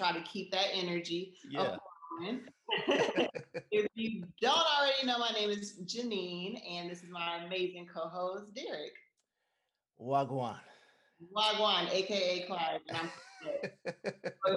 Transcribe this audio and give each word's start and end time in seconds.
try 0.00 0.12
to 0.12 0.22
keep 0.22 0.50
that 0.52 0.66
energy. 0.72 1.34
Yeah. 1.48 1.76
if 3.70 3.86
you 3.94 4.24
don't 4.40 4.52
already 4.52 5.06
know, 5.06 5.18
my 5.18 5.30
name 5.30 5.50
is 5.50 5.80
Janine, 5.84 6.60
and 6.68 6.90
this 6.90 7.02
is 7.02 7.10
my 7.10 7.44
amazing 7.44 7.86
co-host 7.92 8.54
Derek. 8.54 8.92
Wagwan. 10.00 10.56
Wagwan, 11.34 11.90
aka 11.92 12.46
Clive, 12.46 12.80
and 12.88 13.08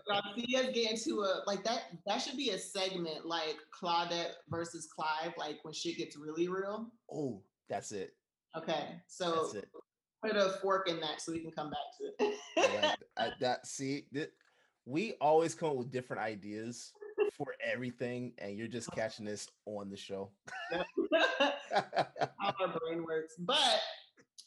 y'all 0.07 0.21
see 0.37 0.55
us 0.55 0.67
get 0.73 0.91
into 0.91 1.21
a 1.21 1.43
like 1.45 1.63
that. 1.63 1.83
That 2.05 2.19
should 2.19 2.37
be 2.37 2.51
a 2.51 2.57
segment 2.57 3.25
like 3.25 3.57
Claudette 3.77 4.33
versus 4.49 4.87
Clive, 4.93 5.33
like 5.37 5.59
when 5.63 5.73
shit 5.73 5.97
gets 5.97 6.17
really 6.17 6.47
real. 6.47 6.87
Oh, 7.11 7.41
that's 7.69 7.91
it. 7.91 8.13
Okay, 8.57 9.01
so 9.07 9.51
put 10.23 10.37
a 10.37 10.51
fork 10.61 10.89
in 10.89 10.99
that 11.01 11.21
so 11.21 11.31
we 11.31 11.39
can 11.39 11.51
come 11.51 11.69
back 11.69 11.79
to 11.99 12.25
it. 12.25 12.39
like 12.83 12.97
I, 13.17 13.31
that 13.41 13.67
see 13.67 14.05
that 14.13 14.31
we 14.85 15.13
always 15.21 15.55
come 15.55 15.69
up 15.69 15.75
with 15.75 15.91
different 15.91 16.21
ideas 16.21 16.93
for 17.37 17.47
everything, 17.63 18.33
and 18.37 18.57
you're 18.57 18.67
just 18.67 18.89
uh-huh. 18.89 19.01
catching 19.01 19.25
this 19.25 19.47
on 19.65 19.89
the 19.89 19.97
show. 19.97 20.29
How 20.71 22.53
our 22.59 22.79
brain 22.79 23.03
works, 23.03 23.35
but 23.39 23.79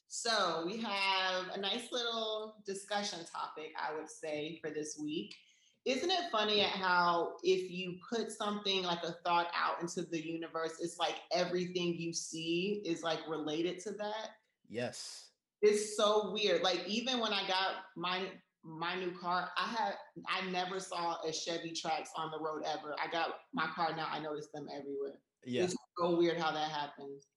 so 0.09 0.63
we 0.65 0.79
have 0.79 1.49
a 1.55 1.59
nice 1.59 1.93
little 1.93 2.57
discussion 2.65 3.19
topic, 3.31 3.73
I 3.77 3.95
would 3.95 4.09
say, 4.09 4.59
for 4.63 4.71
this 4.71 4.99
week. 4.99 5.35
Isn't 5.85 6.11
it 6.11 6.31
funny 6.33 6.63
at 6.63 6.71
how 6.71 7.35
if 7.45 7.71
you 7.71 7.99
put 8.11 8.33
something 8.33 8.83
like 8.83 9.05
a 9.05 9.13
thought 9.25 9.49
out 9.55 9.81
into 9.81 10.03
the 10.03 10.21
universe, 10.21 10.79
it's 10.81 10.99
like 10.99 11.17
everything 11.33 11.95
you 11.95 12.13
see 12.13 12.83
is 12.85 13.03
like 13.03 13.21
related 13.29 13.79
to 13.81 13.93
that? 13.93 14.31
Yes. 14.69 15.27
It's 15.63 15.97
so 15.97 16.33
weird. 16.33 16.63
Like 16.63 16.83
even 16.89 17.21
when 17.21 17.33
I 17.33 17.47
got 17.47 17.85
my 17.95 18.23
my 18.67 18.97
new 18.97 19.13
car, 19.13 19.51
I 19.57 19.69
had 19.69 19.95
I 20.29 20.51
never 20.51 20.81
saw 20.81 21.17
a 21.23 21.33
Chevy 21.33 21.71
Trax 21.71 22.09
on 22.17 22.31
the 22.31 22.39
road 22.39 22.63
ever. 22.67 22.95
I 23.03 23.11
got 23.11 23.35
my 23.55 23.67
car 23.67 23.95
now, 23.97 24.09
I 24.11 24.19
notice 24.19 24.49
them 24.53 24.67
everywhere. 24.75 25.19
Yeah. 25.45 25.65
It's 25.65 25.77
so 25.99 26.17
weird 26.17 26.39
how 26.39 26.51
that 26.51 26.71
happens. 26.71 27.29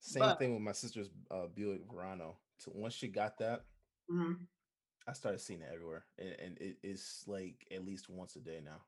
Same 0.00 0.20
but, 0.20 0.38
thing 0.38 0.52
with 0.52 0.62
my 0.62 0.72
sister's 0.72 1.10
uh, 1.30 1.46
Buick 1.54 1.82
Verano. 1.90 2.38
So 2.58 2.72
once 2.74 2.94
she 2.94 3.08
got 3.08 3.38
that, 3.38 3.60
mm-hmm. 4.10 4.32
I 5.06 5.12
started 5.12 5.40
seeing 5.40 5.62
it 5.62 5.70
everywhere, 5.72 6.04
and, 6.18 6.34
and 6.44 6.58
it 6.58 6.76
is 6.82 7.22
like 7.26 7.66
at 7.72 7.84
least 7.84 8.08
once 8.08 8.34
a 8.36 8.40
day 8.40 8.60
now. 8.64 8.82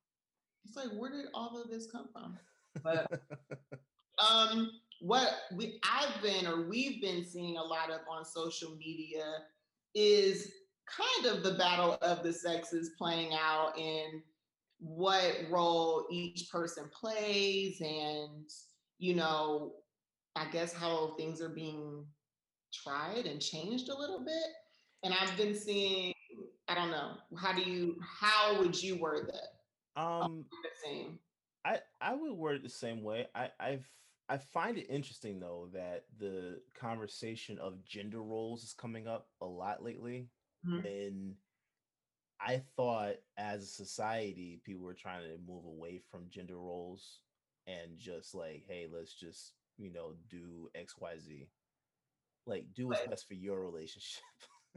It's 0.64 0.76
like, 0.76 0.90
where 0.98 1.10
did 1.10 1.26
all 1.34 1.60
of 1.60 1.70
this 1.70 1.86
come 1.90 2.08
from? 2.12 2.38
But 2.82 3.20
um, 4.18 4.72
what 5.00 5.28
we 5.54 5.78
I've 5.84 6.22
been 6.22 6.46
or 6.46 6.68
we've 6.68 7.00
been 7.00 7.24
seeing 7.24 7.56
a 7.56 7.62
lot 7.62 7.90
of 7.90 8.00
on 8.10 8.24
social 8.24 8.76
media 8.76 9.24
is 9.94 10.50
kind 10.86 11.34
of 11.34 11.42
the 11.42 11.54
battle 11.54 11.98
of 12.02 12.22
the 12.22 12.32
sexes 12.32 12.92
playing 12.98 13.32
out 13.34 13.78
in 13.78 14.22
what 14.78 15.36
role 15.50 16.06
each 16.10 16.50
person 16.50 16.90
plays 16.92 17.80
and 17.80 18.50
you 18.98 19.14
know 19.14 19.72
i 20.36 20.46
guess 20.50 20.74
how 20.74 21.14
things 21.16 21.40
are 21.40 21.48
being 21.48 22.04
tried 22.72 23.26
and 23.26 23.40
changed 23.40 23.88
a 23.88 23.96
little 23.96 24.24
bit. 24.24 24.44
And 25.02 25.14
i've 25.14 25.36
been 25.36 25.54
seeing 25.54 26.12
i 26.68 26.74
don't 26.74 26.90
know 26.90 27.12
how 27.38 27.52
do 27.52 27.62
you 27.62 27.96
how 28.02 28.58
would 28.58 28.80
you 28.80 28.96
word 28.96 29.30
that? 29.32 30.00
Um 30.00 30.44
same. 30.84 31.18
I 31.64 31.78
i 32.00 32.14
would 32.14 32.32
word 32.32 32.56
it 32.56 32.62
the 32.62 32.68
same 32.68 33.02
way. 33.02 33.26
I 33.34 33.50
i've 33.60 33.88
I 34.28 34.38
find 34.38 34.78
it 34.78 34.86
interesting 34.88 35.38
though 35.38 35.68
that 35.74 36.04
the 36.18 36.60
conversation 36.74 37.58
of 37.58 37.84
gender 37.84 38.22
roles 38.22 38.64
is 38.64 38.72
coming 38.72 39.06
up 39.06 39.28
a 39.42 39.46
lot 39.46 39.84
lately. 39.84 40.28
Mm-hmm. 40.66 40.86
And 40.86 41.34
I 42.40 42.62
thought 42.76 43.14
as 43.38 43.62
a 43.62 43.66
society, 43.66 44.60
people 44.64 44.84
were 44.84 44.94
trying 44.94 45.22
to 45.22 45.38
move 45.46 45.64
away 45.64 46.00
from 46.10 46.26
gender 46.30 46.56
roles 46.56 47.20
and 47.66 47.98
just 47.98 48.34
like, 48.34 48.64
hey, 48.68 48.86
let's 48.92 49.14
just, 49.14 49.52
you 49.78 49.92
know, 49.92 50.14
do 50.28 50.68
XYZ. 50.76 51.48
Like, 52.46 52.66
do 52.74 52.88
what's 52.88 53.06
best 53.06 53.26
for 53.26 53.34
your 53.34 53.62
relationship. 53.62 54.22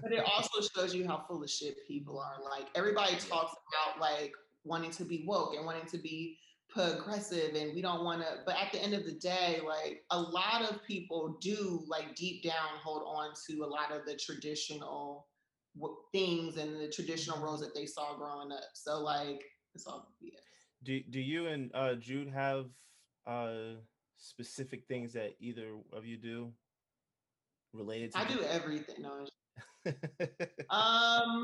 but 0.01 0.13
it 0.13 0.23
also 0.35 0.65
shows 0.75 0.95
you 0.95 1.05
how 1.05 1.25
full 1.27 1.43
of 1.43 1.49
shit 1.49 1.75
people 1.87 2.19
are. 2.19 2.41
Like, 2.43 2.67
everybody 2.75 3.13
talks 3.13 3.53
about 3.53 3.99
like 3.99 4.33
wanting 4.63 4.91
to 4.91 5.03
be 5.03 5.23
woke 5.27 5.55
and 5.55 5.65
wanting 5.65 5.85
to 5.87 5.97
be 5.97 6.37
progressive 6.69 7.55
and 7.55 7.73
we 7.73 7.81
don't 7.81 8.03
want 8.03 8.21
to 8.21 8.27
but 8.45 8.55
at 8.57 8.71
the 8.73 8.83
end 8.83 8.93
of 8.93 9.05
the 9.05 9.13
day 9.13 9.61
like 9.65 10.03
a 10.11 10.19
lot 10.19 10.61
of 10.69 10.83
people 10.83 11.37
do 11.39 11.81
like 11.87 12.13
deep 12.13 12.43
down 12.43 12.67
hold 12.83 13.03
on 13.07 13.31
to 13.47 13.63
a 13.63 13.65
lot 13.65 13.91
of 13.91 14.05
the 14.05 14.15
traditional 14.15 15.25
things 16.11 16.57
and 16.57 16.79
the 16.79 16.87
traditional 16.89 17.39
roles 17.39 17.59
that 17.61 17.75
they 17.75 17.85
saw 17.85 18.15
growing 18.17 18.51
up. 18.51 18.63
So 18.73 18.99
like 18.99 19.43
it's 19.75 19.85
all 19.87 20.09
BS. 20.23 20.31
Do 20.83 21.01
do 21.09 21.19
you 21.19 21.47
and 21.47 21.71
uh, 21.73 21.95
Jude 21.95 22.29
have 22.29 22.65
uh, 23.25 23.75
specific 24.17 24.85
things 24.87 25.13
that 25.13 25.35
either 25.39 25.75
of 25.93 26.05
you 26.05 26.17
do 26.17 26.51
related 27.73 28.13
to? 28.13 28.19
I 28.19 28.25
do 28.25 28.41
everything. 28.41 28.95
No. 29.01 29.25
um, 30.69 31.43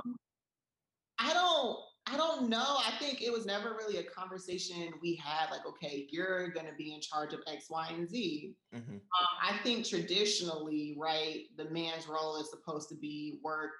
I 1.19 1.33
don't. 1.33 1.77
I 2.05 2.17
don't 2.17 2.49
know. 2.49 2.77
I 2.85 2.91
think 2.99 3.21
it 3.21 3.31
was 3.31 3.45
never 3.45 3.77
really 3.77 3.97
a 3.97 4.03
conversation 4.03 4.91
we 5.01 5.15
had. 5.15 5.49
Like, 5.49 5.65
okay, 5.65 6.05
you're 6.11 6.49
going 6.49 6.65
to 6.65 6.73
be 6.77 6.93
in 6.93 6.99
charge 6.99 7.33
of 7.33 7.39
X, 7.47 7.69
Y, 7.69 7.91
and 7.95 8.09
Z. 8.09 8.53
Mm-hmm. 8.75 8.95
Um, 8.95 9.01
I 9.41 9.57
think 9.63 9.87
traditionally, 9.87 10.95
right, 10.97 11.45
the 11.55 11.69
man's 11.69 12.07
role 12.07 12.35
is 12.41 12.49
supposed 12.49 12.89
to 12.89 12.95
be 12.95 13.39
work, 13.41 13.71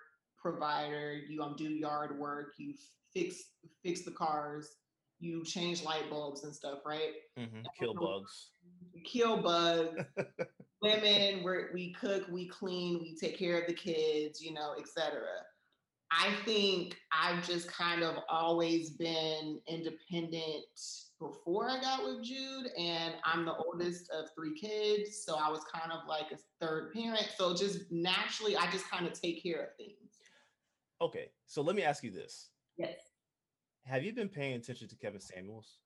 provider, 0.44 1.14
you 1.28 1.42
um, 1.42 1.56
do 1.58 1.64
yard 1.64 2.20
work, 2.20 2.54
you 2.58 2.76
fix 3.14 3.44
fix 3.84 4.02
the 4.02 4.12
cars, 4.12 4.76
you 5.20 5.44
change 5.44 5.84
light 5.84 6.10
bulbs 6.10 6.44
and 6.44 6.54
stuff, 6.54 6.80
right? 6.86 7.14
Mm-hmm. 7.40 7.62
Kill 7.80 7.94
bugs. 7.96 8.50
Kill 9.06 9.42
bugs. 9.42 10.04
Women, 10.82 11.44
we 11.44 11.64
we 11.74 11.94
cook, 11.94 12.26
we 12.30 12.48
clean, 12.48 13.00
we 13.02 13.16
take 13.16 13.40
care 13.40 13.60
of 13.60 13.68
the 13.68 13.74
kids, 13.74 14.42
you 14.42 14.54
know, 14.54 14.76
etc. 14.78 15.22
I 16.12 16.32
think 16.46 16.98
I've 17.12 17.48
just 17.48 17.72
kind 17.72 18.04
of 18.04 18.18
always 18.30 18.92
been 18.92 19.60
independent 19.68 20.66
before 21.20 21.70
I 21.70 21.80
got 21.82 22.04
with 22.04 22.24
Jude, 22.24 22.68
and 22.78 23.16
I'm 23.24 23.46
the 23.46 23.56
oldest 23.56 24.12
of 24.12 24.30
three 24.36 24.54
kids. 24.54 25.24
So 25.26 25.36
I 25.36 25.50
was 25.50 25.62
kind 25.74 25.92
of 25.92 26.08
like 26.08 26.32
a 26.32 26.38
third 26.60 26.94
parent. 26.94 27.28
So 27.38 27.56
just 27.56 27.92
naturally, 27.92 28.58
I 28.58 28.70
just 28.72 28.90
kind 28.92 29.08
of 29.08 29.20
take 29.20 29.42
care 29.42 29.64
of 29.64 29.76
things. 29.78 30.03
Okay, 31.04 31.32
so 31.48 31.62
let 31.62 31.76
me 31.76 31.84
ask 31.84 32.02
you 32.02 32.12
this. 32.12 32.52
Yes. 32.78 32.96
Have 33.86 34.06
you 34.06 34.14
been 34.14 34.30
paying 34.30 34.54
attention 34.54 34.88
to 34.88 34.96
Kevin 34.96 35.20
Samuels? 35.20 35.80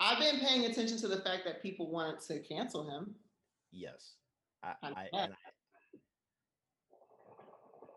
I've 0.00 0.18
been 0.18 0.40
paying 0.40 0.64
attention 0.64 0.96
to 1.00 1.08
the 1.08 1.18
fact 1.18 1.44
that 1.44 1.62
people 1.62 1.90
wanted 1.90 2.20
to 2.22 2.40
cancel 2.40 2.88
him. 2.88 3.14
Yes. 3.70 4.14
I 4.62 4.72
I, 4.82 5.08
I, 5.12 5.28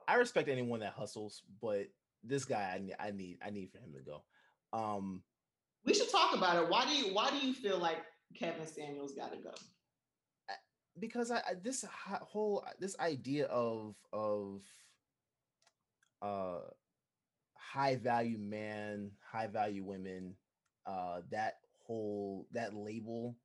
I, 0.09 0.15
respect 0.15 0.49
anyone 0.49 0.81
that 0.81 0.91
hustles, 0.91 1.43
but 1.61 1.87
this 2.21 2.43
guy 2.43 2.73
I 2.75 2.79
need 2.79 2.95
I 2.99 3.11
need 3.11 3.37
I 3.45 3.51
need 3.51 3.71
for 3.71 3.77
him 3.77 3.93
to 3.93 4.01
go. 4.01 4.23
Um 4.77 5.23
we 5.85 5.93
should 5.93 6.11
talk 6.11 6.35
about 6.35 6.61
it. 6.61 6.69
Why 6.69 6.85
do 6.85 6.91
you 6.91 7.13
why 7.13 7.29
do 7.29 7.37
you 7.37 7.53
feel 7.53 7.77
like 7.77 8.03
Kevin 8.37 8.67
Samuels 8.67 9.13
got 9.13 9.31
to 9.31 9.37
go? 9.37 9.51
Because 10.99 11.31
I, 11.31 11.41
this 11.63 11.85
whole 12.03 12.65
this 12.79 12.99
idea 12.99 13.45
of 13.45 13.95
of 14.11 14.63
uh 16.25 16.59
high 17.55 17.95
value 17.95 18.37
man, 18.37 19.11
high 19.31 19.47
value 19.47 19.83
women, 19.83 20.35
uh 20.85 21.21
that 21.31 21.55
whole 21.85 22.47
that 22.51 22.73
label 22.73 23.35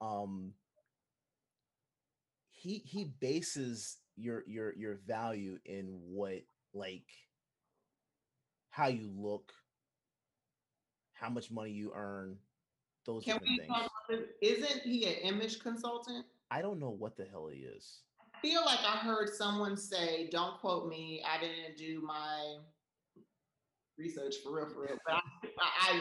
um 0.00 0.52
he 2.50 2.82
he 2.84 3.12
bases 3.20 3.98
your 4.16 4.44
your 4.46 4.74
your 4.74 5.00
value 5.06 5.58
in 5.64 5.98
what 6.06 6.42
like 6.74 7.08
how 8.70 8.86
you 8.86 9.10
look 9.16 9.52
how 11.12 11.28
much 11.28 11.50
money 11.50 11.70
you 11.70 11.92
earn 11.94 12.36
those 13.06 13.24
Can 13.24 13.38
we 13.42 13.58
things. 13.58 14.26
Isn't 14.40 14.82
he 14.82 15.06
an 15.06 15.14
image 15.22 15.60
consultant 15.60 16.26
i 16.50 16.60
don't 16.62 16.78
know 16.78 16.90
what 16.90 17.16
the 17.16 17.24
hell 17.24 17.48
he 17.52 17.60
is 17.60 18.00
feel 18.42 18.64
like 18.64 18.80
I 18.80 18.96
heard 18.98 19.30
someone 19.30 19.76
say, 19.76 20.28
don't 20.30 20.58
quote 20.58 20.88
me, 20.88 21.22
I 21.26 21.40
didn't 21.40 21.76
do 21.76 22.02
my 22.06 22.56
research 23.98 24.36
for 24.42 24.56
real, 24.56 24.68
for 24.68 24.82
real. 24.82 24.98
But 25.06 25.20
I, 25.58 26.00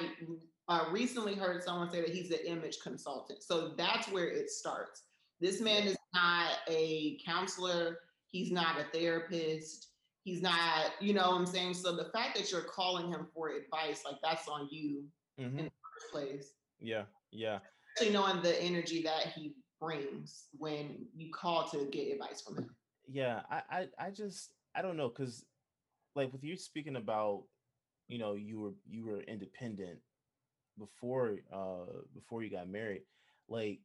I 0.67 0.81
uh, 0.81 0.91
recently 0.91 1.35
heard 1.35 1.63
someone 1.63 1.91
say 1.91 2.01
that 2.01 2.09
he's 2.09 2.31
an 2.31 2.39
image 2.45 2.77
consultant. 2.81 3.43
So 3.43 3.73
that's 3.77 4.07
where 4.09 4.27
it 4.27 4.49
starts. 4.49 5.03
This 5.41 5.61
man 5.61 5.83
is 5.83 5.97
not 6.13 6.51
a 6.69 7.17
counselor, 7.25 7.99
he's 8.31 8.51
not 8.51 8.79
a 8.79 8.85
therapist, 8.97 9.87
he's 10.23 10.41
not, 10.41 10.91
you 10.99 11.13
know 11.13 11.31
what 11.31 11.39
I'm 11.39 11.45
saying? 11.45 11.73
So 11.75 11.95
the 11.95 12.09
fact 12.13 12.37
that 12.37 12.51
you're 12.51 12.61
calling 12.61 13.09
him 13.09 13.27
for 13.33 13.49
advice, 13.49 14.01
like 14.05 14.17
that's 14.21 14.47
on 14.47 14.67
you 14.69 15.03
mm-hmm. 15.39 15.59
in 15.59 15.65
the 15.65 15.71
first 15.71 16.11
place. 16.11 16.51
Yeah, 16.79 17.03
yeah. 17.31 17.59
Especially 17.95 18.13
knowing 18.13 18.41
the 18.41 18.61
energy 18.61 19.01
that 19.03 19.33
he 19.33 19.53
brings 19.79 20.45
when 20.57 21.05
you 21.15 21.31
call 21.31 21.67
to 21.69 21.85
get 21.91 22.11
advice 22.11 22.41
from 22.41 22.57
him. 22.57 22.75
yeah, 23.07 23.41
I, 23.49 23.61
I, 23.69 23.87
I 23.97 24.11
just, 24.11 24.51
I 24.75 24.81
don't 24.81 24.97
know, 24.97 25.09
because 25.09 25.45
like 26.15 26.31
with 26.31 26.43
you 26.43 26.57
speaking 26.57 26.95
about, 26.95 27.43
you 28.07 28.17
know, 28.17 28.33
you 28.33 28.59
were 28.59 28.73
you 28.89 29.05
were 29.05 29.21
independent 29.21 29.99
before 30.77 31.37
uh 31.53 32.01
before 32.13 32.43
you 32.43 32.49
got 32.49 32.69
married, 32.69 33.03
like 33.47 33.79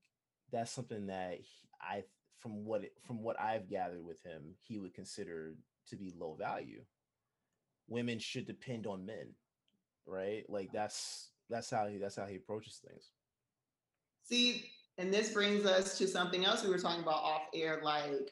that's 0.50 0.70
something 0.70 1.06
that 1.06 1.38
he, 1.38 1.69
I 1.81 2.05
from 2.38 2.64
what 2.64 2.85
it, 2.85 2.93
from 3.06 3.23
what 3.23 3.41
I've 3.41 3.69
gathered 3.69 4.05
with 4.05 4.23
him, 4.23 4.55
he 4.61 4.79
would 4.79 4.94
consider 4.94 5.55
to 5.88 5.96
be 5.96 6.12
low 6.17 6.35
value. 6.35 6.82
Women 7.88 8.19
should 8.19 8.46
depend 8.46 8.87
on 8.87 9.05
men, 9.06 9.35
right? 10.06 10.44
Like 10.49 10.73
that's 10.73 11.31
that's 11.50 11.70
how 11.70 11.87
he 11.87 11.99
that's 11.99 12.17
how 12.17 12.26
he 12.26 12.37
approaches 12.37 12.81
things. 12.87 13.11
See, 14.25 14.64
and 14.99 15.12
this 15.12 15.32
brings 15.32 15.67
us 15.67 15.99
to 15.99 16.06
something 16.06 16.44
else 16.44 16.62
we 16.62 16.70
were 16.70 16.79
talking 16.79 17.02
about 17.02 17.23
off 17.23 17.43
air, 17.55 17.81
like 17.82 18.31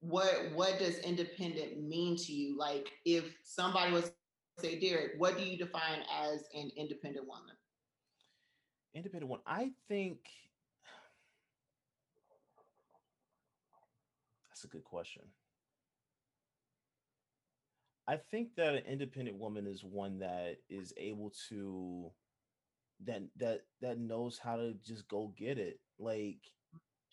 what 0.00 0.52
what 0.54 0.78
does 0.78 0.98
independent 0.98 1.82
mean 1.82 2.16
to 2.16 2.32
you? 2.32 2.58
Like 2.58 2.90
if 3.04 3.36
somebody 3.42 3.92
was 3.92 4.12
say, 4.58 4.78
Derek, 4.78 5.12
what 5.18 5.36
do 5.36 5.44
you 5.44 5.56
define 5.56 6.00
as 6.22 6.44
an 6.54 6.70
independent 6.76 7.26
woman? 7.26 7.54
Independent 8.94 9.30
one. 9.30 9.40
I 9.46 9.70
think 9.88 10.18
that's 14.48 14.64
a 14.64 14.68
good 14.68 14.84
question. 14.84 15.22
I 18.06 18.16
think 18.16 18.54
that 18.56 18.74
an 18.74 18.82
independent 18.86 19.38
woman 19.38 19.66
is 19.66 19.82
one 19.82 20.18
that 20.18 20.58
is 20.68 20.92
able 20.98 21.32
to 21.48 22.10
that 23.04 23.22
that 23.36 23.62
that 23.80 23.98
knows 23.98 24.38
how 24.38 24.56
to 24.56 24.74
just 24.84 25.08
go 25.08 25.32
get 25.36 25.58
it. 25.58 25.80
Like 25.98 26.38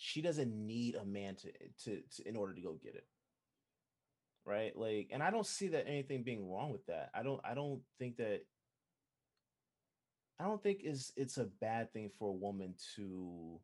she 0.04 0.22
doesn't 0.22 0.52
need 0.52 0.96
a 0.96 1.06
man 1.06 1.36
to, 1.36 1.52
to, 1.84 2.02
to 2.16 2.28
in 2.28 2.36
order 2.36 2.56
to 2.56 2.62
go 2.62 2.80
get 2.82 2.96
it 2.96 3.06
right 4.46 4.76
like 4.76 5.10
and 5.12 5.22
i 5.22 5.30
don't 5.30 5.46
see 5.46 5.68
that 5.68 5.88
anything 5.88 6.24
being 6.24 6.50
wrong 6.50 6.72
with 6.72 6.84
that 6.88 7.12
i 7.14 7.22
don't 7.22 7.40
i 7.46 7.54
don't 7.54 7.82
think 8.00 8.18
that 8.18 8.42
i 10.40 10.44
don't 10.44 10.64
think 10.64 10.80
is 10.84 11.14
it's 11.16 11.38
a 11.38 11.46
bad 11.62 11.94
thing 11.94 12.10
for 12.18 12.30
a 12.30 12.36
woman 12.36 12.74
to 12.96 13.60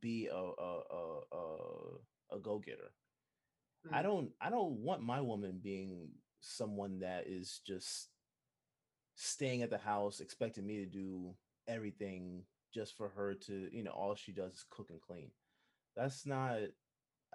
be 0.00 0.26
a 0.26 0.34
a 0.34 0.80
a, 0.90 1.20
a, 1.32 2.36
a 2.36 2.38
go-getter 2.40 2.90
mm. 3.88 3.94
i 3.94 4.02
don't 4.02 4.30
i 4.40 4.50
don't 4.50 4.72
want 4.72 5.02
my 5.02 5.20
woman 5.20 5.60
being 5.62 6.08
someone 6.40 6.98
that 6.98 7.24
is 7.28 7.60
just 7.64 8.08
staying 9.14 9.62
at 9.62 9.70
the 9.70 9.78
house 9.78 10.20
expecting 10.20 10.66
me 10.66 10.78
to 10.78 10.86
do 10.86 11.34
everything 11.68 12.42
just 12.72 12.96
for 12.96 13.08
her 13.08 13.34
to 13.34 13.68
you 13.72 13.82
know 13.82 13.92
all 13.92 14.14
she 14.14 14.32
does 14.32 14.52
is 14.52 14.64
cook 14.70 14.90
and 14.90 15.00
clean 15.00 15.30
that's 15.96 16.26
not 16.26 16.58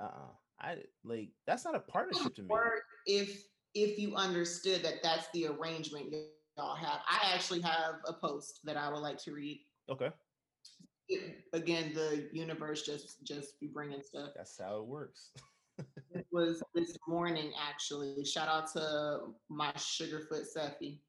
uh 0.01 0.27
I 0.61 0.77
like 1.03 1.29
that's 1.47 1.65
not 1.65 1.75
a 1.75 1.79
partnership 1.79 2.35
to 2.35 2.41
me. 2.41 2.47
Or 2.49 2.73
if 3.05 3.43
if 3.75 3.97
you 3.97 4.15
understood 4.15 4.83
that 4.83 4.95
that's 5.01 5.27
the 5.33 5.47
arrangement 5.47 6.13
y'all 6.57 6.75
have. 6.75 6.99
I 7.07 7.33
actually 7.33 7.61
have 7.61 7.95
a 8.05 8.13
post 8.13 8.59
that 8.65 8.77
I 8.77 8.89
would 8.89 8.99
like 8.99 9.17
to 9.23 9.31
read. 9.31 9.61
Okay. 9.89 10.09
It, 11.07 11.43
again, 11.53 11.93
the 11.93 12.29
universe 12.33 12.83
just 12.83 13.23
just 13.23 13.59
be 13.59 13.67
bringing 13.67 14.01
stuff. 14.01 14.31
That's 14.35 14.59
how 14.59 14.77
it 14.77 14.85
works. 14.85 15.31
it 16.13 16.25
was 16.31 16.61
this 16.75 16.97
morning 17.07 17.53
actually. 17.69 18.25
Shout 18.25 18.49
out 18.49 18.71
to 18.73 19.33
my 19.49 19.71
Sugarfoot 19.73 20.45
Seffi 20.55 20.99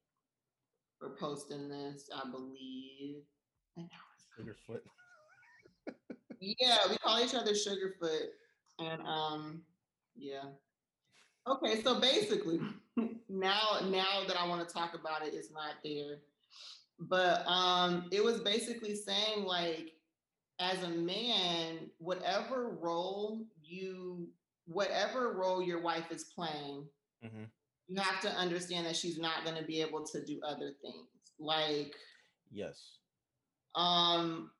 for 1.00 1.16
posting 1.18 1.68
this. 1.68 2.08
I 2.14 2.30
believe. 2.30 3.22
I 3.76 3.82
Sugarfoot 4.38 4.82
yeah, 6.40 6.78
we 6.88 6.96
call 6.96 7.22
each 7.22 7.34
other 7.34 7.52
Sugarfoot. 7.52 8.28
And 8.78 9.02
um, 9.02 9.62
yeah. 10.16 10.44
Okay, 11.46 11.82
so 11.82 12.00
basically, 12.00 12.60
now 13.28 13.78
now 13.84 14.24
that 14.26 14.38
I 14.38 14.46
want 14.46 14.66
to 14.66 14.74
talk 14.74 14.94
about 14.94 15.22
it, 15.22 15.34
it's 15.34 15.52
not 15.52 15.74
there. 15.84 16.18
But 16.98 17.46
um, 17.46 18.08
it 18.12 18.22
was 18.22 18.40
basically 18.40 18.94
saying 18.94 19.44
like, 19.44 19.92
as 20.58 20.82
a 20.82 20.88
man, 20.88 21.90
whatever 21.98 22.70
role 22.80 23.44
you, 23.62 24.28
whatever 24.66 25.32
role 25.32 25.62
your 25.62 25.80
wife 25.80 26.10
is 26.10 26.24
playing, 26.24 26.86
mm-hmm. 27.24 27.44
You 27.90 28.00
have 28.00 28.20
to 28.20 28.30
understand 28.30 28.86
that 28.86 28.94
she's 28.94 29.18
not 29.18 29.44
going 29.44 29.56
to 29.56 29.64
be 29.64 29.80
able 29.80 30.06
to 30.06 30.24
do 30.24 30.40
other 30.46 30.70
things. 30.80 31.08
Like, 31.40 31.94
yes. 32.52 32.98
Um, 33.74 34.50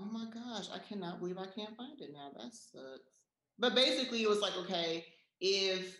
oh 0.00 0.06
my 0.06 0.24
gosh, 0.32 0.66
I 0.74 0.78
cannot 0.78 1.20
believe 1.20 1.36
I 1.36 1.46
can't 1.46 1.76
find 1.76 2.00
it 2.00 2.10
now. 2.12 2.30
That 2.36 2.54
sucks. 2.54 3.18
But 3.58 3.74
basically, 3.74 4.22
it 4.22 4.28
was 4.28 4.40
like, 4.40 4.56
okay, 4.56 5.04
if 5.40 5.94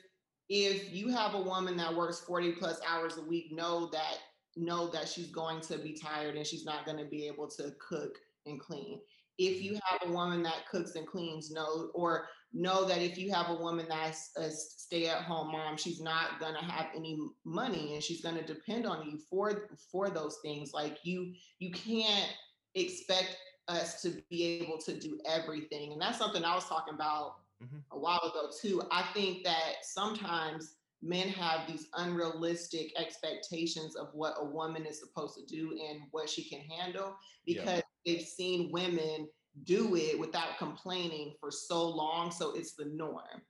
if 0.49 0.91
you 0.91 1.09
have 1.09 1.35
a 1.35 1.41
woman 1.41 1.77
that 1.77 1.95
works 1.95 2.21
40 2.21 2.53
plus 2.53 2.81
hours 2.89 3.19
a 3.19 3.23
week, 3.23 3.53
know 3.53 3.91
that 3.93 4.17
know 4.57 4.89
that 4.89 5.07
she's 5.07 5.31
going 5.31 5.61
to 5.61 5.77
be 5.77 5.93
tired 5.93 6.35
and 6.35 6.47
she's 6.47 6.65
not 6.65 6.87
going 6.87 6.97
to 6.97 7.05
be 7.05 7.27
able 7.27 7.47
to 7.49 7.75
cook 7.79 8.17
and 8.47 8.59
clean. 8.59 9.01
If 9.39 9.63
you 9.63 9.73
mm-hmm. 9.73 10.05
have 10.05 10.11
a 10.11 10.13
woman 10.13 10.43
that 10.43 10.67
cooks 10.71 10.95
and 10.95 11.07
cleans, 11.07 11.51
know 11.51 11.91
or 11.95 12.27
know 12.53 12.85
that 12.87 13.03
if 13.03 13.19
you 13.19 13.33
have 13.33 13.51
a 13.51 13.55
woman 13.55 13.87
that's 13.89 14.31
a 14.37 14.51
stay-at-home 14.51 15.53
mom, 15.53 15.77
she's 15.77 16.01
not 16.01 16.41
going 16.41 16.55
to 16.55 16.65
have 16.65 16.87
any 16.97 17.19
money 17.45 17.95
and 17.95 18.03
she's 18.03 18.23
going 18.23 18.37
to 18.37 18.45
depend 18.45 18.87
on 18.87 19.07
you 19.07 19.19
for 19.31 19.69
for 19.91 20.11
those 20.11 20.39
things. 20.43 20.73
Like 20.73 20.99
you 21.05 21.35
you 21.59 21.71
can't 21.71 22.33
expect 22.75 23.37
us 23.69 24.01
to 24.03 24.23
be 24.31 24.45
able 24.45 24.79
to 24.79 24.99
do 24.99 25.19
everything. 25.27 25.93
And 25.93 26.01
that's 26.01 26.19
something 26.19 26.45
I 26.45 26.55
was 26.55 26.67
talking 26.67 26.95
about 26.95 27.35
mm-hmm. 27.63 27.79
a 27.93 27.99
while 27.99 28.21
ago 28.25 28.51
too. 28.61 28.83
I 28.91 29.03
think 29.13 29.45
that 29.45 29.77
sometimes 29.83 30.75
men 31.03 31.29
have 31.29 31.67
these 31.69 31.87
unrealistic 31.95 32.93
expectations 32.99 33.95
of 33.95 34.09
what 34.13 34.35
a 34.41 34.45
woman 34.45 34.85
is 34.85 34.99
supposed 34.99 35.37
to 35.37 35.45
do 35.47 35.79
and 35.89 36.01
what 36.11 36.29
she 36.29 36.43
can 36.49 36.61
handle 36.61 37.15
because 37.47 37.67
yeah. 37.67 37.81
They've 38.07 38.23
seen 38.23 38.71
women 38.73 39.29
do 39.65 39.97
it 39.97 40.19
without 40.19 40.59
complaining 40.59 41.35
for 41.41 41.51
so 41.51 41.89
long. 41.89 42.31
So 42.31 42.55
it's 42.55 42.75
the 42.75 42.87
norm. 42.87 43.43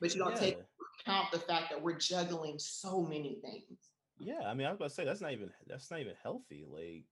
But 0.00 0.14
you 0.14 0.22
don't 0.22 0.34
yeah. 0.34 0.40
take 0.40 0.58
account 1.00 1.32
the 1.32 1.38
fact 1.38 1.70
that 1.70 1.82
we're 1.82 1.98
juggling 1.98 2.58
so 2.58 3.02
many 3.02 3.38
things. 3.42 3.78
Yeah, 4.18 4.46
I 4.46 4.54
mean, 4.54 4.66
I 4.66 4.70
was 4.70 4.76
about 4.76 4.88
to 4.88 4.94
say 4.94 5.04
that's 5.04 5.20
not 5.20 5.32
even 5.32 5.50
that's 5.66 5.90
not 5.90 6.00
even 6.00 6.14
healthy. 6.22 6.64
Like 6.68 7.04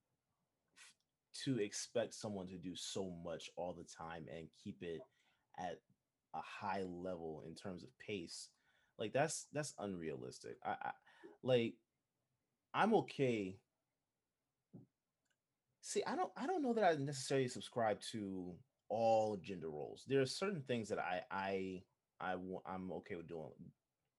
to 1.43 1.59
expect 1.59 2.13
someone 2.13 2.47
to 2.47 2.57
do 2.57 2.75
so 2.75 3.11
much 3.23 3.49
all 3.57 3.73
the 3.73 3.83
time 3.83 4.25
and 4.35 4.47
keep 4.63 4.77
it 4.81 5.01
at 5.59 5.79
a 6.33 6.39
high 6.41 6.83
level 6.83 7.43
in 7.47 7.55
terms 7.55 7.83
of 7.83 7.89
pace 7.99 8.49
like 8.97 9.13
that's 9.13 9.47
that's 9.53 9.73
unrealistic 9.79 10.57
i, 10.65 10.75
I 10.81 10.91
like 11.43 11.73
i'm 12.73 12.93
okay 12.95 13.57
see 15.85 16.03
i 16.07 16.15
don't 16.15 16.31
i 16.37 16.45
don't 16.45 16.61
know 16.61 16.73
that 16.73 16.83
i 16.83 16.95
necessarily 16.95 17.47
subscribe 17.47 17.99
to 18.01 18.53
all 18.89 19.37
gender 19.37 19.69
roles 19.69 20.03
there 20.07 20.21
are 20.21 20.25
certain 20.25 20.61
things 20.67 20.89
that 20.89 20.99
i 20.99 21.21
i 21.31 21.81
i 22.21 22.35
i'm 22.65 22.91
okay 22.91 23.15
with 23.15 23.27
doing 23.27 23.49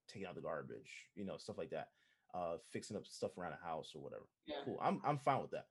taking 0.09 0.27
out 0.27 0.35
the 0.35 0.41
garbage 0.41 1.07
you 1.15 1.25
know 1.25 1.37
stuff 1.37 1.59
like 1.59 1.71
that 1.71 1.89
uh 2.35 2.57
fixing 2.73 2.97
up 2.97 3.07
stuff 3.07 3.37
around 3.39 3.53
the 3.53 3.67
house 3.67 3.93
or 3.95 4.03
whatever 4.03 4.27
yeah. 4.47 4.57
cool 4.65 4.79
i'm 4.83 5.01
i'm 5.05 5.19
fine 5.19 5.41
with 5.41 5.51
that 5.51 5.67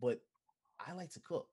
but 0.00 0.20
I 0.80 0.92
like 0.92 1.10
to 1.12 1.20
cook. 1.20 1.48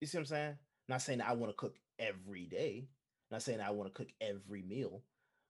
You 0.00 0.06
see 0.06 0.18
what 0.18 0.22
I'm 0.22 0.26
saying? 0.26 0.58
Not 0.88 1.02
saying 1.02 1.20
I 1.20 1.32
want 1.32 1.52
to 1.52 1.56
cook 1.56 1.76
every 1.98 2.46
day. 2.46 2.88
Not 3.30 3.42
saying 3.42 3.60
I 3.60 3.70
want 3.70 3.92
to 3.92 3.96
cook 3.96 4.12
every 4.20 4.62
meal. 4.62 5.02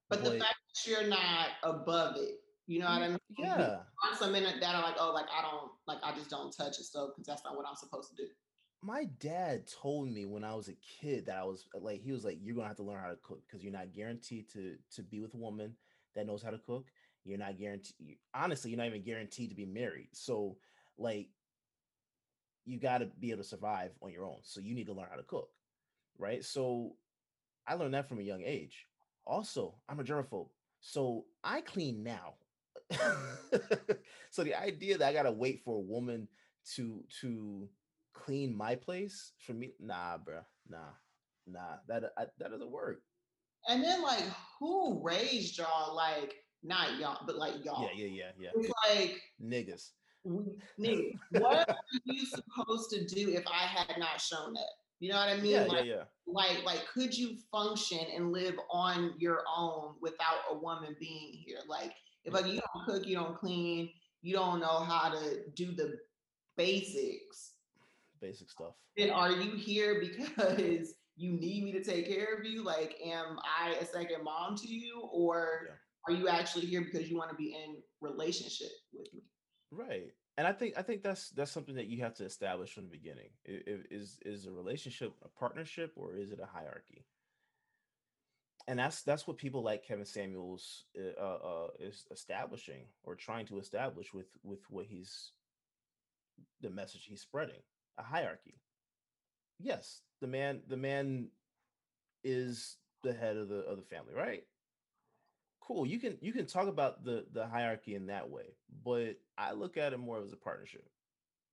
But, 0.09 0.23
but, 0.23 0.33
the 0.33 0.39
fact 0.39 0.55
that 0.69 0.91
you're 0.91 1.09
not 1.09 1.49
above 1.63 2.17
it, 2.17 2.41
you 2.67 2.79
know 2.79 2.87
what 2.87 3.03
I 3.03 3.07
mm-hmm. 3.07 3.13
mean? 3.13 3.19
Yeah. 3.39 3.77
On 4.11 4.17
some 4.17 4.33
minute 4.33 4.57
that 4.61 4.75
are 4.75 4.83
like, 4.83 4.97
oh, 4.99 5.13
like 5.13 5.27
I 5.37 5.43
don't, 5.43 5.71
like 5.87 5.99
I 6.03 6.15
just 6.17 6.31
don't 6.31 6.55
touch 6.57 6.79
it 6.79 6.85
stuff 6.85 7.11
because 7.15 7.27
that's 7.27 7.45
not 7.45 7.57
what 7.57 7.67
I'm 7.69 7.77
supposed 7.77 8.11
to 8.11 8.17
do. 8.17 8.29
My 8.83 9.05
dad 9.19 9.67
told 9.67 10.11
me 10.11 10.27
when 10.27 10.45
I 10.45 10.55
was 10.55 10.69
a 10.69 10.75
kid 11.01 11.27
that 11.27 11.37
I 11.39 11.45
was 11.45 11.67
uh, 11.75 11.81
like, 11.81 12.03
he 12.03 12.13
was 12.13 12.25
like, 12.25 12.39
you're 12.43 12.55
gonna 12.55 12.69
have 12.69 12.77
to 12.77 12.83
learn 12.83 13.01
how 13.01 13.09
to 13.09 13.19
cook 13.23 13.43
because 13.47 13.63
you're 13.63 13.73
not 13.73 13.93
guaranteed 13.93 14.51
to 14.53 14.77
to 14.97 15.03
be 15.03 15.21
with 15.21 15.35
a 15.35 15.39
woman 15.39 15.75
that 16.15 16.27
knows 16.27 16.43
how 16.43 16.51
to 16.51 16.59
cook. 16.59 16.87
You're 17.25 17.39
not 17.39 17.59
guaranteed. 17.59 18.19
Honestly, 18.35 18.71
you're 18.71 18.79
not 18.79 18.87
even 18.87 19.03
guaranteed 19.03 19.49
to 19.49 19.57
be 19.57 19.65
married. 19.65 20.09
So, 20.13 20.59
like, 20.99 21.29
you 22.67 22.79
got 22.79 22.99
to 22.99 23.07
be 23.19 23.31
able 23.31 23.43
to 23.43 23.49
survive 23.49 23.93
on 24.03 24.13
your 24.13 24.27
own. 24.27 24.39
So 24.43 24.61
you 24.61 24.75
need 24.75 24.87
to 24.87 24.93
learn 24.93 25.09
how 25.11 25.17
to 25.17 25.23
cook, 25.23 25.49
right? 26.19 26.45
So 26.45 26.97
I 27.67 27.75
learned 27.75 27.95
that 27.95 28.09
from 28.09 28.19
a 28.19 28.23
young 28.23 28.43
age. 28.43 28.87
Also, 29.27 29.75
I'm 29.89 30.01
a 30.01 30.05
germaphobe, 30.05 30.49
so 30.81 31.25
I 31.43 31.63
clean 31.63 32.03
now. 32.03 32.35
so 34.31 34.45
the 34.45 34.55
idea 34.55 34.99
that 34.99 35.09
I 35.09 35.13
gotta 35.13 35.33
wait 35.33 35.63
for 35.65 35.77
a 35.77 35.81
woman 35.81 36.29
to 36.77 37.05
to 37.21 37.69
clean 38.13 38.57
my 38.57 38.75
place 38.75 39.33
for 39.39 39.53
me, 39.53 39.73
nah, 39.81 40.19
bro, 40.19 40.41
nah, 40.69 40.79
nah, 41.47 41.77
that 41.89 42.13
I, 42.17 42.25
that 42.39 42.51
doesn't 42.51 42.71
work. 42.71 43.03
And 43.69 43.83
then 43.83 44.03
like, 44.03 44.25
who 44.59 45.03
raised 45.03 45.59
y'all? 45.59 45.97
Like, 45.97 46.35
not 46.63 46.99
y'all, 46.99 47.25
but 47.27 47.37
like 47.37 47.65
y'all. 47.65 47.83
Yeah, 47.83 48.05
yeah, 48.07 48.13
yeah, 48.13 48.31
yeah. 48.39 48.51
It's 48.55 48.73
like 48.89 49.21
niggas 49.43 49.91
nigga, 50.27 51.13
what 51.31 51.69
are 51.69 51.77
you 52.05 52.27
supposed 52.27 52.91
to 52.91 53.05
do 53.05 53.31
if 53.31 53.45
I 53.47 53.67
had 53.67 53.99
not 53.99 54.21
shown 54.21 54.55
that? 54.55 54.63
You 55.01 55.11
know 55.11 55.17
what 55.17 55.29
I 55.29 55.37
mean? 55.37 55.53
Yeah, 55.53 55.65
like, 55.65 55.85
yeah, 55.85 55.95
yeah. 55.95 56.03
Like, 56.27 56.65
like, 56.65 56.87
could 56.93 57.17
you 57.17 57.37
function 57.51 57.99
and 58.15 58.33
live 58.33 58.55
on 58.71 59.15
your 59.19 59.43
own 59.55 59.95
without 60.01 60.41
a 60.51 60.57
woman 60.57 60.97
being 60.99 61.33
here? 61.33 61.59
Like, 61.69 61.93
if 62.25 62.33
like 62.33 62.47
you 62.47 62.53
mm-hmm. 62.53 62.79
don't 62.79 62.87
cook, 62.87 63.07
you 63.07 63.17
don't 63.17 63.37
clean, 63.37 63.91
you 64.23 64.35
don't 64.35 64.61
know 64.61 64.81
how 64.81 65.11
to 65.11 65.49
do 65.55 65.73
the 65.73 65.99
basics, 66.57 67.53
basic 68.21 68.51
stuff. 68.51 68.75
Then 68.97 69.11
are 69.11 69.33
you 69.33 69.53
here 69.53 70.01
because 70.01 70.95
you 71.17 71.33
need 71.33 71.65
me 71.65 71.73
to 71.73 71.83
take 71.83 72.09
care 72.09 72.35
of 72.35 72.45
you? 72.45 72.63
Like, 72.65 72.97
am 73.05 73.39
I 73.45 73.75
a 73.81 73.85
second 73.85 74.25
mom 74.25 74.57
to 74.57 74.69
you, 74.69 75.09
or 75.13 75.69
yeah. 75.69 76.15
are 76.15 76.19
you 76.19 76.29
actually 76.29 76.67
here 76.67 76.83
because 76.83 77.11
you 77.11 77.17
want 77.17 77.31
to 77.31 77.37
be 77.37 77.57
in 77.65 77.77
relationship 78.01 78.71
with 78.93 79.13
me? 79.13 79.23
Right 79.71 80.13
and 80.37 80.47
I 80.47 80.53
think 80.53 80.75
I 80.77 80.83
think 80.83 81.03
that's 81.03 81.31
that's 81.31 81.51
something 81.51 81.75
that 81.77 81.87
you 81.87 82.03
have 82.03 82.15
to 82.15 82.25
establish 82.25 82.73
from 82.73 82.85
the 82.85 82.91
beginning. 82.91 83.31
Is 83.45 84.19
is 84.25 84.47
a 84.47 84.51
relationship 84.51 85.15
a 85.25 85.29
partnership 85.29 85.93
or 85.97 86.17
is 86.17 86.33
it 86.33 86.41
a 86.43 86.47
hierarchy? 86.47 87.05
And 88.67 88.79
that's 88.79 89.03
that's 89.03 89.27
what 89.27 89.37
people 89.37 89.63
like 89.63 89.87
Kevin 89.87 90.07
Samuels 90.07 90.85
uh, 90.99 91.21
uh, 91.21 91.39
uh, 91.45 91.69
is 91.79 92.07
establishing 92.11 92.87
or 93.03 93.15
trying 93.15 93.47
to 93.47 93.59
establish 93.59 94.15
with 94.15 94.29
with 94.43 94.61
what 94.71 94.87
he's 94.87 95.33
the 96.63 96.71
message 96.71 97.05
he's 97.07 97.21
spreading 97.21 97.61
a 97.99 98.03
hierarchy. 98.03 98.55
Yes, 99.61 100.01
the 100.21 100.27
man 100.27 100.61
the 100.67 100.79
man 100.79 101.29
is 102.23 102.77
the 103.03 103.13
head 103.13 103.37
of 103.37 103.49
the 103.49 103.59
of 103.67 103.77
the 103.77 103.83
family, 103.83 104.15
right? 104.15 104.45
cool 105.67 105.87
you 105.87 105.99
can 105.99 106.17
you 106.21 106.33
can 106.33 106.47
talk 106.47 106.69
about 106.69 107.05
the 107.05 107.25
the 107.33 107.47
hierarchy 107.47 107.95
in 107.95 108.07
that 108.07 108.29
way 108.29 108.55
but 108.85 109.17
i 109.39 109.53
look 109.53 109.77
at 109.77 109.93
it 109.93 109.99
more 109.99 110.21
as 110.21 110.33
a 110.33 110.37
partnership 110.37 110.85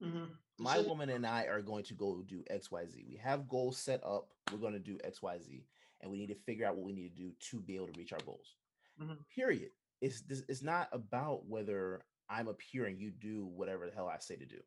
mm-hmm. 0.04 0.26
my 0.60 0.80
woman 0.80 1.10
and 1.10 1.26
i 1.26 1.44
are 1.46 1.62
going 1.62 1.84
to 1.84 1.94
go 1.94 2.24
do 2.28 2.44
xyz 2.52 3.08
we 3.08 3.20
have 3.22 3.48
goals 3.48 3.78
set 3.78 4.04
up 4.04 4.30
we're 4.52 4.60
going 4.60 4.74
to 4.74 4.80
do 4.80 4.98
xyz 4.98 5.64
and 6.02 6.12
we 6.12 6.18
need 6.18 6.28
to 6.28 6.36
figure 6.46 6.66
out 6.66 6.76
what 6.76 6.86
we 6.86 6.94
need 6.94 7.16
to 7.16 7.24
do 7.24 7.32
to 7.40 7.62
be 7.62 7.76
able 7.76 7.88
to 7.88 7.98
reach 7.98 8.14
our 8.14 8.20
goals 8.26 8.56
mm-hmm. 9.02 9.14
period 9.34 9.70
it's 10.02 10.22
this 10.22 10.44
it's 10.48 10.64
not 10.64 10.88
about 10.92 11.46
whether 11.48 12.02
i'm 12.30 12.48
up 12.48 12.60
here 12.62 12.86
and 12.86 13.00
you 13.00 13.12
do 13.12 13.46
whatever 13.56 13.88
the 13.88 13.96
hell 13.96 14.08
i 14.08 14.18
say 14.20 14.36
to 14.36 14.46
do 14.46 14.60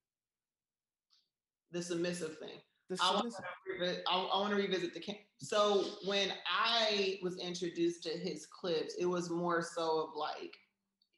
the 1.73 1.83
submissive 1.83 2.39
thing 2.39 2.59
I 3.01 3.15
want, 3.15 3.35
I, 3.81 4.15
I 4.15 4.41
want 4.41 4.51
to 4.51 4.57
revisit 4.57 4.93
the 4.93 5.01
camp. 5.01 5.19
So 5.39 5.85
when 6.05 6.31
I 6.47 7.19
was 7.23 7.39
introduced 7.39 8.03
to 8.05 8.11
his 8.11 8.47
clips, 8.47 8.95
it 8.99 9.07
was 9.07 9.31
more 9.31 9.63
so 9.63 10.05
of 10.05 10.11
like, 10.17 10.55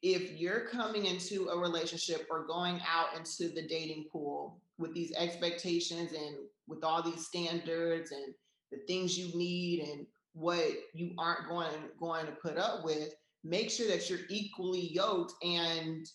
if 0.01 0.39
you're 0.39 0.67
coming 0.67 1.05
into 1.05 1.49
a 1.49 1.57
relationship 1.57 2.27
or 2.29 2.45
going 2.45 2.79
out 2.87 3.17
into 3.17 3.53
the 3.53 3.67
dating 3.67 4.05
pool 4.11 4.61
with 4.77 4.93
these 4.93 5.11
expectations 5.17 6.13
and 6.13 6.35
with 6.67 6.83
all 6.83 7.01
these 7.01 7.25
standards 7.25 8.11
and 8.11 8.33
the 8.71 8.79
things 8.87 9.17
you 9.17 9.37
need 9.37 9.87
and 9.87 10.05
what 10.33 10.63
you 10.93 11.13
aren't 11.17 11.47
going 11.47 11.71
going 11.99 12.25
to 12.25 12.31
put 12.33 12.57
up 12.57 12.83
with, 12.83 13.13
make 13.43 13.69
sure 13.69 13.87
that 13.87 14.09
you're 14.09 14.27
equally 14.29 14.91
yoked 14.93 15.33
and 15.43 16.05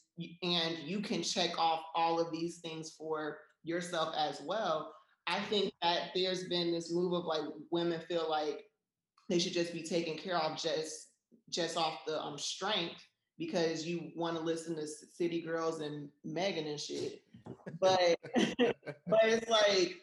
and 0.42 0.78
you 0.84 1.00
can 1.00 1.22
check 1.22 1.58
off 1.58 1.82
all 1.94 2.20
of 2.20 2.30
these 2.30 2.58
things 2.58 2.94
for 2.96 3.38
yourself 3.64 4.14
as 4.16 4.40
well 4.44 4.92
I 5.26 5.40
think 5.40 5.72
that 5.82 6.10
there's 6.14 6.44
been 6.44 6.72
this 6.72 6.92
move 6.92 7.12
of 7.12 7.24
like 7.24 7.42
women 7.70 8.00
feel 8.08 8.28
like 8.28 8.64
they 9.28 9.38
should 9.38 9.52
just 9.52 9.72
be 9.72 9.82
taken 9.82 10.16
care 10.16 10.36
of 10.36 10.56
just 10.56 11.08
just 11.50 11.76
off 11.76 12.00
the 12.06 12.20
um 12.20 12.38
strength 12.38 13.00
because 13.38 13.86
you 13.86 14.10
want 14.16 14.36
to 14.36 14.42
listen 14.42 14.74
to 14.76 14.86
City 14.86 15.40
Girls 15.40 15.80
and 15.80 16.08
Megan 16.24 16.66
and 16.66 16.80
shit. 16.80 17.22
But 17.80 18.16
but 18.36 19.20
it's 19.24 19.48
like, 19.48 19.96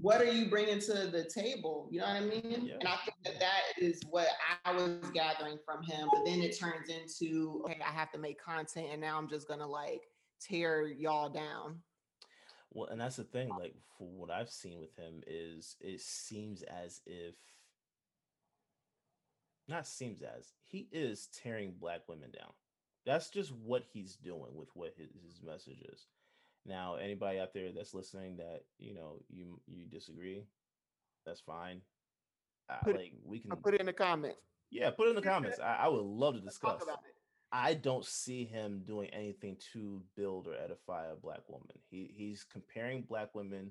what 0.00 0.20
are 0.20 0.30
you 0.30 0.46
bringing 0.50 0.80
to 0.80 1.06
the 1.06 1.24
table? 1.24 1.88
You 1.90 2.00
know 2.00 2.06
what 2.06 2.16
I 2.16 2.20
mean? 2.20 2.66
Yeah. 2.66 2.74
And 2.80 2.88
I 2.88 2.96
think 3.04 3.16
that 3.24 3.38
that 3.38 3.60
is 3.78 4.00
what 4.10 4.28
I 4.64 4.72
was 4.72 4.98
gathering 5.12 5.58
from 5.64 5.82
him. 5.84 6.08
But 6.12 6.24
then 6.24 6.40
it 6.40 6.58
turns 6.58 6.88
into, 6.88 7.62
okay, 7.64 7.78
I 7.80 7.92
have 7.92 8.10
to 8.12 8.18
make 8.18 8.42
content, 8.42 8.88
and 8.90 9.00
now 9.00 9.16
I'm 9.16 9.28
just 9.28 9.46
gonna 9.46 9.66
like 9.66 10.02
tear 10.40 10.86
y'all 10.86 11.28
down. 11.28 11.80
Well, 12.72 12.88
and 12.88 13.00
that's 13.00 13.16
the 13.16 13.24
thing. 13.24 13.50
Like, 13.50 13.76
for 13.96 14.08
what 14.08 14.30
I've 14.30 14.50
seen 14.50 14.80
with 14.80 14.96
him, 14.96 15.22
is 15.28 15.76
it 15.80 16.00
seems 16.00 16.62
as 16.62 17.00
if, 17.06 17.36
not 19.68 19.86
seems 19.86 20.22
as 20.22 20.52
he 20.64 20.88
is 20.90 21.28
tearing 21.42 21.74
black 21.78 22.00
women 22.08 22.30
down. 22.32 22.50
That's 23.06 23.28
just 23.28 23.52
what 23.52 23.84
he's 23.92 24.16
doing 24.16 24.54
with 24.54 24.70
what 24.74 24.94
his, 24.96 25.10
his 25.24 25.40
message 25.42 25.82
is. 25.92 26.06
Now, 26.66 26.96
anybody 26.96 27.38
out 27.40 27.52
there 27.52 27.70
that's 27.72 27.94
listening 27.94 28.38
that 28.38 28.62
you 28.78 28.94
know 28.94 29.20
you 29.28 29.60
you 29.66 29.86
disagree, 29.86 30.44
that's 31.26 31.40
fine. 31.40 31.82
Uh, 32.70 32.76
like 32.86 33.12
we 33.24 33.40
can 33.40 33.52
I'll 33.52 33.58
put 33.58 33.74
it 33.74 33.80
in 33.80 33.86
the 33.86 33.92
comments. 33.92 34.38
Yeah, 34.70 34.90
put 34.90 35.06
it 35.06 35.10
in 35.10 35.16
the 35.16 35.22
comments. 35.22 35.60
I, 35.60 35.76
I 35.82 35.88
would 35.88 36.04
love 36.04 36.34
to 36.34 36.40
discuss. 36.40 36.82
I 37.52 37.74
don't 37.74 38.04
see 38.04 38.44
him 38.44 38.82
doing 38.84 39.10
anything 39.10 39.56
to 39.72 40.02
build 40.16 40.48
or 40.48 40.54
edify 40.54 41.06
a 41.06 41.14
black 41.14 41.48
woman. 41.48 41.76
He 41.90 42.10
he's 42.12 42.44
comparing 42.50 43.02
black 43.02 43.34
women 43.34 43.70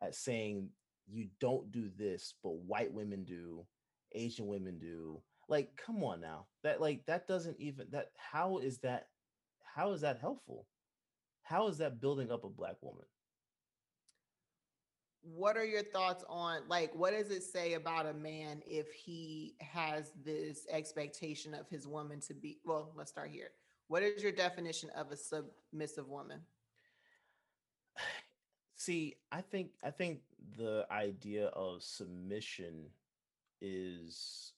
at 0.00 0.14
saying 0.14 0.70
you 1.06 1.28
don't 1.40 1.70
do 1.72 1.90
this, 1.98 2.34
but 2.42 2.56
white 2.56 2.92
women 2.92 3.24
do, 3.24 3.66
Asian 4.12 4.46
women 4.46 4.78
do. 4.78 5.20
Like, 5.48 5.70
come 5.76 6.04
on 6.04 6.20
now. 6.20 6.46
That 6.62 6.80
like 6.80 7.04
that 7.06 7.26
doesn't 7.26 7.60
even 7.60 7.86
that 7.90 8.10
how 8.16 8.58
is 8.58 8.78
that 8.78 9.08
how 9.62 9.92
is 9.92 10.02
that 10.02 10.18
helpful? 10.20 10.66
How 11.48 11.68
is 11.68 11.78
that 11.78 11.98
building 12.00 12.30
up 12.30 12.44
a 12.44 12.48
black 12.48 12.76
woman? 12.82 13.04
what 15.22 15.56
are 15.56 15.64
your 15.64 15.82
thoughts 15.82 16.24
on 16.28 16.62
like 16.68 16.94
what 16.94 17.12
does 17.12 17.30
it 17.30 17.42
say 17.42 17.74
about 17.74 18.06
a 18.06 18.14
man 18.14 18.62
if 18.66 18.92
he 18.92 19.54
has 19.60 20.12
this 20.24 20.66
expectation 20.70 21.54
of 21.54 21.68
his 21.68 21.86
woman 21.86 22.20
to 22.20 22.32
be 22.32 22.58
well 22.64 22.92
let's 22.96 23.10
start 23.10 23.30
here 23.30 23.50
what 23.88 24.02
is 24.02 24.22
your 24.22 24.32
definition 24.32 24.88
of 24.96 25.10
a 25.10 25.16
submissive 25.16 26.08
woman 26.08 26.40
see 28.76 29.16
i 29.32 29.40
think 29.40 29.70
i 29.84 29.90
think 29.90 30.20
the 30.56 30.86
idea 30.90 31.46
of 31.48 31.82
submission 31.82 32.84
is 33.60 34.52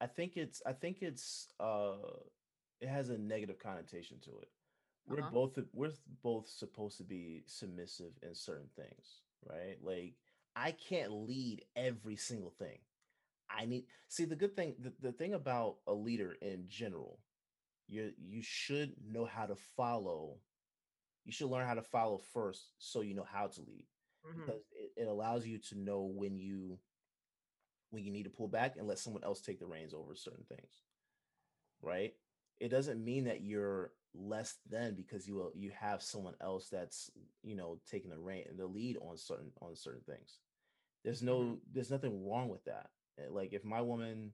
i 0.00 0.06
think 0.06 0.36
it's 0.36 0.62
i 0.66 0.72
think 0.72 0.98
it's 1.00 1.48
uh 1.58 1.94
it 2.80 2.88
has 2.88 3.10
a 3.10 3.18
negative 3.18 3.58
connotation 3.58 4.18
to 4.20 4.30
it 4.40 4.48
we're 5.08 5.20
uh-huh. 5.20 5.30
both 5.32 5.58
we're 5.72 5.92
both 6.22 6.48
supposed 6.48 6.98
to 6.98 7.04
be 7.04 7.42
submissive 7.46 8.12
in 8.22 8.34
certain 8.34 8.68
things, 8.76 9.22
right? 9.48 9.76
Like 9.82 10.14
I 10.54 10.72
can't 10.72 11.12
lead 11.12 11.64
every 11.76 12.16
single 12.16 12.50
thing. 12.50 12.78
I 13.50 13.64
need 13.64 13.86
see 14.08 14.26
the 14.26 14.36
good 14.36 14.54
thing 14.54 14.74
the, 14.78 14.92
the 15.00 15.12
thing 15.12 15.34
about 15.34 15.76
a 15.86 15.94
leader 15.94 16.36
in 16.42 16.66
general, 16.68 17.20
you 17.86 18.12
you 18.18 18.42
should 18.42 18.92
know 19.10 19.24
how 19.24 19.46
to 19.46 19.56
follow. 19.76 20.36
You 21.24 21.32
should 21.32 21.48
learn 21.48 21.66
how 21.66 21.74
to 21.74 21.82
follow 21.82 22.20
first 22.32 22.70
so 22.78 23.00
you 23.00 23.14
know 23.14 23.26
how 23.30 23.46
to 23.46 23.60
lead. 23.60 23.86
Mm-hmm. 24.26 24.40
Because 24.40 24.60
it, 24.72 25.02
it 25.02 25.08
allows 25.08 25.46
you 25.46 25.58
to 25.70 25.78
know 25.78 26.10
when 26.14 26.38
you 26.38 26.78
when 27.90 28.04
you 28.04 28.12
need 28.12 28.24
to 28.24 28.30
pull 28.30 28.48
back 28.48 28.76
and 28.76 28.86
let 28.86 28.98
someone 28.98 29.24
else 29.24 29.40
take 29.40 29.58
the 29.58 29.66
reins 29.66 29.94
over 29.94 30.14
certain 30.14 30.44
things. 30.48 30.82
Right? 31.80 32.12
It 32.60 32.68
doesn't 32.68 33.04
mean 33.04 33.24
that 33.24 33.42
you're 33.42 33.92
less 34.14 34.56
than 34.68 34.94
because 34.94 35.28
you 35.28 35.34
will 35.34 35.52
you 35.54 35.70
have 35.78 36.02
someone 36.02 36.34
else 36.40 36.68
that's 36.70 37.10
you 37.42 37.54
know 37.54 37.78
taking 37.90 38.10
the 38.10 38.18
reign 38.18 38.44
and 38.48 38.58
the 38.58 38.66
lead 38.66 38.96
on 39.00 39.16
certain 39.16 39.50
on 39.60 39.76
certain 39.76 40.02
things. 40.02 40.38
There's 41.04 41.22
no 41.22 41.40
mm-hmm. 41.40 41.54
there's 41.72 41.90
nothing 41.90 42.28
wrong 42.28 42.48
with 42.48 42.64
that. 42.64 42.90
Eh, 43.18 43.26
like 43.30 43.52
if 43.52 43.64
my 43.64 43.80
woman 43.80 44.32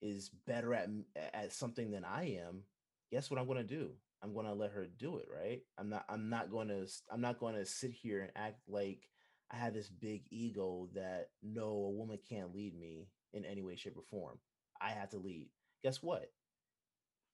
is 0.00 0.30
better 0.46 0.74
at 0.74 0.88
at 1.32 1.52
something 1.52 1.90
than 1.90 2.04
i 2.04 2.24
am 2.24 2.62
guess 3.10 3.30
what 3.30 3.40
i'm 3.40 3.46
going 3.46 3.58
to 3.58 3.64
do? 3.64 3.90
I'm 4.22 4.32
going 4.32 4.46
to 4.46 4.54
let 4.54 4.72
her 4.72 4.86
do 4.98 5.18
it 5.18 5.26
right? 5.32 5.62
I'm 5.78 5.88
not 5.88 6.04
i'm 6.08 6.28
not 6.28 6.50
going 6.50 6.68
to 6.68 6.86
i'm 7.10 7.20
not 7.20 7.38
going 7.40 7.54
to 7.54 7.66
sit 7.66 7.92
here 7.92 8.20
and 8.20 8.30
act 8.36 8.60
like 8.68 9.08
i 9.50 9.56
have 9.56 9.74
this 9.74 9.88
big 9.88 10.22
ego 10.30 10.88
that 10.94 11.28
no 11.42 11.66
a 11.66 11.90
woman 11.90 12.18
can't 12.28 12.54
lead 12.54 12.78
me 12.78 13.08
in 13.32 13.44
any 13.44 13.62
way 13.62 13.76
shape 13.76 13.96
or 13.96 14.02
form. 14.02 14.38
I 14.80 14.90
have 14.90 15.10
to 15.10 15.18
lead. 15.18 15.48
Guess 15.82 16.02
what 16.02 16.30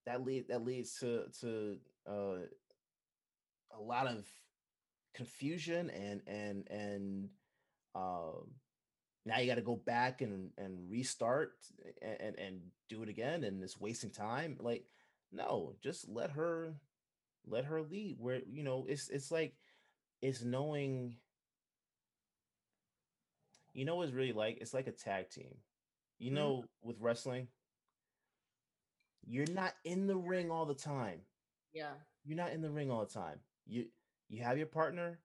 that 0.06 0.24
lead 0.24 0.48
that 0.48 0.64
leads 0.64 0.98
to 0.98 1.24
to 1.40 1.76
uh, 2.08 2.38
a 3.76 3.80
lot 3.80 4.06
of 4.06 4.26
confusion 5.14 5.90
and 5.90 6.22
and 6.26 6.68
and 6.70 7.28
um, 7.94 8.52
now 9.26 9.38
you 9.38 9.46
got 9.46 9.56
to 9.56 9.62
go 9.62 9.76
back 9.76 10.22
and 10.22 10.50
and 10.56 10.90
restart 10.90 11.52
and, 12.02 12.20
and 12.20 12.38
and 12.38 12.60
do 12.88 13.02
it 13.02 13.08
again 13.08 13.44
and 13.44 13.62
it's 13.62 13.80
wasting 13.80 14.10
time 14.10 14.56
like 14.60 14.84
no 15.32 15.74
just 15.82 16.08
let 16.08 16.30
her 16.30 16.74
let 17.46 17.64
her 17.64 17.82
lead 17.82 18.16
where 18.18 18.40
you 18.48 18.62
know 18.62 18.86
it's 18.88 19.08
it's 19.08 19.30
like 19.30 19.54
it's 20.22 20.42
knowing 20.42 21.16
you 23.72 23.84
know 23.84 23.96
what's 23.96 24.12
really 24.12 24.32
like 24.32 24.58
it's 24.60 24.74
like 24.74 24.86
a 24.86 24.92
tag 24.92 25.30
team 25.30 25.54
you 26.18 26.28
mm-hmm. 26.28 26.36
know 26.36 26.56
mm-hmm. 26.56 26.88
with 26.88 26.96
wrestling 27.00 27.48
you're 29.26 29.46
not 29.46 29.74
in 29.84 30.06
the 30.06 30.16
ring 30.16 30.50
all 30.50 30.66
the 30.66 30.74
time. 30.74 31.20
Yeah. 31.72 31.92
You're 32.24 32.36
not 32.36 32.52
in 32.52 32.62
the 32.62 32.70
ring 32.70 32.90
all 32.90 33.04
the 33.04 33.12
time. 33.12 33.38
You 33.66 33.86
you 34.28 34.42
have 34.42 34.58
your 34.58 34.66
partner 34.66 35.18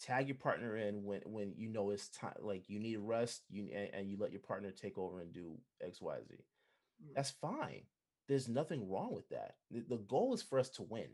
tag 0.00 0.28
your 0.28 0.36
partner 0.36 0.76
in 0.76 1.04
when 1.04 1.20
when 1.24 1.52
you 1.56 1.68
know 1.68 1.90
it's 1.90 2.08
time 2.08 2.34
like 2.40 2.68
you 2.68 2.78
need 2.78 2.98
rest 2.98 3.42
you 3.48 3.68
and, 3.74 3.88
and 3.94 4.10
you 4.10 4.16
let 4.18 4.30
your 4.30 4.40
partner 4.40 4.70
take 4.70 4.98
over 4.98 5.20
and 5.20 5.32
do 5.32 5.56
xyz 5.82 6.02
mm. 6.02 7.14
that's 7.14 7.30
fine 7.30 7.82
there's 8.28 8.48
nothing 8.48 8.90
wrong 8.90 9.14
with 9.14 9.28
that 9.30 9.54
the, 9.70 9.82
the 9.88 9.96
goal 9.96 10.34
is 10.34 10.42
for 10.42 10.58
us 10.58 10.68
to 10.68 10.82
win 10.82 11.08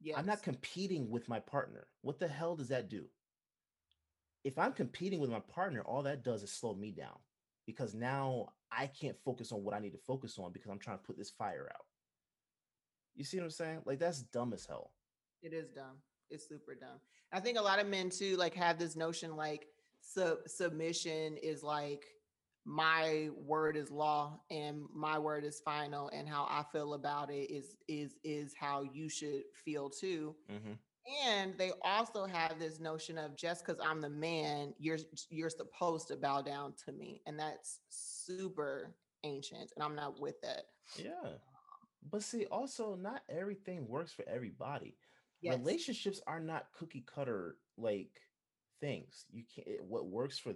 Yeah, 0.00 0.18
i'm 0.18 0.26
not 0.26 0.42
competing 0.42 1.10
with 1.10 1.28
my 1.28 1.40
partner 1.40 1.86
what 2.00 2.18
the 2.18 2.28
hell 2.28 2.56
does 2.56 2.68
that 2.68 2.88
do 2.88 3.04
if 4.44 4.58
i'm 4.58 4.72
competing 4.72 5.20
with 5.20 5.30
my 5.30 5.40
partner 5.40 5.82
all 5.82 6.02
that 6.04 6.24
does 6.24 6.42
is 6.42 6.52
slow 6.52 6.74
me 6.74 6.92
down 6.92 7.18
because 7.66 7.94
now 7.94 8.48
i 8.72 8.86
can't 8.86 9.16
focus 9.24 9.52
on 9.52 9.62
what 9.62 9.74
i 9.74 9.78
need 9.78 9.92
to 9.92 9.98
focus 9.98 10.38
on 10.38 10.52
because 10.52 10.70
i'm 10.70 10.78
trying 10.78 10.98
to 10.98 11.04
put 11.04 11.16
this 11.16 11.30
fire 11.30 11.68
out 11.74 11.86
you 13.14 13.24
see 13.24 13.38
what 13.38 13.44
i'm 13.44 13.50
saying 13.50 13.80
like 13.84 13.98
that's 13.98 14.22
dumb 14.22 14.52
as 14.52 14.66
hell 14.66 14.92
it 15.42 15.52
is 15.52 15.68
dumb 15.70 15.96
it's 16.30 16.48
super 16.48 16.74
dumb. 16.74 17.00
I 17.32 17.40
think 17.40 17.58
a 17.58 17.62
lot 17.62 17.80
of 17.80 17.86
men 17.86 18.10
too 18.10 18.36
like 18.36 18.54
have 18.54 18.78
this 18.78 18.96
notion 18.96 19.36
like 19.36 19.66
sub 20.00 20.38
submission 20.46 21.36
is 21.42 21.62
like 21.62 22.04
my 22.64 23.30
word 23.36 23.76
is 23.76 23.90
law 23.90 24.40
and 24.50 24.82
my 24.94 25.18
word 25.18 25.44
is 25.44 25.60
final 25.64 26.08
and 26.12 26.28
how 26.28 26.46
I 26.48 26.64
feel 26.72 26.94
about 26.94 27.30
it 27.30 27.50
is 27.52 27.76
is 27.88 28.16
is 28.24 28.54
how 28.58 28.82
you 28.82 29.08
should 29.08 29.42
feel 29.64 29.90
too. 29.90 30.34
Mm-hmm. 30.50 30.72
And 31.26 31.56
they 31.56 31.72
also 31.82 32.26
have 32.26 32.58
this 32.58 32.78
notion 32.78 33.18
of 33.18 33.36
just 33.36 33.64
because 33.64 33.80
I'm 33.84 34.00
the 34.00 34.10
man, 34.10 34.74
you're 34.78 34.98
you're 35.30 35.50
supposed 35.50 36.08
to 36.08 36.16
bow 36.16 36.42
down 36.42 36.74
to 36.84 36.92
me, 36.92 37.22
and 37.26 37.38
that's 37.38 37.80
super 37.88 38.94
ancient, 39.24 39.72
and 39.74 39.84
I'm 39.84 39.94
not 39.94 40.20
with 40.20 40.40
that. 40.42 40.64
Yeah, 40.96 41.10
um, 41.24 41.32
but 42.10 42.22
see, 42.22 42.46
also 42.46 42.96
not 42.96 43.22
everything 43.28 43.88
works 43.88 44.12
for 44.12 44.24
everybody. 44.28 44.96
Yes. 45.40 45.58
Relationships 45.58 46.20
are 46.26 46.40
not 46.40 46.66
cookie 46.78 47.04
cutter 47.12 47.56
like 47.78 48.20
things. 48.80 49.24
You 49.30 49.44
can't. 49.54 49.82
What 49.84 50.06
works 50.06 50.38
for 50.38 50.52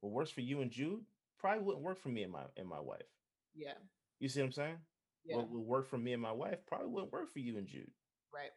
what 0.00 0.12
works 0.12 0.30
for 0.30 0.40
you 0.40 0.62
and 0.62 0.70
Jude 0.70 1.04
probably 1.38 1.62
wouldn't 1.62 1.84
work 1.84 1.98
for 1.98 2.08
me 2.08 2.22
and 2.22 2.32
my 2.32 2.44
and 2.56 2.68
my 2.68 2.80
wife. 2.80 3.02
Yeah. 3.54 3.74
You 4.20 4.28
see 4.28 4.40
what 4.40 4.46
I'm 4.46 4.52
saying? 4.52 4.76
Yeah. 5.24 5.36
What 5.36 5.50
would 5.50 5.62
work 5.62 5.86
for 5.86 5.98
me 5.98 6.12
and 6.12 6.22
my 6.22 6.32
wife 6.32 6.58
probably 6.66 6.88
wouldn't 6.88 7.12
work 7.12 7.30
for 7.30 7.38
you 7.38 7.58
and 7.58 7.66
Jude. 7.66 7.90
Right. 8.32 8.50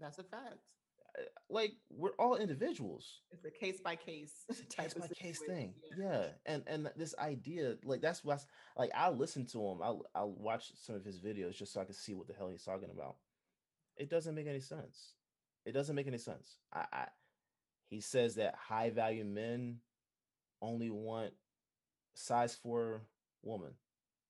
That's 0.00 0.18
a 0.18 0.24
fact. 0.24 0.72
Like 1.50 1.72
we're 1.90 2.14
all 2.18 2.36
individuals. 2.36 3.22
It's 3.32 3.44
a 3.44 3.50
case 3.50 3.80
by 3.82 3.96
case 3.96 4.32
case 4.76 4.94
by 4.94 5.08
case 5.08 5.40
thing. 5.46 5.74
Yeah. 5.98 6.04
yeah. 6.06 6.26
And 6.46 6.62
and 6.66 6.90
this 6.96 7.14
idea, 7.18 7.76
like 7.84 8.00
that's 8.00 8.24
what's 8.24 8.46
like 8.76 8.90
I'll 8.94 9.16
listen 9.16 9.44
to 9.46 9.58
him. 9.58 9.78
I'll 9.82 10.04
I'll 10.14 10.32
watch 10.32 10.72
some 10.76 10.94
of 10.94 11.04
his 11.04 11.18
videos 11.18 11.56
just 11.56 11.72
so 11.72 11.80
I 11.80 11.84
can 11.84 11.94
see 11.94 12.14
what 12.14 12.28
the 12.28 12.34
hell 12.34 12.48
he's 12.48 12.62
talking 12.62 12.90
about. 12.90 13.16
It 13.96 14.10
doesn't 14.10 14.34
make 14.34 14.46
any 14.46 14.60
sense. 14.60 15.14
It 15.64 15.72
doesn't 15.72 15.96
make 15.96 16.06
any 16.06 16.18
sense. 16.18 16.58
I, 16.72 16.84
I 16.92 17.06
he 17.88 18.00
says 18.00 18.36
that 18.36 18.54
high 18.54 18.90
value 18.90 19.24
men 19.24 19.78
only 20.60 20.90
want 20.90 21.32
size 22.14 22.54
four 22.54 23.02
woman. 23.42 23.72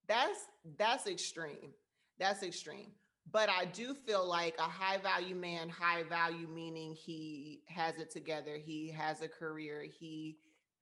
That's 0.07 0.41
that's 0.79 1.07
extreme. 1.07 1.75
That's 2.19 2.43
extreme. 2.43 2.93
But 3.31 3.49
I 3.51 3.67
do 3.67 3.95
feel 3.95 4.27
like 4.27 4.57
a 4.59 4.63
high 4.63 4.99
value 4.99 5.35
man, 5.35 5.69
high 5.69 6.03
value 6.05 6.49
meaning 6.49 6.95
he 6.95 7.63
has 7.69 7.99
it 7.99 8.11
together, 8.11 8.57
he 8.57 8.91
has 8.91 9.23
a 9.23 9.29
career, 9.29 9.85
he 9.99 10.39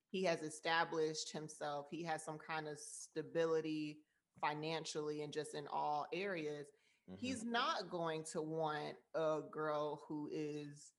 he 0.08 0.22
has 0.24 0.42
established 0.42 1.32
himself, 1.32 1.86
he 1.90 2.04
has 2.04 2.22
some 2.22 2.38
kind 2.38 2.68
of 2.68 2.78
stability 2.78 3.98
financially 4.40 5.22
and 5.22 5.32
just 5.32 5.54
in 5.54 5.66
all 5.72 6.06
areas. 6.12 6.66
Mm-hmm. 7.10 7.26
He's 7.26 7.44
not 7.44 7.90
going 7.90 8.24
to 8.32 8.40
want 8.40 8.94
a 9.14 9.40
girl 9.50 10.02
who 10.06 10.28
is 10.32 10.92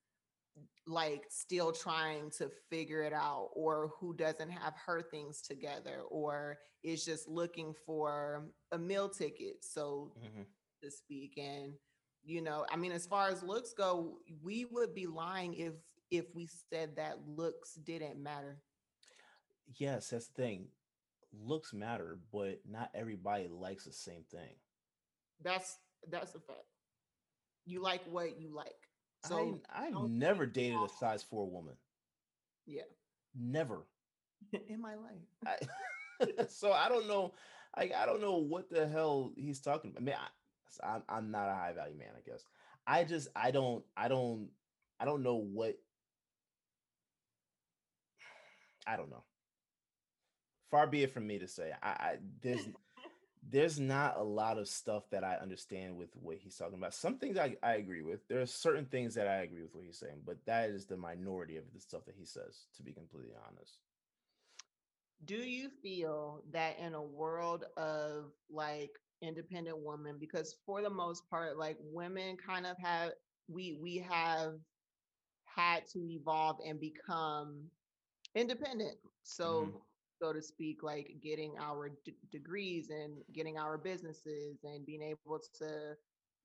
like 0.85 1.25
still 1.29 1.71
trying 1.71 2.31
to 2.31 2.49
figure 2.69 3.03
it 3.03 3.13
out 3.13 3.49
or 3.53 3.91
who 3.99 4.13
doesn't 4.13 4.49
have 4.49 4.73
her 4.85 5.01
things 5.01 5.41
together 5.41 6.01
or 6.09 6.57
is 6.83 7.03
just 7.03 7.27
looking 7.27 7.73
for 7.85 8.47
a 8.71 8.77
meal 8.77 9.09
ticket 9.09 9.57
so 9.61 10.11
mm-hmm. 10.17 10.43
To 10.81 10.91
speak 10.91 11.37
and 11.37 11.73
you 12.23 12.41
know 12.41 12.65
i 12.71 12.75
mean 12.75 12.91
as 12.91 13.05
far 13.05 13.29
as 13.29 13.43
looks 13.43 13.73
go 13.73 14.17
we 14.43 14.65
would 14.65 14.93
be 14.93 15.07
lying 15.07 15.53
if 15.53 15.73
if 16.11 16.25
we 16.33 16.47
said 16.71 16.95
that 16.95 17.17
looks 17.27 17.73
didn't 17.75 18.21
matter 18.21 18.61
yes 19.77 20.09
that's 20.09 20.27
the 20.27 20.41
thing 20.41 20.67
looks 21.33 21.73
matter 21.73 22.19
but 22.31 22.59
not 22.69 22.89
everybody 22.93 23.47
likes 23.47 23.85
the 23.85 23.91
same 23.91 24.23
thing 24.31 24.55
that's 25.43 25.77
that's 26.09 26.35
a 26.35 26.39
fact. 26.39 26.59
You 27.65 27.81
like 27.81 28.01
what 28.09 28.39
you 28.39 28.53
like. 28.53 28.75
So 29.25 29.59
I, 29.73 29.87
I've 29.87 30.09
never 30.09 30.45
dated 30.45 30.77
a 30.77 30.89
size 30.99 31.23
four 31.23 31.49
woman. 31.49 31.73
Yeah. 32.65 32.83
Never. 33.35 33.85
In 34.69 34.81
my 34.81 34.95
life. 34.95 35.57
I, 36.21 36.43
so 36.49 36.71
I 36.71 36.87
don't 36.87 37.07
know. 37.07 37.33
Like 37.75 37.93
I 37.93 38.05
don't 38.05 38.21
know 38.21 38.37
what 38.37 38.69
the 38.69 38.87
hell 38.87 39.33
he's 39.35 39.59
talking 39.59 39.91
about. 39.91 40.01
I 40.01 40.05
mean, 40.05 40.15
I, 40.15 40.27
I'm 40.83 41.03
I'm 41.07 41.31
not 41.31 41.49
a 41.49 41.53
high 41.53 41.73
value 41.73 41.97
man. 41.97 42.09
I 42.15 42.29
guess. 42.29 42.43
I 42.85 43.03
just 43.03 43.27
I 43.35 43.51
don't 43.51 43.83
I 43.95 44.07
don't 44.07 44.49
I 44.99 45.05
don't 45.05 45.23
know 45.23 45.35
what. 45.35 45.77
I 48.85 48.95
don't 48.95 49.09
know. 49.09 49.23
Far 50.71 50.87
be 50.87 51.03
it 51.03 51.13
from 51.13 51.27
me 51.27 51.39
to 51.39 51.47
say. 51.47 51.71
I, 51.81 51.87
I 51.87 52.15
there's 52.41 52.61
there's 53.49 53.79
not 53.79 54.17
a 54.17 54.23
lot 54.23 54.57
of 54.57 54.67
stuff 54.67 55.03
that 55.11 55.23
I 55.23 55.35
understand 55.35 55.97
with 55.97 56.09
what 56.15 56.37
he's 56.37 56.55
talking 56.55 56.77
about. 56.77 56.93
Some 56.93 57.17
things 57.17 57.37
I, 57.37 57.55
I 57.63 57.75
agree 57.75 58.01
with. 58.01 58.27
There 58.27 58.41
are 58.41 58.45
certain 58.45 58.85
things 58.85 59.15
that 59.15 59.27
I 59.27 59.37
agree 59.37 59.61
with 59.61 59.73
what 59.73 59.83
he's 59.85 59.97
saying, 59.97 60.21
but 60.25 60.37
that 60.45 60.69
is 60.69 60.85
the 60.85 60.97
minority 60.97 61.57
of 61.57 61.63
the 61.73 61.79
stuff 61.79 62.05
that 62.05 62.15
he 62.17 62.25
says, 62.25 62.65
to 62.75 62.83
be 62.83 62.91
completely 62.91 63.35
honest. 63.47 63.79
Do 65.25 65.35
you 65.35 65.69
feel 65.81 66.43
that 66.51 66.77
in 66.79 66.93
a 66.93 67.01
world 67.01 67.63
of 67.75 68.31
like 68.49 68.99
independent 69.21 69.77
women, 69.79 70.17
because 70.19 70.55
for 70.65 70.81
the 70.81 70.89
most 70.89 71.29
part, 71.29 71.57
like 71.57 71.77
women 71.81 72.37
kind 72.37 72.65
of 72.65 72.77
have 72.77 73.11
we 73.47 73.77
we 73.81 73.97
have 73.97 74.53
had 75.45 75.85
to 75.87 75.99
evolve 76.11 76.57
and 76.65 76.79
become 76.79 77.63
independent. 78.35 78.97
So 79.23 79.67
mm-hmm 79.67 79.77
so 80.21 80.33
to 80.33 80.41
speak, 80.41 80.83
like 80.83 81.15
getting 81.21 81.53
our 81.59 81.89
d- 82.05 82.15
degrees 82.31 82.89
and 82.89 83.17
getting 83.33 83.57
our 83.57 83.77
businesses 83.77 84.57
and 84.63 84.85
being 84.85 85.01
able 85.01 85.39
to 85.59 85.93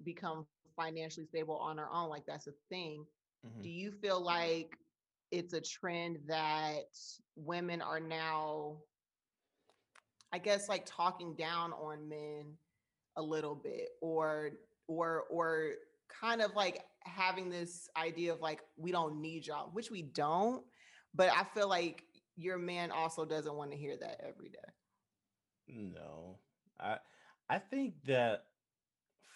become 0.04 0.46
financially 0.76 1.26
stable 1.26 1.56
on 1.56 1.78
our 1.78 1.88
own, 1.92 2.08
like 2.08 2.24
that's 2.26 2.46
a 2.46 2.52
thing. 2.68 3.04
Mm-hmm. 3.46 3.62
Do 3.62 3.68
you 3.68 3.90
feel 3.90 4.22
like 4.22 4.76
it's 5.30 5.54
a 5.54 5.60
trend 5.60 6.18
that 6.26 6.84
women 7.36 7.80
are 7.80 8.00
now, 8.00 8.76
I 10.32 10.38
guess, 10.38 10.68
like 10.68 10.84
talking 10.84 11.34
down 11.34 11.72
on 11.72 12.08
men 12.08 12.52
a 13.16 13.22
little 13.22 13.54
bit, 13.54 13.90
or 14.00 14.52
or 14.86 15.24
or 15.30 15.70
kind 16.08 16.42
of 16.42 16.54
like 16.54 16.84
having 17.00 17.50
this 17.50 17.88
idea 17.96 18.32
of 18.32 18.40
like 18.40 18.60
we 18.76 18.92
don't 18.92 19.20
need 19.20 19.46
y'all, 19.46 19.70
which 19.72 19.90
we 19.90 20.02
don't. 20.02 20.62
But 21.14 21.30
I 21.30 21.44
feel 21.54 21.68
like 21.68 22.04
your 22.36 22.58
man 22.58 22.90
also 22.90 23.24
doesn't 23.24 23.54
want 23.54 23.70
to 23.72 23.76
hear 23.76 23.96
that 23.98 24.20
every 24.26 24.48
day. 24.48 24.58
No. 25.68 26.38
I 26.80 26.98
I 27.48 27.58
think 27.58 27.94
that 28.06 28.44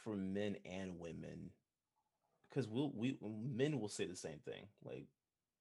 for 0.05 0.17
men 0.17 0.57
and 0.65 0.99
women 0.99 1.51
because 2.49 2.69
we'll 2.69 2.93
we 2.95 3.19
men 3.23 3.81
will 3.81 3.89
say 3.89 4.07
the 4.07 4.17
same 4.17 4.39
thing 4.45 4.67
like 4.85 5.07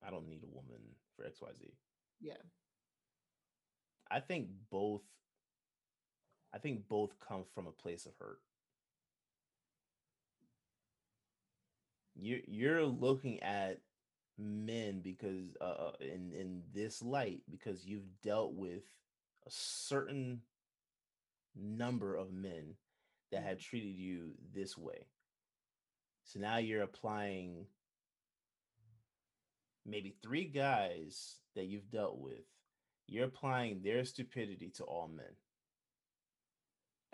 I 0.06 0.12
don't 0.12 0.28
need 0.28 0.44
a 0.44 0.48
woman 0.48 0.82
for 1.16 1.24
XYZ. 1.24 1.72
Yeah. 2.22 2.34
I 4.10 4.20
think 4.20 4.50
both 4.70 5.02
I 6.56 6.58
think 6.58 6.88
both 6.88 7.20
come 7.20 7.44
from 7.54 7.68
a 7.68 7.72
place 7.72 8.06
of 8.06 8.14
hurt. 8.18 8.40
You 12.16 12.42
you're 12.48 12.86
looking 12.86 13.44
at 13.44 13.82
men 14.38 15.02
because 15.02 15.58
uh, 15.60 15.64
uh, 15.64 15.92
in 16.00 16.32
in 16.32 16.64
this 16.74 17.02
light 17.02 17.42
because 17.52 17.86
you've 17.86 18.22
dealt 18.24 18.54
with 18.54 18.84
a 19.46 19.50
certain 19.50 20.42
number 21.56 22.16
of 22.16 22.32
men 22.32 22.76
that 23.32 23.44
have 23.44 23.58
mm-hmm. 23.58 23.70
treated 23.70 23.98
you 23.98 24.32
this 24.54 24.78
way. 24.78 25.08
So 26.24 26.40
now 26.40 26.58
you're 26.58 26.84
applying 26.84 27.66
maybe 29.86 30.16
three 30.24 30.46
guys 30.46 31.36
that 31.56 31.66
you've 31.66 31.92
dealt 31.92 32.18
with. 32.18 32.46
You're 33.08 33.26
applying 33.26 33.82
their 33.84 34.06
stupidity 34.06 34.72
to 34.78 34.84
all 34.86 35.10
men. 35.10 35.36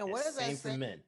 And 0.01 0.11
what 0.11 0.23
does 0.23 0.35
same 0.35 0.49
that 0.51 0.57
say? 0.57 0.71
for 0.71 0.77
men? 0.77 0.99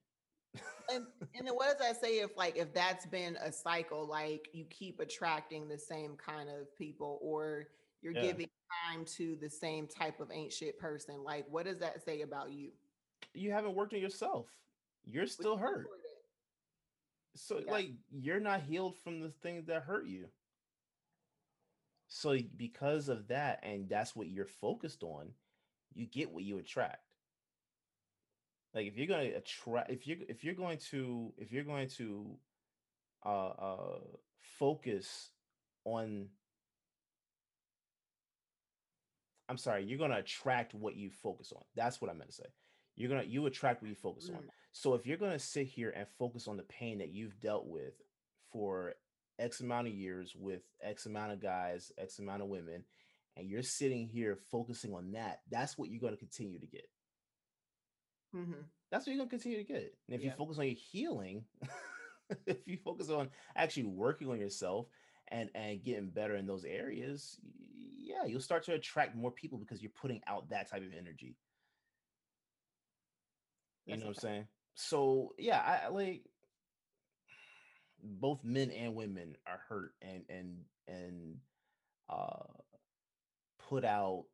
and 0.93 1.05
and 1.35 1.47
then 1.47 1.55
what 1.55 1.69
does 1.69 1.87
that 1.87 2.01
say 2.01 2.19
if 2.19 2.35
like 2.37 2.57
if 2.57 2.73
that's 2.73 3.05
been 3.05 3.37
a 3.37 3.51
cycle 3.51 4.07
like 4.07 4.49
you 4.53 4.65
keep 4.69 4.99
attracting 4.99 5.67
the 5.67 5.77
same 5.77 6.15
kind 6.15 6.49
of 6.49 6.75
people 6.77 7.19
or 7.21 7.67
you're 8.01 8.13
yeah. 8.13 8.21
giving 8.21 8.49
time 8.89 9.05
to 9.05 9.37
the 9.41 9.49
same 9.49 9.87
type 9.87 10.19
of 10.19 10.29
ain't 10.31 10.51
shit 10.51 10.77
person 10.77 11.23
like 11.23 11.45
what 11.49 11.65
does 11.65 11.79
that 11.79 12.03
say 12.03 12.21
about 12.21 12.51
you 12.51 12.69
you 13.33 13.51
haven't 13.51 13.75
worked 13.75 13.93
on 13.93 13.99
yourself 14.01 14.47
you're 15.05 15.27
still 15.27 15.57
hurt 15.57 15.87
So 17.35 17.61
yeah. 17.65 17.71
like 17.71 17.91
you're 18.11 18.39
not 18.39 18.61
healed 18.61 18.95
from 19.03 19.21
the 19.21 19.29
things 19.41 19.65
that 19.67 19.83
hurt 19.83 20.07
you. 20.07 20.27
So 22.07 22.37
because 22.57 23.09
of 23.09 23.27
that, 23.29 23.59
and 23.63 23.89
that's 23.89 24.15
what 24.15 24.29
you're 24.29 24.45
focused 24.45 25.01
on, 25.03 25.29
you 25.95 26.05
get 26.05 26.31
what 26.31 26.43
you 26.43 26.59
attract. 26.59 27.12
Like 28.73 28.87
if 28.87 28.97
you're 28.97 29.07
going 29.07 29.31
to 29.31 29.37
attract, 29.37 29.91
if 29.91 30.07
you 30.07 30.17
if 30.27 30.43
you're 30.43 30.55
going 30.55 30.79
to 30.89 31.33
if 31.37 31.51
you're 31.51 31.63
going 31.63 31.89
to 31.97 32.37
uh, 33.25 33.49
uh, 33.49 33.99
focus 34.59 35.29
on 35.85 36.27
I'm 39.49 39.57
sorry, 39.57 39.83
you're 39.85 39.99
gonna 39.99 40.17
attract 40.17 40.73
what 40.73 40.95
you 40.95 41.09
focus 41.09 41.51
on. 41.55 41.61
That's 41.75 42.01
what 42.01 42.09
I 42.09 42.13
meant 42.13 42.29
to 42.29 42.35
say. 42.35 42.49
You're 42.95 43.09
gonna 43.09 43.23
you 43.23 43.45
attract 43.45 43.81
what 43.81 43.89
you 43.89 43.95
focus 43.95 44.29
mm. 44.29 44.37
on. 44.37 44.43
So 44.71 44.93
if 44.95 45.05
you're 45.05 45.17
gonna 45.17 45.39
sit 45.39 45.67
here 45.67 45.93
and 45.95 46.07
focus 46.17 46.47
on 46.47 46.57
the 46.57 46.63
pain 46.63 46.99
that 46.99 47.09
you've 47.09 47.39
dealt 47.39 47.67
with 47.67 47.93
for 48.51 48.93
X 49.39 49.59
amount 49.59 49.87
of 49.87 49.93
years 49.93 50.33
with 50.35 50.61
X 50.81 51.05
amount 51.05 51.33
of 51.33 51.41
guys, 51.41 51.91
X 51.97 52.19
amount 52.19 52.41
of 52.41 52.47
women, 52.47 52.83
and 53.35 53.47
you're 53.47 53.63
sitting 53.63 54.07
here 54.07 54.37
focusing 54.51 54.93
on 54.93 55.11
that, 55.11 55.41
that's 55.51 55.77
what 55.77 55.89
you're 55.89 56.01
gonna 56.01 56.17
continue 56.17 56.59
to 56.59 56.67
get. 56.67 56.87
Mm-hmm. 58.35 58.61
That's 58.91 59.05
what 59.05 59.13
you're 59.13 59.25
gonna 59.25 59.29
continue 59.29 59.57
to 59.57 59.63
get. 59.63 59.95
And 60.07 60.15
if 60.15 60.21
yeah. 60.21 60.31
you 60.31 60.33
focus 60.37 60.57
on 60.57 60.65
your 60.65 60.75
healing, 60.75 61.45
if 62.47 62.57
you 62.65 62.77
focus 62.83 63.09
on 63.09 63.29
actually 63.55 63.85
working 63.85 64.29
on 64.29 64.39
yourself 64.39 64.87
and 65.29 65.49
and 65.55 65.83
getting 65.83 66.09
better 66.09 66.35
in 66.35 66.45
those 66.45 66.65
areas, 66.65 67.39
yeah, 67.97 68.25
you'll 68.25 68.41
start 68.41 68.63
to 68.65 68.73
attract 68.73 69.15
more 69.15 69.31
people 69.31 69.57
because 69.57 69.81
you're 69.81 69.91
putting 69.99 70.21
out 70.27 70.49
that 70.49 70.69
type 70.69 70.81
of 70.81 70.93
energy. 70.97 71.37
You 73.85 73.93
That's 73.93 74.01
know 74.01 74.07
what 74.09 74.17
I'm 74.17 74.21
saying? 74.21 74.47
So 74.75 75.33
yeah, 75.37 75.59
I 75.85 75.87
like 75.89 76.23
both 78.03 78.43
men 78.43 78.71
and 78.71 78.95
women 78.95 79.35
are 79.47 79.61
hurt 79.69 79.93
and 80.01 80.23
and 80.29 80.57
and 80.87 81.37
uh 82.09 82.43
put 83.69 83.85
out 83.85 84.25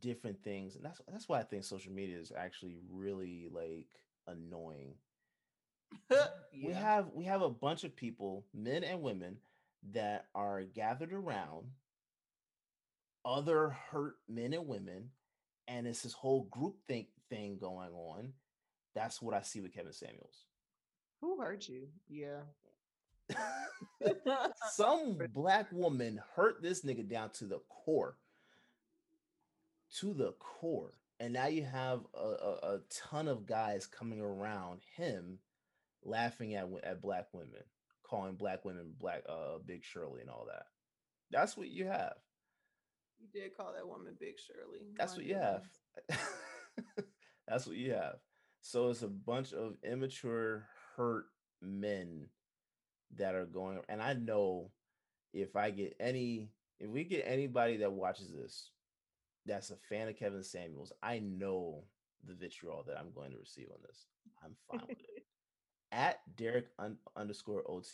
different 0.00 0.42
things 0.42 0.76
and 0.76 0.84
that's 0.84 1.00
that's 1.10 1.28
why 1.28 1.38
i 1.40 1.42
think 1.42 1.64
social 1.64 1.92
media 1.92 2.18
is 2.18 2.32
actually 2.36 2.76
really 2.90 3.48
like 3.52 3.88
annoying. 4.26 4.94
Yeah. 6.56 6.68
we 6.68 6.72
have 6.72 7.06
we 7.14 7.24
have 7.24 7.42
a 7.42 7.50
bunch 7.50 7.84
of 7.84 7.96
people 7.96 8.44
men 8.54 8.84
and 8.84 9.02
women 9.02 9.38
that 9.92 10.26
are 10.34 10.62
gathered 10.62 11.12
around 11.12 11.66
other 13.24 13.76
hurt 13.90 14.14
men 14.28 14.52
and 14.54 14.66
women 14.66 15.10
and 15.68 15.86
it's 15.86 16.02
this 16.02 16.12
whole 16.12 16.44
group 16.50 16.76
think 16.88 17.08
thing 17.28 17.58
going 17.60 17.92
on. 17.92 18.32
That's 18.94 19.20
what 19.20 19.34
i 19.34 19.42
see 19.42 19.60
with 19.60 19.74
kevin 19.74 19.92
samuels. 19.92 20.44
Who 21.20 21.40
hurt 21.40 21.68
you? 21.68 21.88
Yeah. 22.08 22.40
Some 24.72 25.18
black 25.34 25.70
woman 25.72 26.20
hurt 26.34 26.62
this 26.62 26.84
nigga 26.84 27.08
down 27.08 27.30
to 27.30 27.46
the 27.46 27.60
core 27.68 28.16
to 30.00 30.12
the 30.12 30.32
core 30.38 30.94
and 31.20 31.32
now 31.32 31.46
you 31.46 31.62
have 31.64 32.00
a, 32.14 32.26
a, 32.26 32.74
a 32.74 32.80
ton 32.90 33.28
of 33.28 33.46
guys 33.46 33.86
coming 33.86 34.20
around 34.20 34.80
him 34.96 35.38
laughing 36.04 36.54
at 36.54 36.68
at 36.82 37.00
black 37.00 37.28
women 37.32 37.62
calling 38.02 38.34
black 38.34 38.64
women 38.64 38.92
black 38.98 39.22
uh 39.28 39.58
big 39.64 39.82
shirley 39.84 40.20
and 40.20 40.30
all 40.30 40.46
that. 40.46 40.66
That's 41.30 41.56
what 41.56 41.68
you 41.68 41.86
have. 41.86 42.14
You 43.18 43.28
did 43.32 43.56
call 43.56 43.72
that 43.72 43.88
woman 43.88 44.14
big 44.18 44.34
shirley 44.38 44.80
that's 44.98 45.16
what 45.16 45.24
you 45.24 45.36
have. 45.36 45.62
that's 47.48 47.66
what 47.66 47.76
you 47.76 47.92
have. 47.92 48.16
So 48.60 48.90
it's 48.90 49.02
a 49.02 49.08
bunch 49.08 49.52
of 49.52 49.76
immature 49.82 50.66
hurt 50.96 51.26
men 51.62 52.28
that 53.16 53.34
are 53.34 53.46
going 53.46 53.78
and 53.88 54.02
i 54.02 54.12
know 54.12 54.70
if 55.32 55.54
i 55.54 55.70
get 55.70 55.94
any 56.00 56.50
if 56.80 56.90
we 56.90 57.04
get 57.04 57.24
anybody 57.26 57.76
that 57.76 57.92
watches 57.92 58.32
this 58.32 58.70
that's 59.46 59.70
a 59.70 59.76
fan 59.88 60.08
of 60.08 60.16
kevin 60.16 60.42
samuels 60.42 60.92
i 61.02 61.18
know 61.18 61.82
the 62.26 62.34
vitriol 62.34 62.84
that 62.86 62.98
i'm 62.98 63.12
going 63.14 63.30
to 63.30 63.38
receive 63.38 63.68
on 63.70 63.78
this. 63.86 64.06
I'm 64.42 64.54
fine 64.70 64.86
with 64.88 64.98
it. 64.98 65.24
At 65.92 66.20
derrick 66.36 66.68
un- 66.78 66.98
underscore 67.16 67.62
ots 67.68 67.92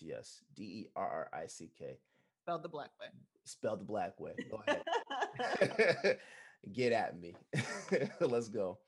d-e-r-r-i-c-k 0.54 1.98
spelled 2.50 2.62
the 2.62 2.68
black 2.68 2.90
way. 3.00 3.06
Spelled 3.44 3.80
the 3.80 3.84
black 3.84 4.18
way. 4.18 4.32
Go 4.50 4.62
ahead. 4.66 6.18
Get 6.72 6.92
at 6.92 7.18
me. 7.18 7.34
Let's 8.20 8.48
go. 8.48 8.78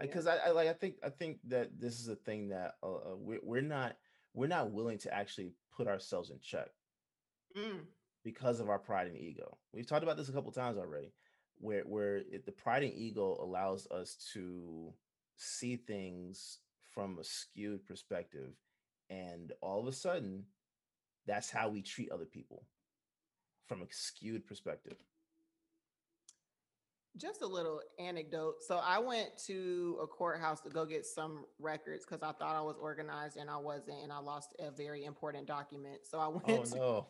Because 0.00 0.26
yeah. 0.26 0.38
I, 0.44 0.48
I, 0.48 0.50
like 0.52 0.68
i 0.68 0.72
think 0.72 0.94
i 1.02 1.08
think 1.08 1.38
that 1.48 1.70
this 1.80 1.98
is 1.98 2.06
a 2.06 2.14
thing 2.14 2.50
that 2.50 2.74
uh, 2.84 2.86
uh 2.86 3.16
we're, 3.16 3.40
we're 3.42 3.60
not 3.60 3.96
we're 4.32 4.46
not 4.46 4.70
willing 4.70 4.98
to 4.98 5.12
actually 5.12 5.50
put 5.76 5.88
ourselves 5.88 6.30
in 6.30 6.38
check 6.40 6.68
mm. 7.56 7.80
because 8.22 8.60
of 8.60 8.68
our 8.68 8.78
pride 8.78 9.08
and 9.08 9.16
ego. 9.16 9.56
We've 9.72 9.86
talked 9.86 10.04
about 10.04 10.16
this 10.16 10.28
a 10.28 10.32
couple 10.32 10.52
times 10.52 10.78
already, 10.78 11.12
where 11.60 11.82
where 11.82 12.16
it, 12.16 12.46
the 12.46 12.52
pride 12.52 12.82
and 12.82 12.92
ego 12.94 13.36
allows 13.40 13.86
us 13.90 14.16
to 14.32 14.92
see 15.36 15.76
things 15.76 16.58
from 16.92 17.18
a 17.18 17.24
skewed 17.24 17.86
perspective, 17.86 18.52
and 19.10 19.52
all 19.60 19.80
of 19.80 19.86
a 19.86 19.92
sudden, 19.92 20.44
that's 21.26 21.50
how 21.50 21.68
we 21.68 21.82
treat 21.82 22.10
other 22.10 22.24
people 22.24 22.64
from 23.66 23.82
a 23.82 23.86
skewed 23.90 24.46
perspective 24.46 24.96
just 27.18 27.42
a 27.42 27.46
little 27.46 27.80
anecdote. 27.98 28.56
So 28.66 28.80
I 28.82 28.98
went 28.98 29.30
to 29.46 29.98
a 30.02 30.06
courthouse 30.06 30.60
to 30.62 30.70
go 30.70 30.84
get 30.84 31.04
some 31.04 31.44
records 31.58 32.04
because 32.04 32.22
I 32.22 32.32
thought 32.32 32.56
I 32.56 32.60
was 32.60 32.76
organized 32.80 33.36
and 33.36 33.50
I 33.50 33.56
wasn't, 33.56 34.02
and 34.02 34.12
I 34.12 34.18
lost 34.18 34.50
a 34.58 34.70
very 34.70 35.04
important 35.04 35.46
document. 35.46 36.00
So 36.04 36.18
I 36.18 36.28
went 36.52 36.72
oh, 36.76 37.06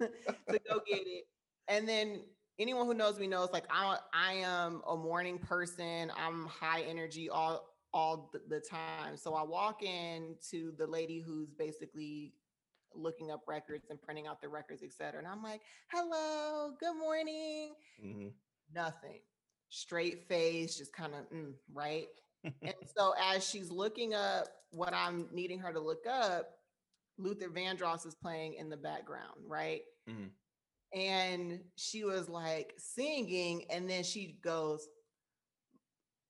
no. 0.00 0.06
to 0.50 0.60
go 0.68 0.80
get 0.86 1.02
it. 1.06 1.24
And 1.68 1.88
then 1.88 2.22
anyone 2.58 2.86
who 2.86 2.94
knows 2.94 3.18
me 3.18 3.26
knows 3.26 3.50
like 3.52 3.64
I 3.70 3.98
I 4.12 4.34
am 4.34 4.82
a 4.86 4.96
morning 4.96 5.38
person. 5.38 6.10
I'm 6.16 6.46
high 6.46 6.82
energy 6.82 7.28
all 7.28 7.68
all 7.92 8.30
the 8.48 8.60
time. 8.60 9.16
So 9.16 9.34
I 9.34 9.42
walk 9.42 9.82
in 9.82 10.36
to 10.50 10.72
the 10.76 10.86
lady 10.86 11.20
who's 11.20 11.52
basically 11.52 12.34
looking 12.94 13.30
up 13.30 13.42
records 13.46 13.86
and 13.90 14.00
printing 14.00 14.26
out 14.26 14.40
the 14.40 14.48
records, 14.48 14.82
etc. 14.82 15.18
And 15.18 15.28
I'm 15.28 15.42
like, 15.42 15.60
"Hello, 15.88 16.74
good 16.80 16.96
morning." 16.96 17.74
Mm-hmm 18.04 18.28
nothing, 18.74 19.20
straight 19.68 20.28
face, 20.28 20.76
just 20.76 20.92
kind 20.92 21.12
of 21.14 21.30
mm, 21.30 21.52
right. 21.72 22.08
and 22.44 22.74
so 22.96 23.14
as 23.32 23.48
she's 23.48 23.70
looking 23.70 24.14
up 24.14 24.46
what 24.70 24.94
I'm 24.94 25.28
needing 25.32 25.58
her 25.60 25.72
to 25.72 25.80
look 25.80 26.04
up, 26.08 26.50
Luther 27.18 27.48
Vandross 27.48 28.06
is 28.06 28.14
playing 28.14 28.54
in 28.54 28.68
the 28.68 28.76
background, 28.76 29.40
right? 29.46 29.82
Mm-hmm. 30.08 30.26
And 30.94 31.60
she 31.76 32.04
was 32.04 32.28
like 32.28 32.74
singing, 32.78 33.64
and 33.70 33.88
then 33.88 34.02
she 34.04 34.38
goes, 34.42 34.88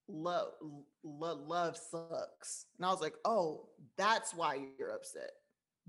love, 0.08 0.48
love, 1.04 1.40
love 1.46 1.76
sucks. 1.76 2.66
And 2.78 2.86
I 2.86 2.90
was 2.90 3.00
like, 3.00 3.14
oh, 3.24 3.68
that's 3.96 4.34
why 4.34 4.58
you're 4.78 4.94
upset. 4.94 5.30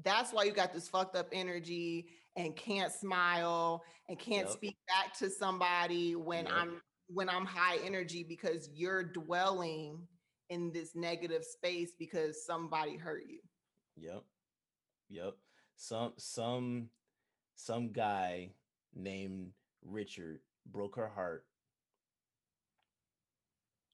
That's 0.04 0.32
why 0.32 0.44
you 0.44 0.52
got 0.52 0.74
this 0.74 0.88
fucked 0.88 1.16
up 1.16 1.28
energy 1.32 2.08
and 2.36 2.56
can't 2.56 2.92
smile 2.92 3.84
and 4.10 4.20
can't 4.20 4.48
yep. 4.48 4.56
speak 4.56 4.78
back 4.88 5.18
to 5.20 5.30
somebody 5.30 6.16
when 6.16 6.46
yep. 6.46 6.54
I'm 6.56 6.82
when 7.10 7.30
I'm 7.30 7.46
high 7.46 7.78
energy 7.86 8.26
because 8.28 8.70
you're 8.74 9.04
dwelling 9.04 10.00
in 10.50 10.72
this 10.72 10.92
negative 10.94 11.44
space 11.44 11.92
because 11.98 12.46
somebody 12.46 12.98
hurt 12.98 13.24
you. 13.28 13.40
Yep. 13.96 14.24
Yep. 15.10 15.34
Some 15.78 16.14
some 16.18 16.90
some 17.58 17.92
guy 17.92 18.52
named 18.96 19.52
Richard 19.84 20.40
broke 20.72 20.96
her 20.96 21.10
heart. 21.10 21.44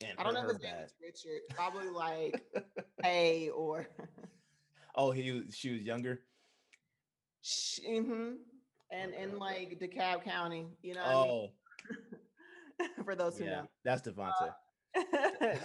And 0.06 0.20
I 0.20 0.24
don't 0.24 0.34
know 0.34 0.42
if 0.42 0.52
his 0.52 0.62
name 0.62 0.74
is 0.86 0.94
Richard. 1.02 1.42
Probably 1.50 1.90
like 1.90 2.44
A 3.06 3.50
or 3.50 3.88
Oh, 4.96 5.12
he 5.12 5.44
she 5.52 5.72
was 5.72 5.82
younger. 5.82 6.22
Mm-hmm. 7.44 8.34
And 8.92 9.14
in 9.14 9.40
like 9.40 9.80
DeKalb 9.80 10.24
County, 10.24 10.68
you 10.84 10.94
know. 10.94 11.04
Oh. 11.06 11.50
I 11.90 12.84
mean? 12.84 12.90
For 13.06 13.16
those 13.16 13.38
who 13.38 13.46
yeah, 13.46 13.62
know, 13.62 13.70
that's 13.86 14.02
Devontae. 14.02 14.54
Uh, 14.96 15.02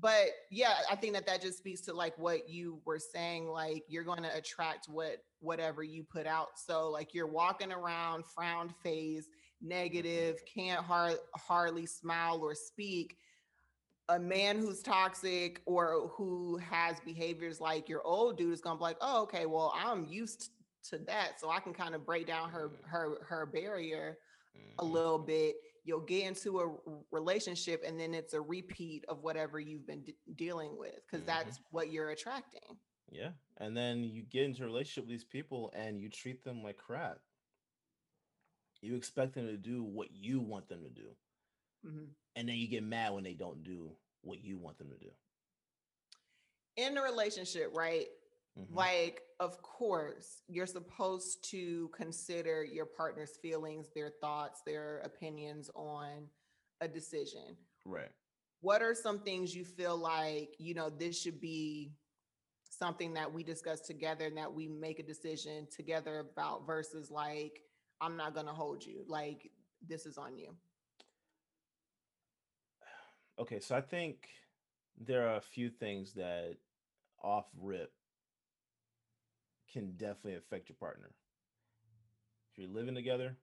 but 0.00 0.26
yeah, 0.50 0.74
I 0.90 0.96
think 0.96 1.14
that 1.14 1.26
that 1.26 1.42
just 1.42 1.58
speaks 1.58 1.80
to 1.82 1.92
like 1.92 2.16
what 2.18 2.48
you 2.48 2.80
were 2.84 2.98
saying. 2.98 3.48
Like 3.48 3.84
you're 3.88 4.04
going 4.04 4.22
to 4.22 4.36
attract 4.36 4.86
what 4.88 5.18
whatever 5.40 5.82
you 5.82 6.04
put 6.04 6.26
out. 6.26 6.48
So 6.56 6.90
like 6.90 7.14
you're 7.14 7.26
walking 7.26 7.72
around 7.72 8.24
frown 8.26 8.74
face, 8.82 9.26
negative, 9.60 10.36
can't 10.52 10.84
hard, 10.84 11.16
hardly 11.36 11.86
smile 11.86 12.40
or 12.40 12.54
speak 12.54 13.16
a 14.08 14.18
man 14.18 14.58
who's 14.58 14.82
toxic 14.82 15.60
or 15.66 16.10
who 16.16 16.56
has 16.58 16.98
behaviors 17.00 17.60
like 17.60 17.88
your 17.88 18.02
old 18.04 18.38
dude 18.38 18.52
is 18.52 18.60
gonna 18.60 18.78
be 18.78 18.82
like, 18.82 18.96
oh, 19.00 19.22
okay, 19.22 19.46
well, 19.46 19.74
I'm 19.76 20.06
used 20.06 20.50
to 20.84 20.98
that, 21.06 21.38
so 21.38 21.50
I 21.50 21.60
can 21.60 21.74
kind 21.74 21.94
of 21.94 22.06
break 22.06 22.26
down 22.26 22.50
her 22.50 22.70
her 22.84 23.18
her 23.26 23.46
barrier. 23.46 24.16
a 24.54 24.82
mm-hmm. 24.82 24.92
little 24.92 25.18
bit 25.18 25.56
you'll 25.88 26.00
get 26.00 26.26
into 26.26 26.60
a 26.60 26.70
relationship 27.10 27.82
and 27.84 27.98
then 27.98 28.12
it's 28.12 28.34
a 28.34 28.40
repeat 28.40 29.06
of 29.08 29.22
whatever 29.22 29.58
you've 29.58 29.86
been 29.86 30.02
d- 30.02 30.14
dealing 30.36 30.76
with 30.76 30.94
because 31.06 31.26
mm-hmm. 31.26 31.38
that's 31.38 31.60
what 31.70 31.90
you're 31.90 32.10
attracting 32.10 32.76
yeah 33.10 33.30
and 33.56 33.74
then 33.74 34.04
you 34.04 34.22
get 34.22 34.44
into 34.44 34.62
a 34.62 34.66
relationship 34.66 35.04
with 35.04 35.10
these 35.10 35.24
people 35.24 35.72
and 35.74 35.98
you 35.98 36.10
treat 36.10 36.44
them 36.44 36.62
like 36.62 36.76
crap 36.76 37.18
you 38.82 38.94
expect 38.94 39.34
them 39.34 39.46
to 39.46 39.56
do 39.56 39.82
what 39.82 40.08
you 40.12 40.40
want 40.40 40.68
them 40.68 40.82
to 40.82 40.90
do 40.90 41.08
mm-hmm. 41.86 42.04
and 42.36 42.48
then 42.48 42.56
you 42.56 42.68
get 42.68 42.82
mad 42.82 43.14
when 43.14 43.24
they 43.24 43.32
don't 43.32 43.64
do 43.64 43.90
what 44.20 44.44
you 44.44 44.58
want 44.58 44.76
them 44.76 44.90
to 44.90 44.98
do 44.98 45.10
in 46.76 46.98
a 46.98 47.02
relationship 47.02 47.70
right 47.74 48.08
Mm-hmm. 48.58 48.74
Like, 48.74 49.22
of 49.40 49.60
course, 49.62 50.42
you're 50.48 50.66
supposed 50.66 51.48
to 51.50 51.90
consider 51.94 52.64
your 52.64 52.86
partner's 52.86 53.36
feelings, 53.40 53.88
their 53.94 54.12
thoughts, 54.20 54.62
their 54.66 54.98
opinions 55.04 55.70
on 55.74 56.28
a 56.80 56.88
decision. 56.88 57.56
Right. 57.84 58.10
What 58.60 58.82
are 58.82 58.94
some 58.94 59.20
things 59.20 59.54
you 59.54 59.64
feel 59.64 59.96
like, 59.96 60.56
you 60.58 60.74
know, 60.74 60.90
this 60.90 61.20
should 61.20 61.40
be 61.40 61.92
something 62.68 63.14
that 63.14 63.32
we 63.32 63.42
discuss 63.42 63.80
together 63.80 64.26
and 64.26 64.36
that 64.36 64.52
we 64.52 64.68
make 64.68 64.98
a 64.98 65.04
decision 65.04 65.66
together 65.74 66.18
about 66.18 66.66
versus 66.66 67.10
like, 67.10 67.60
I'm 68.00 68.16
not 68.16 68.34
going 68.34 68.46
to 68.46 68.52
hold 68.52 68.84
you. 68.84 69.04
Like, 69.06 69.50
this 69.86 70.06
is 70.06 70.18
on 70.18 70.36
you. 70.38 70.54
Okay. 73.40 73.60
So 73.60 73.76
I 73.76 73.80
think 73.80 74.28
there 75.00 75.28
are 75.28 75.36
a 75.36 75.40
few 75.40 75.70
things 75.70 76.12
that 76.14 76.56
off 77.22 77.46
rip 77.56 77.92
can 79.72 79.92
definitely 79.96 80.36
affect 80.36 80.68
your 80.68 80.76
partner. 80.76 81.10
If 82.52 82.58
you're 82.58 82.74
living 82.74 82.94
together, 82.94 83.36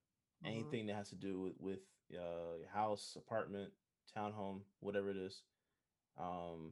mm-hmm. 0.44 0.54
anything 0.54 0.88
that 0.88 0.96
has 0.96 1.10
to 1.10 1.16
do 1.16 1.42
with, 1.42 1.54
with 1.60 1.80
uh, 2.14 2.58
your 2.60 2.70
house, 2.74 3.18
apartment, 3.18 3.72
townhome, 4.18 4.62
whatever 4.80 5.10
it 5.10 5.18
is, 5.18 5.42
um, 6.20 6.72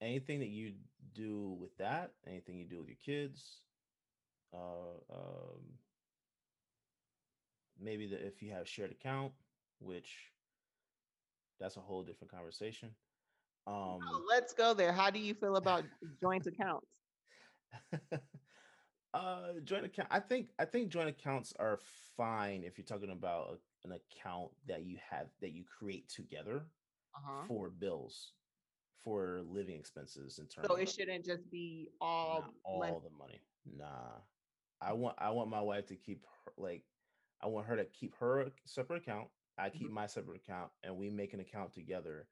anything 0.00 0.40
that 0.40 0.48
you 0.48 0.72
do 1.14 1.56
with 1.60 1.76
that, 1.78 2.12
anything 2.26 2.58
you 2.58 2.66
do 2.66 2.78
with 2.78 2.88
your 2.88 2.96
kids, 3.04 3.62
uh, 4.54 5.14
um, 5.14 5.60
maybe 7.80 8.06
the, 8.06 8.16
if 8.24 8.42
you 8.42 8.52
have 8.52 8.68
shared 8.68 8.90
account, 8.90 9.32
which 9.80 10.14
that's 11.60 11.76
a 11.76 11.80
whole 11.80 12.02
different 12.02 12.32
conversation. 12.32 12.90
Um, 13.66 13.98
oh, 14.02 14.22
let's 14.28 14.54
go 14.54 14.72
there. 14.72 14.92
How 14.92 15.10
do 15.10 15.18
you 15.18 15.34
feel 15.34 15.56
about 15.56 15.84
joint 16.22 16.46
accounts? 16.46 16.86
uh 19.14 19.52
joint 19.64 19.84
account 19.84 20.08
i 20.10 20.20
think 20.20 20.48
i 20.58 20.64
think 20.64 20.88
joint 20.88 21.08
accounts 21.08 21.52
are 21.58 21.78
fine 22.16 22.62
if 22.64 22.76
you're 22.76 22.84
talking 22.84 23.10
about 23.10 23.58
a, 23.84 23.88
an 23.88 23.94
account 23.94 24.50
that 24.66 24.84
you 24.84 24.98
have 25.10 25.26
that 25.40 25.52
you 25.52 25.64
create 25.64 26.08
together 26.08 26.66
uh-huh. 27.14 27.44
for 27.46 27.70
bills 27.70 28.32
for 29.02 29.40
living 29.48 29.76
expenses 29.76 30.38
in 30.38 30.46
terms 30.46 30.66
so 30.68 30.76
it 30.76 30.88
shouldn't 30.88 31.24
just 31.24 31.50
be 31.50 31.88
all 32.00 32.44
all 32.64 32.80
money. 32.80 32.96
the 33.02 33.18
money 33.18 33.40
nah 33.76 34.18
i 34.82 34.92
want 34.92 35.16
i 35.18 35.30
want 35.30 35.48
my 35.48 35.60
wife 35.60 35.86
to 35.86 35.96
keep 35.96 36.24
her, 36.44 36.52
like 36.58 36.84
i 37.42 37.46
want 37.46 37.66
her 37.66 37.76
to 37.76 37.84
keep 37.86 38.14
her 38.18 38.46
separate 38.66 39.02
account 39.02 39.28
i 39.56 39.70
keep 39.70 39.86
mm-hmm. 39.86 39.94
my 39.94 40.06
separate 40.06 40.36
account 40.36 40.70
and 40.82 40.94
we 40.94 41.08
make 41.08 41.32
an 41.32 41.40
account 41.40 41.72
together 41.72 42.26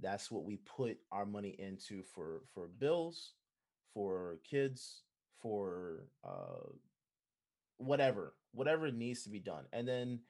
that's 0.00 0.30
what 0.30 0.44
we 0.44 0.56
put 0.56 0.98
our 1.10 1.24
money 1.24 1.54
into 1.58 2.02
for 2.02 2.42
for 2.52 2.68
bills 2.78 3.34
for 3.92 4.38
kids, 4.48 5.02
for 5.40 6.04
uh, 6.24 6.68
whatever, 7.78 8.34
whatever 8.52 8.90
needs 8.90 9.22
to 9.24 9.30
be 9.30 9.40
done. 9.40 9.64
And 9.72 9.86
then 9.86 10.20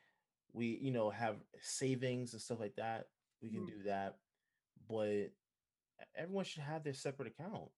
we, 0.52 0.78
you 0.80 0.90
know, 0.90 1.10
have 1.10 1.36
savings 1.60 2.32
and 2.32 2.42
stuff 2.42 2.60
like 2.60 2.76
that. 2.76 3.06
We 3.42 3.50
can 3.50 3.62
mm. 3.62 3.68
do 3.68 3.82
that. 3.86 4.16
But 4.88 5.32
everyone 6.16 6.44
should 6.44 6.62
have 6.62 6.84
their 6.84 6.94
separate 6.94 7.28
account. 7.28 7.70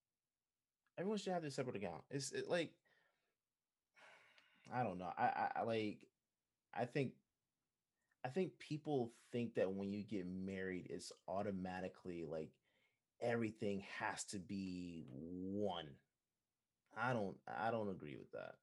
Everyone 0.99 1.19
should 1.19 1.33
have 1.33 1.43
their 1.43 1.51
separate 1.51 1.77
account. 1.77 2.03
It's 2.11 2.33
it, 2.33 2.49
like, 2.49 2.71
I 4.73 4.83
don't 4.83 4.99
know. 4.99 5.11
I, 5.17 5.25
I, 5.25 5.49
I 5.57 5.63
like, 5.63 5.99
I 6.73 6.85
think 6.85 7.13
I 8.25 8.29
think 8.29 8.59
people 8.59 9.13
think 9.33 9.55
that 9.57 9.71
when 9.71 9.93
you 9.93 10.03
get 10.03 10.27
married, 10.27 10.87
it's 10.89 11.13
automatically 11.29 12.25
like 12.27 12.49
everything 13.25 13.83
has 13.99 14.25
to 14.25 14.39
be 14.39 15.07
one. 15.11 15.87
I 16.97 17.13
don't 17.13 17.37
I 17.59 17.71
don't 17.71 17.91
agree 17.91 18.17
with 18.17 18.31
that. 18.33 18.55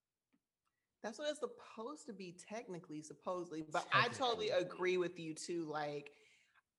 That's 1.03 1.17
what 1.17 1.29
it's 1.29 1.39
supposed 1.39 2.05
to 2.05 2.13
be 2.13 2.35
technically, 2.47 3.01
supposedly. 3.01 3.63
But 3.71 3.87
I 3.91 4.07
totally 4.09 4.49
agree 4.49 4.97
with 4.97 5.19
you 5.19 5.33
too. 5.33 5.65
Like, 5.69 6.11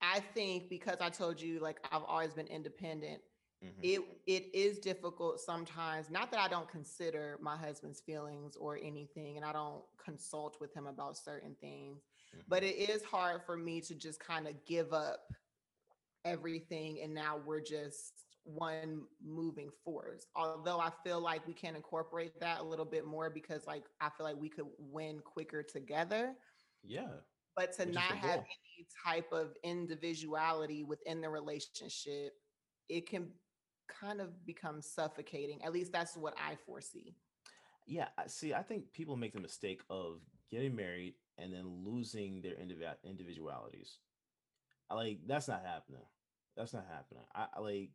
I 0.01 0.21
think 0.21 0.68
because 0.68 0.99
I 1.01 1.11
told 1.11 1.40
you, 1.40 1.59
like, 1.59 1.79
I've 1.90 2.05
always 2.05 2.33
been 2.33 2.47
independent. 2.47 3.21
Mm-hmm. 3.64 3.81
It 3.83 4.01
it 4.27 4.55
is 4.55 4.79
difficult 4.79 5.40
sometimes. 5.40 6.11
Not 6.11 6.31
that 6.31 6.40
I 6.40 6.49
don't 6.49 6.68
consider 6.68 7.38
my 7.40 7.57
husband's 7.57 8.01
feelings 8.01 8.57
or 8.57 8.79
anything, 8.83 9.37
and 9.37 9.45
I 9.45 9.53
don't 9.53 9.83
consult 10.03 10.57
with 10.61 10.73
him 10.73 10.87
about 10.87 11.16
certain 11.16 11.57
things. 11.61 12.03
Mm-hmm. 12.31 12.42
But 12.49 12.62
it 12.62 12.77
is 12.90 13.03
hard 13.03 13.42
for 13.45 13.57
me 13.57 13.81
to 13.83 13.95
just 13.95 14.21
kind 14.21 14.47
of 14.47 14.55
give 14.64 14.92
up 14.92 15.33
everything 16.24 17.00
and 17.02 17.14
now 17.14 17.40
we're 17.44 17.61
just 17.61 18.24
one 18.44 19.02
moving 19.24 19.70
force. 19.85 20.26
Although 20.35 20.80
i 20.80 20.90
feel 21.04 21.20
like 21.20 21.46
we 21.46 21.54
can 21.54 21.76
incorporate 21.76 22.38
that 22.40 22.61
a 22.61 22.64
little 22.64 22.85
bit 22.85 23.06
more 23.06 23.30
because 23.30 23.66
like 23.66 23.85
i 24.00 24.08
feel 24.16 24.26
like 24.26 24.37
we 24.37 24.48
could 24.48 24.66
win 24.78 25.20
quicker 25.20 25.62
together. 25.62 26.35
Yeah. 26.82 27.08
But 27.54 27.72
to 27.74 27.87
not 27.87 28.02
have 28.02 28.40
any 28.40 28.87
type 29.04 29.30
of 29.32 29.54
individuality 29.62 30.85
within 30.85 31.20
the 31.20 31.28
relationship 31.28 32.32
it 32.88 33.08
can 33.08 33.28
kind 33.88 34.20
of 34.20 34.44
become 34.44 34.82
suffocating. 34.82 35.62
At 35.64 35.72
least 35.72 35.92
that's 35.92 36.16
what 36.16 36.35
i 36.38 36.56
foresee. 36.66 37.14
Yeah 37.87 38.08
see 38.26 38.54
i 38.54 38.62
think 38.62 38.92
people 38.92 39.16
make 39.16 39.35
the 39.35 39.40
mistake 39.40 39.82
of 39.90 40.20
getting 40.50 40.74
married 40.74 41.14
and 41.38 41.52
then 41.52 41.64
losing 41.85 42.42
their 42.42 42.54
individualities 43.04 43.98
like 44.90 45.18
that's 45.27 45.49
not 45.49 45.62
happening. 45.64 46.03
That's 46.57 46.75
not 46.75 46.87
happening. 46.90 47.23
I, 47.35 47.47
I 47.57 47.61
like 47.61 47.90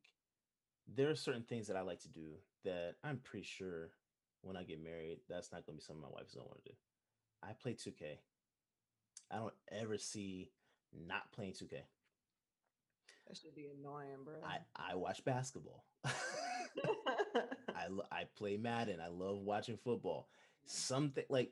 there 0.93 1.10
are 1.10 1.15
certain 1.15 1.43
things 1.43 1.67
that 1.67 1.76
I 1.78 1.82
like 1.82 2.02
to 2.02 2.10
do 2.10 2.32
that 2.63 2.95
I'm 3.04 3.17
pretty 3.17 3.45
sure 3.45 3.91
when 4.41 4.56
I 4.56 4.63
get 4.63 4.84
married, 4.84 5.19
that's 5.30 5.52
not 5.52 5.65
gonna 5.65 5.78
be 5.78 5.82
something 5.82 6.02
my 6.02 6.10
wife's 6.10 6.34
gonna 6.34 6.47
want 6.47 6.63
to 6.63 6.69
do. 6.71 6.76
I 7.43 7.54
play 7.54 7.73
2K. 7.73 8.17
I 9.32 9.36
don't 9.38 9.54
ever 9.71 9.97
see 9.97 10.52
not 10.93 11.32
playing 11.34 11.54
2K. 11.54 11.82
That 13.28 13.38
should 13.38 13.56
be 13.56 13.67
annoying, 13.78 14.23
bro. 14.23 14.36
I, 14.45 14.60
I 14.76 14.95
watch 14.95 15.23
basketball. 15.26 15.84
I 16.06 17.88
I 18.12 18.23
play 18.38 18.58
Madden. 18.58 19.00
I 19.02 19.10
love 19.10 19.39
watching 19.39 19.78
football. 19.78 20.30
Something 20.65 21.26
like 21.30 21.52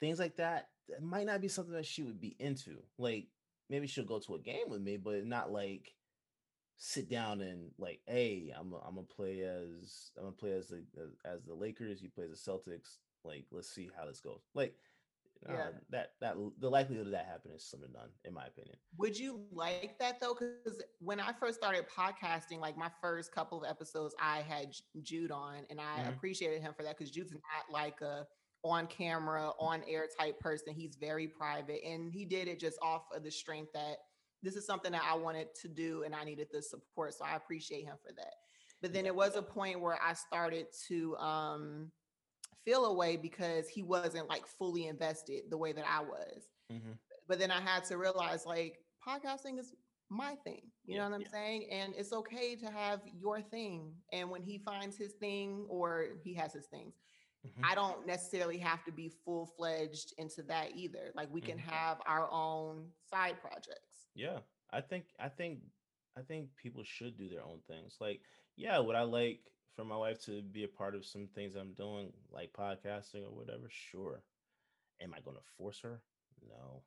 things 0.00 0.18
like 0.18 0.36
that, 0.36 0.68
that 0.88 1.02
might 1.02 1.26
not 1.26 1.40
be 1.40 1.48
something 1.48 1.74
that 1.74 1.86
she 1.86 2.02
would 2.02 2.20
be 2.20 2.34
into. 2.38 2.76
Like 2.98 3.26
maybe 3.72 3.86
she'll 3.86 4.04
go 4.04 4.20
to 4.20 4.34
a 4.34 4.38
game 4.38 4.68
with 4.68 4.82
me, 4.82 4.98
but 4.98 5.24
not 5.24 5.50
like 5.50 5.94
sit 6.76 7.08
down 7.08 7.40
and 7.40 7.70
like, 7.78 8.00
hey, 8.06 8.52
I'm 8.56 8.72
a, 8.72 8.76
I'm 8.86 8.94
gonna 8.94 9.06
play 9.06 9.40
as 9.40 10.10
I'm 10.16 10.24
gonna 10.24 10.36
play 10.36 10.52
as 10.52 10.68
the 10.68 10.84
as 11.24 11.44
the 11.44 11.54
Lakers. 11.54 12.02
You 12.02 12.10
play 12.10 12.26
as 12.30 12.30
the 12.30 12.50
Celtics. 12.50 12.98
Like, 13.24 13.46
let's 13.50 13.72
see 13.74 13.88
how 13.96 14.04
this 14.06 14.20
goes. 14.20 14.42
Like, 14.54 14.74
yeah. 15.48 15.54
Uh, 15.54 15.70
that 15.90 16.10
that 16.20 16.36
the 16.60 16.68
likelihood 16.68 17.06
of 17.06 17.12
that 17.12 17.26
happening 17.26 17.56
is 17.56 17.64
slim 17.64 17.82
to 17.82 17.92
none, 17.92 18.10
in 18.24 18.34
my 18.34 18.44
opinion. 18.44 18.76
Would 18.98 19.18
you 19.18 19.40
like 19.50 19.98
that 19.98 20.20
though? 20.20 20.34
Because 20.34 20.82
when 21.00 21.18
I 21.18 21.32
first 21.32 21.58
started 21.58 21.86
podcasting, 21.88 22.60
like 22.60 22.76
my 22.76 22.90
first 23.00 23.34
couple 23.34 23.62
of 23.62 23.68
episodes, 23.68 24.14
I 24.20 24.42
had 24.42 24.74
Jude 25.02 25.32
on, 25.32 25.62
and 25.70 25.80
I 25.80 26.00
mm-hmm. 26.00 26.10
appreciated 26.10 26.62
him 26.62 26.74
for 26.76 26.82
that 26.84 26.96
because 26.96 27.10
Jude's 27.10 27.32
not 27.32 27.72
like 27.72 28.00
a 28.02 28.26
on 28.64 28.86
camera, 28.86 29.50
on 29.58 29.82
air 29.88 30.06
type 30.18 30.38
person. 30.40 30.74
He's 30.74 30.96
very 30.96 31.26
private 31.26 31.80
and 31.84 32.12
he 32.12 32.24
did 32.24 32.48
it 32.48 32.60
just 32.60 32.78
off 32.82 33.02
of 33.14 33.24
the 33.24 33.30
strength 33.30 33.72
that 33.74 33.96
this 34.42 34.56
is 34.56 34.66
something 34.66 34.92
that 34.92 35.02
I 35.08 35.16
wanted 35.16 35.48
to 35.62 35.68
do 35.68 36.02
and 36.04 36.14
I 36.14 36.24
needed 36.24 36.48
the 36.52 36.62
support. 36.62 37.14
So 37.14 37.24
I 37.24 37.36
appreciate 37.36 37.84
him 37.84 37.96
for 38.04 38.12
that. 38.14 38.34
But 38.80 38.92
then 38.92 39.06
it 39.06 39.14
was 39.14 39.36
a 39.36 39.42
point 39.42 39.80
where 39.80 39.98
I 40.04 40.12
started 40.14 40.66
to 40.88 41.16
um, 41.16 41.90
feel 42.64 42.86
away 42.86 43.16
because 43.16 43.68
he 43.68 43.82
wasn't 43.82 44.28
like 44.28 44.46
fully 44.46 44.86
invested 44.86 45.42
the 45.50 45.56
way 45.56 45.72
that 45.72 45.84
I 45.88 46.00
was. 46.00 46.42
Mm-hmm. 46.72 46.92
But 47.28 47.38
then 47.38 47.50
I 47.50 47.60
had 47.60 47.84
to 47.84 47.96
realize 47.96 48.44
like 48.44 48.78
podcasting 49.06 49.58
is 49.58 49.74
my 50.10 50.34
thing. 50.44 50.62
You 50.84 50.96
yeah, 50.96 50.98
know 50.98 51.10
what 51.10 51.14
I'm 51.16 51.20
yeah. 51.22 51.28
saying? 51.32 51.68
And 51.70 51.94
it's 51.96 52.12
okay 52.12 52.56
to 52.56 52.66
have 52.66 53.00
your 53.18 53.40
thing. 53.40 53.92
And 54.12 54.30
when 54.30 54.42
he 54.42 54.58
finds 54.58 54.96
his 54.96 55.12
thing 55.12 55.66
or 55.68 56.06
he 56.22 56.34
has 56.34 56.52
his 56.52 56.66
things, 56.66 56.94
Mm-hmm. 57.46 57.64
I 57.64 57.74
don't 57.74 58.06
necessarily 58.06 58.58
have 58.58 58.84
to 58.84 58.92
be 58.92 59.10
full 59.24 59.46
fledged 59.46 60.14
into 60.18 60.42
that 60.42 60.76
either. 60.76 61.10
Like 61.14 61.28
we 61.32 61.40
can 61.40 61.58
mm-hmm. 61.58 61.70
have 61.70 61.98
our 62.06 62.28
own 62.30 62.86
side 63.10 63.36
projects. 63.40 64.10
Yeah. 64.14 64.38
I 64.72 64.80
think 64.80 65.04
I 65.20 65.28
think 65.28 65.58
I 66.16 66.22
think 66.22 66.48
people 66.60 66.82
should 66.84 67.16
do 67.16 67.28
their 67.28 67.42
own 67.42 67.60
things. 67.66 67.96
Like, 68.00 68.20
yeah, 68.56 68.78
would 68.78 68.96
I 68.96 69.02
like 69.02 69.40
for 69.74 69.84
my 69.84 69.96
wife 69.96 70.22
to 70.26 70.42
be 70.42 70.64
a 70.64 70.68
part 70.68 70.94
of 70.94 71.04
some 71.04 71.28
things 71.34 71.56
I'm 71.56 71.72
doing, 71.72 72.12
like 72.30 72.52
podcasting 72.52 73.24
or 73.24 73.34
whatever? 73.34 73.64
Sure. 73.68 74.22
Am 75.00 75.14
I 75.14 75.20
going 75.20 75.36
to 75.36 75.42
force 75.56 75.80
her? 75.82 76.00
No. 76.48 76.82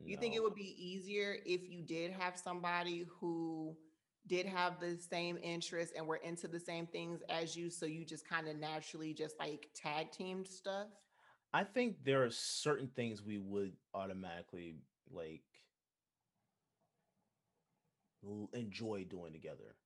You 0.00 0.16
no. 0.16 0.20
think 0.20 0.34
it 0.34 0.42
would 0.42 0.54
be 0.54 0.74
easier 0.78 1.36
if 1.46 1.68
you 1.68 1.82
did 1.82 2.12
have 2.12 2.36
somebody 2.36 3.06
who 3.20 3.76
did 4.26 4.46
have 4.46 4.80
the 4.80 4.96
same 4.96 5.38
interests 5.42 5.94
and 5.96 6.06
were 6.06 6.16
into 6.16 6.48
the 6.48 6.60
same 6.60 6.86
things 6.86 7.20
as 7.28 7.56
you, 7.56 7.70
so 7.70 7.86
you 7.86 8.04
just 8.04 8.28
kind 8.28 8.48
of 8.48 8.56
naturally 8.56 9.14
just 9.14 9.38
like 9.38 9.68
tag 9.74 10.10
teamed 10.12 10.46
stuff? 10.46 10.88
I 11.52 11.64
think 11.64 12.04
there 12.04 12.24
are 12.24 12.30
certain 12.30 12.88
things 12.94 13.22
we 13.22 13.38
would 13.38 13.72
automatically 13.94 14.76
like 15.10 15.42
enjoy 18.52 19.06
doing 19.08 19.32
together, 19.32 19.76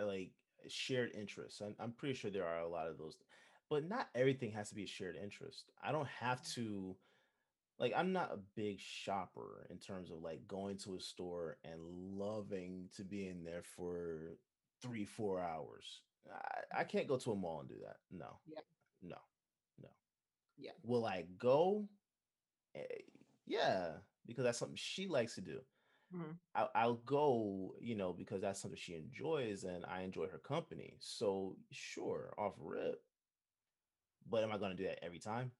uh, 0.00 0.06
like 0.06 0.30
shared 0.68 1.10
interests. 1.14 1.60
I'm, 1.60 1.74
I'm 1.78 1.92
pretty 1.92 2.14
sure 2.14 2.30
there 2.30 2.46
are 2.46 2.60
a 2.60 2.68
lot 2.68 2.88
of 2.88 2.96
those, 2.96 3.18
but 3.68 3.88
not 3.88 4.08
everything 4.14 4.52
has 4.52 4.70
to 4.70 4.74
be 4.74 4.84
a 4.84 4.86
shared 4.86 5.16
interest. 5.22 5.70
I 5.84 5.92
don't 5.92 6.08
have 6.08 6.40
mm. 6.40 6.54
to 6.54 6.96
like 7.82 7.92
I'm 7.96 8.12
not 8.12 8.30
a 8.32 8.38
big 8.54 8.78
shopper 8.78 9.66
in 9.68 9.76
terms 9.78 10.12
of 10.12 10.22
like 10.22 10.46
going 10.46 10.76
to 10.78 10.94
a 10.94 11.00
store 11.00 11.56
and 11.64 11.80
loving 12.16 12.88
to 12.96 13.02
be 13.02 13.26
in 13.26 13.42
there 13.42 13.64
for 13.76 14.38
three, 14.80 15.04
four 15.04 15.40
hours. 15.40 16.02
I, 16.32 16.80
I 16.82 16.84
can't 16.84 17.08
go 17.08 17.16
to 17.16 17.32
a 17.32 17.36
mall 17.36 17.58
and 17.58 17.68
do 17.68 17.74
that. 17.84 17.96
No. 18.12 18.38
Yeah. 18.46 18.60
No. 19.02 19.16
No. 19.82 19.88
Yeah. 20.56 20.70
Will 20.84 21.04
I 21.04 21.24
go? 21.38 21.88
Eh, 22.76 22.82
yeah, 23.46 23.88
because 24.28 24.44
that's 24.44 24.58
something 24.60 24.76
she 24.76 25.08
likes 25.08 25.34
to 25.34 25.40
do. 25.40 25.58
Mm-hmm. 26.14 26.32
I'll, 26.54 26.70
I'll 26.76 27.00
go, 27.04 27.74
you 27.80 27.96
know, 27.96 28.12
because 28.12 28.42
that's 28.42 28.62
something 28.62 28.78
she 28.80 28.94
enjoys 28.94 29.64
and 29.64 29.84
I 29.86 30.02
enjoy 30.02 30.28
her 30.28 30.38
company. 30.38 30.98
So 31.00 31.56
sure, 31.72 32.32
off 32.38 32.54
rip. 32.60 33.02
But 34.30 34.44
am 34.44 34.52
I 34.52 34.58
going 34.58 34.70
to 34.70 34.80
do 34.80 34.84
that 34.84 35.04
every 35.04 35.18
time? 35.18 35.50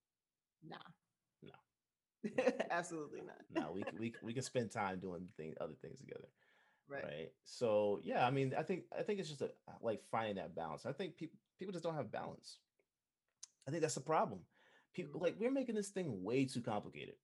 Nah. 0.65 0.77
Absolutely 2.71 3.21
not. 3.21 3.37
no, 3.55 3.73
we 3.73 3.85
we 3.99 4.15
we 4.23 4.33
can 4.33 4.43
spend 4.43 4.71
time 4.71 4.99
doing 5.01 5.27
things, 5.37 5.57
other 5.61 5.75
things 5.81 6.01
together. 6.01 6.29
Right. 6.89 7.05
right. 7.05 7.33
So 7.45 8.01
yeah, 8.03 8.27
I 8.27 8.31
mean, 8.31 8.55
I 8.57 8.63
think 8.63 8.85
I 8.97 9.03
think 9.03 9.21
it's 9.21 9.29
just 9.29 9.43
a, 9.43 9.51
like 9.81 10.03
finding 10.11 10.37
that 10.37 10.55
balance. 10.55 10.87
I 10.87 10.93
think 10.93 11.17
people 11.17 11.39
people 11.59 11.73
just 11.73 11.85
don't 11.85 11.95
have 11.95 12.13
balance. 12.13 12.59
I 13.67 13.71
think 13.71 13.83
that's 13.83 13.95
the 13.95 14.01
problem. 14.01 14.41
People 14.95 15.15
mm-hmm. 15.15 15.25
like 15.25 15.37
we're 15.39 15.51
making 15.51 15.75
this 15.75 15.89
thing 15.89 16.23
way 16.23 16.45
too 16.45 16.61
complicated. 16.61 17.15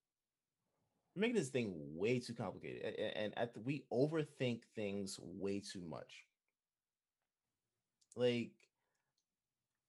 We're 1.14 1.22
making 1.22 1.36
this 1.36 1.48
thing 1.48 1.74
way 1.94 2.18
too 2.20 2.34
complicated, 2.34 2.94
and, 2.98 3.16
and 3.16 3.38
at 3.38 3.54
the, 3.54 3.60
we 3.60 3.84
overthink 3.92 4.60
things 4.74 5.18
way 5.20 5.60
too 5.60 5.82
much. 5.82 6.24
Like 8.16 8.52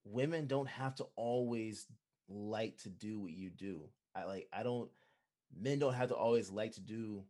women 0.03 0.47
don't 0.47 0.69
have 0.69 0.95
to 0.95 1.07
always 1.15 1.87
like 2.27 2.77
to 2.79 2.89
do 2.89 3.19
what 3.19 3.31
you 3.31 3.49
do. 3.49 3.81
I 4.19 4.25
like 4.25 4.47
I 4.53 4.63
don't 4.63 4.89
men 5.57 5.79
don't 5.79 5.93
have 5.93 6.09
to 6.09 6.15
always 6.15 6.49
like 6.49 6.73
to 6.73 6.81
do 6.81 7.23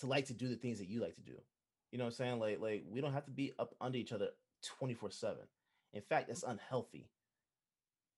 to 0.00 0.06
like 0.06 0.26
to 0.26 0.34
do 0.34 0.48
the 0.48 0.56
things 0.56 0.78
that 0.78 0.88
you 0.88 1.00
like 1.00 1.16
to 1.16 1.22
do. 1.22 1.34
You 1.90 1.98
know 1.98 2.04
what 2.04 2.10
I'm 2.10 2.16
saying? 2.16 2.38
Like 2.38 2.60
like 2.60 2.84
we 2.88 3.00
don't 3.00 3.12
have 3.12 3.24
to 3.26 3.30
be 3.30 3.52
up 3.58 3.74
under 3.80 3.98
each 3.98 4.12
other 4.12 4.30
24/7. 4.80 5.36
In 5.94 6.02
fact, 6.02 6.28
it's 6.30 6.42
unhealthy. 6.42 7.08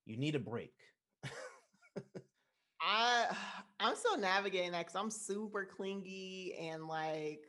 You 0.05 0.17
need 0.17 0.35
a 0.35 0.39
break. 0.39 0.73
I 2.81 3.35
I'm 3.79 3.95
still 3.95 4.17
navigating 4.17 4.71
that 4.71 4.87
cuz 4.87 4.95
I'm 4.95 5.09
super 5.09 5.65
clingy 5.65 6.55
and 6.59 6.87
like 6.87 7.41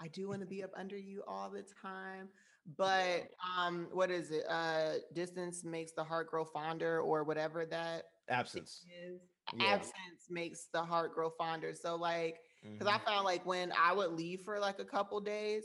I 0.00 0.08
do 0.08 0.28
want 0.28 0.40
to 0.40 0.46
be 0.46 0.62
up 0.62 0.70
under 0.76 0.96
you 0.96 1.22
all 1.26 1.50
the 1.50 1.64
time. 1.82 2.28
But 2.76 3.28
um 3.58 3.88
what 3.92 4.10
is 4.10 4.30
it? 4.30 4.44
Uh 4.48 4.94
distance 5.12 5.64
makes 5.64 5.92
the 5.92 6.04
heart 6.04 6.30
grow 6.30 6.44
fonder 6.44 7.00
or 7.00 7.24
whatever 7.24 7.66
that 7.66 8.04
absence 8.28 8.86
is 9.02 9.20
yeah. 9.56 9.66
absence 9.66 10.28
makes 10.30 10.68
the 10.72 10.82
heart 10.82 11.14
grow 11.14 11.30
fonder. 11.30 11.74
So 11.74 11.96
like, 11.96 12.36
because 12.62 12.88
mm-hmm. 12.88 12.96
I 12.96 13.10
found 13.10 13.24
like 13.24 13.44
when 13.44 13.72
I 13.78 13.92
would 13.92 14.12
leave 14.12 14.40
for 14.42 14.58
like 14.58 14.78
a 14.78 14.84
couple 14.84 15.20
days, 15.20 15.64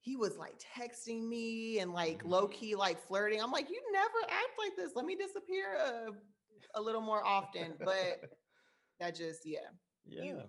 he 0.00 0.16
was 0.16 0.36
like 0.36 0.54
texting 0.58 1.26
me 1.26 1.78
and 1.80 1.92
like 1.92 2.18
mm-hmm. 2.18 2.28
low 2.28 2.48
key 2.48 2.74
like 2.74 3.04
flirting. 3.06 3.40
I'm 3.42 3.50
like, 3.50 3.70
you 3.70 3.80
never 3.92 4.08
act 4.28 4.52
like 4.58 4.76
this. 4.76 4.92
Let 4.94 5.06
me 5.06 5.16
disappear 5.16 5.76
a, 5.76 6.78
a 6.78 6.80
little 6.80 7.00
more 7.00 7.24
often. 7.26 7.72
But 7.82 8.20
that 9.00 9.16
just 9.16 9.40
yeah. 9.44 9.60
Yeah. 10.06 10.22
You, 10.22 10.42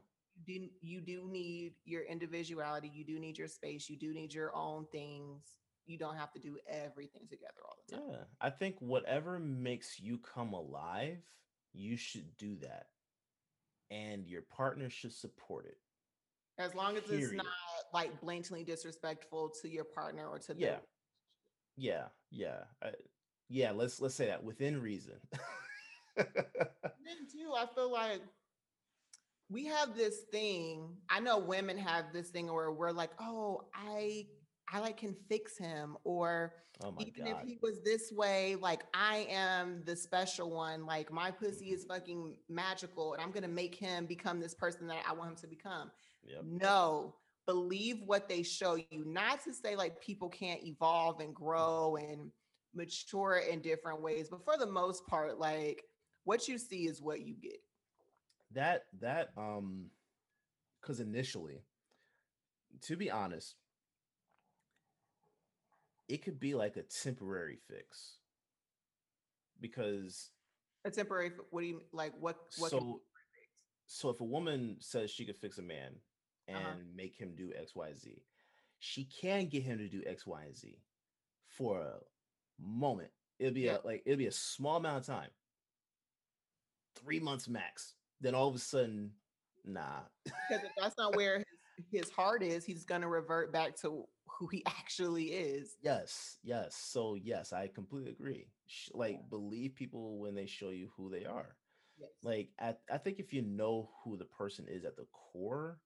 you 0.46 0.60
do 0.60 0.68
you 0.82 1.02
do 1.02 1.30
need 1.32 1.74
your 1.86 2.04
individuality. 2.04 2.92
You 2.94 3.06
do 3.06 3.20
need 3.20 3.38
your 3.38 3.48
space. 3.48 3.90
You 3.90 3.98
do 3.98 4.14
need 4.14 4.34
your 4.34 4.54
own 4.56 4.86
things. 4.92 5.42
You 5.86 5.98
don't 5.98 6.18
have 6.18 6.34
to 6.34 6.40
do 6.40 6.58
everything 6.68 7.28
together 7.30 7.62
all 7.64 7.76
the 7.88 7.96
time. 7.96 8.06
Yeah. 8.10 8.24
I 8.42 8.50
think 8.50 8.76
whatever 8.80 9.40
makes 9.40 10.00
you 10.00 10.18
come 10.18 10.54
alive 10.54 11.20
you 11.76 11.98
should 11.98 12.36
do 12.38 12.56
that. 12.58 12.88
And 13.92 14.26
your 14.26 14.42
partner 14.42 14.90
should 14.90 15.14
support 15.14 15.66
it. 15.66 15.78
As 16.58 16.74
long 16.74 16.98
as 16.98 17.04
Period. 17.04 17.24
it's 17.24 17.34
not 17.34 17.46
like 17.94 18.20
blatantly 18.22 18.64
disrespectful 18.64 19.52
to 19.62 19.70
your 19.70 19.84
partner 19.84 20.28
or 20.28 20.40
to 20.40 20.56
yeah. 20.58 20.72
Them. 20.72 20.80
Yeah, 21.78 22.04
yeah. 22.32 22.64
Uh, 22.82 22.92
yeah, 23.50 23.72
let's 23.72 24.02
let's 24.02 24.16
say 24.16 24.28
that 24.28 24.44
within 24.44 24.82
reason. 24.82 25.16
then 26.16 26.26
too, 26.26 27.52
I 27.56 27.66
feel 27.76 27.92
like 27.92 28.22
we 29.50 29.66
have 29.66 29.96
this 29.96 30.22
thing. 30.32 30.96
I 31.10 31.20
know 31.20 31.38
women 31.38 31.78
have 31.78 32.06
this 32.14 32.30
thing 32.30 32.52
where 32.52 32.72
we're 32.72 32.92
like, 32.92 33.12
oh, 33.20 33.66
I 33.74 34.26
I 34.72 34.80
like 34.80 34.98
can 34.98 35.16
fix 35.30 35.58
him, 35.58 35.98
or 36.04 36.54
oh 36.84 36.94
even 37.00 37.26
God. 37.26 37.42
if 37.42 37.48
he 37.48 37.58
was 37.62 37.82
this 37.84 38.12
way, 38.12 38.56
like 38.56 38.84
I 38.94 39.28
am 39.30 39.84
the 39.86 39.96
special 39.96 40.50
one. 40.50 40.86
Like 40.86 41.12
my 41.12 41.32
pussy 41.32 41.72
is 41.72 41.86
fucking 41.86 42.38
magical, 42.50 43.14
and 43.14 43.22
I'm 43.22 43.32
gonna 43.32 43.48
make 43.48 43.76
him 43.76 44.06
become 44.06 44.40
this 44.40 44.56
person 44.56 44.88
that 44.88 45.04
I 45.08 45.14
want 45.14 45.32
him 45.32 45.36
to 45.38 45.48
become. 45.48 45.92
Yep. 46.24 46.44
No, 46.46 47.16
believe 47.46 48.02
what 48.06 48.28
they 48.28 48.42
show 48.44 48.76
you. 48.76 49.06
Not 49.06 49.44
to 49.44 49.54
say 49.54 49.76
like 49.76 50.02
people 50.02 50.30
can't 50.30 50.64
evolve 50.64 51.20
and 51.20 51.34
grow 51.34 51.98
and 51.98 52.32
mature 52.74 53.38
in 53.50 53.62
different 53.62 54.02
ways, 54.02 54.30
but 54.30 54.44
for 54.44 54.58
the 54.58 54.66
most 54.66 55.06
part, 55.08 55.40
like 55.40 55.84
what 56.24 56.48
you 56.48 56.58
see 56.58 56.88
is 56.88 57.02
what 57.02 57.22
you 57.22 57.36
get. 57.36 57.62
That 58.52 58.86
that 59.00 59.30
um, 59.38 59.92
because 60.82 61.00
initially, 61.00 61.62
to 62.82 62.96
be 62.96 63.12
honest 63.12 63.56
it 66.08 66.24
could 66.24 66.40
be 66.40 66.54
like 66.54 66.78
a 66.78 66.84
temporary 66.84 67.58
fix 67.68 68.18
because 69.60 70.30
a 70.86 70.92
temporary 70.92 71.32
what 71.50 71.62
do 71.62 71.68
you 71.68 71.82
like 71.92 72.14
what 72.20 72.38
what 72.58 72.72
so 72.72 73.02
so 73.88 74.10
if 74.10 74.20
a 74.22 74.26
woman 74.26 74.78
says 74.80 75.10
she 75.10 75.26
could 75.26 75.38
fix 75.38 75.58
a 75.58 75.62
man 75.62 75.92
uh-huh. 76.50 76.58
and 76.58 76.66
uh-huh. 76.66 76.76
make 76.96 77.16
him 77.16 77.34
do 77.36 77.52
xyz 77.64 78.22
she 78.80 79.06
can 79.06 79.48
get 79.48 79.64
him 79.64 79.78
to 79.78 79.88
do 79.88 80.02
x 80.06 80.28
y 80.28 80.44
and 80.46 80.56
z 80.56 80.78
for 81.48 81.80
a 81.82 81.94
moment 82.60 83.10
it'll 83.40 83.54
be 83.54 83.62
yeah. 83.62 83.78
a 83.84 83.88
like 83.88 84.04
it'll 84.06 84.18
be 84.18 84.28
a 84.28 84.32
small 84.32 84.78
amount 84.78 84.98
of 84.98 85.06
time 85.06 85.30
three 86.96 87.20
months 87.20 87.48
max 87.48 87.94
then 88.22 88.36
all 88.36 88.48
of 88.48 88.56
a 88.56 88.60
sudden 88.60 89.12
nah 89.66 90.02
because 90.26 90.64
if 90.64 90.72
that's 90.78 90.98
not 90.98 91.16
where 91.16 91.38
his, 91.38 91.46
his 91.92 92.10
heart 92.12 92.44
is 92.44 92.64
he's 92.64 92.86
gonna 92.86 93.08
revert 93.08 93.52
back 93.52 93.76
to 93.76 94.06
who 94.38 94.48
he 94.48 94.64
actually 94.68 95.26
is. 95.26 95.76
Yes, 95.82 96.38
yes. 96.44 96.76
So 96.76 97.16
yes, 97.16 97.54
I 97.54 97.68
completely 97.68 98.12
agree. 98.12 98.48
Like 98.94 99.14
yeah. 99.14 99.28
believe 99.30 99.76
people 99.76 100.20
when 100.20 100.36
they 100.36 100.46
show 100.46 100.70
you 100.70 100.90
who 100.98 101.10
they 101.10 101.26
are. 101.26 101.56
Yes. 101.98 102.10
Like 102.24 102.50
I, 102.60 102.76
I 102.92 102.98
think 102.98 103.20
if 103.20 103.34
you 103.34 103.42
know 103.42 103.90
who 104.04 104.18
the 104.18 104.26
person 104.26 104.66
is 104.68 104.84
at 104.84 104.98
the 104.98 105.06
core, 105.12 105.80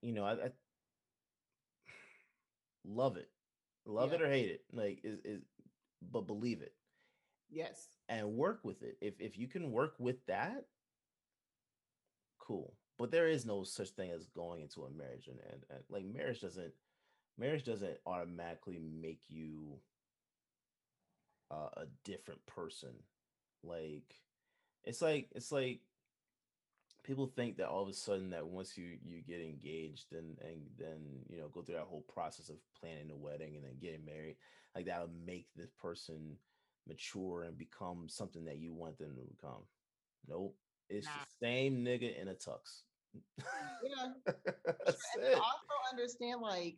you 0.00 0.12
know, 0.12 0.24
I, 0.24 0.32
I 0.32 0.50
love 2.84 3.16
it, 3.16 3.30
love 3.86 4.10
yeah. 4.10 4.16
it 4.16 4.22
or 4.22 4.30
hate 4.30 4.50
it. 4.50 4.62
Like 4.72 5.00
is 5.04 5.20
is, 5.24 5.42
but 6.10 6.26
believe 6.26 6.62
it. 6.62 6.74
Yes. 7.50 7.86
And 8.08 8.32
work 8.32 8.60
with 8.64 8.82
it. 8.82 8.96
If 9.00 9.14
if 9.20 9.38
you 9.38 9.46
can 9.46 9.70
work 9.70 9.94
with 9.98 10.24
that, 10.26 10.64
cool. 12.38 12.74
But 12.98 13.10
there 13.10 13.28
is 13.28 13.44
no 13.46 13.64
such 13.64 13.90
thing 13.90 14.10
as 14.10 14.26
going 14.26 14.62
into 14.62 14.82
a 14.82 14.90
marriage 14.90 15.26
and, 15.28 15.38
and, 15.50 15.62
and 15.70 15.80
like 15.88 16.04
marriage 16.04 16.40
doesn't 16.40 16.72
marriage 17.38 17.64
doesn't 17.64 17.98
automatically 18.06 18.78
make 18.78 19.22
you 19.28 19.78
uh, 21.50 21.68
a 21.76 21.86
different 22.04 22.44
person. 22.46 22.90
Like 23.62 24.14
it's 24.84 25.02
like 25.02 25.28
it's 25.34 25.52
like 25.52 25.80
people 27.04 27.26
think 27.26 27.56
that 27.56 27.68
all 27.68 27.82
of 27.82 27.88
a 27.88 27.94
sudden 27.94 28.30
that 28.30 28.46
once 28.46 28.76
you 28.76 28.98
you 29.04 29.22
get 29.26 29.40
engaged 29.40 30.12
and 30.12 30.38
and 30.40 30.62
then 30.78 30.98
you 31.28 31.38
know 31.38 31.48
go 31.48 31.62
through 31.62 31.76
that 31.76 31.84
whole 31.84 32.04
process 32.12 32.48
of 32.48 32.56
planning 32.80 33.08
the 33.08 33.16
wedding 33.16 33.56
and 33.56 33.64
then 33.64 33.78
getting 33.80 34.04
married 34.04 34.36
like 34.74 34.86
that'll 34.86 35.10
make 35.26 35.46
this 35.54 35.70
person 35.80 36.36
mature 36.88 37.44
and 37.44 37.56
become 37.56 38.08
something 38.08 38.44
that 38.44 38.58
you 38.58 38.72
want 38.72 38.98
them 38.98 39.14
to 39.14 39.22
become. 39.22 39.62
Nope. 40.28 40.56
It's 40.88 41.06
nah. 41.06 41.12
the 41.12 41.46
same 41.46 41.84
nigga 41.84 42.20
in 42.20 42.28
a 42.28 42.34
tux. 42.34 42.82
Yeah. 43.14 44.32
And 45.22 45.34
also 45.34 45.74
understand 45.90 46.40
like 46.40 46.76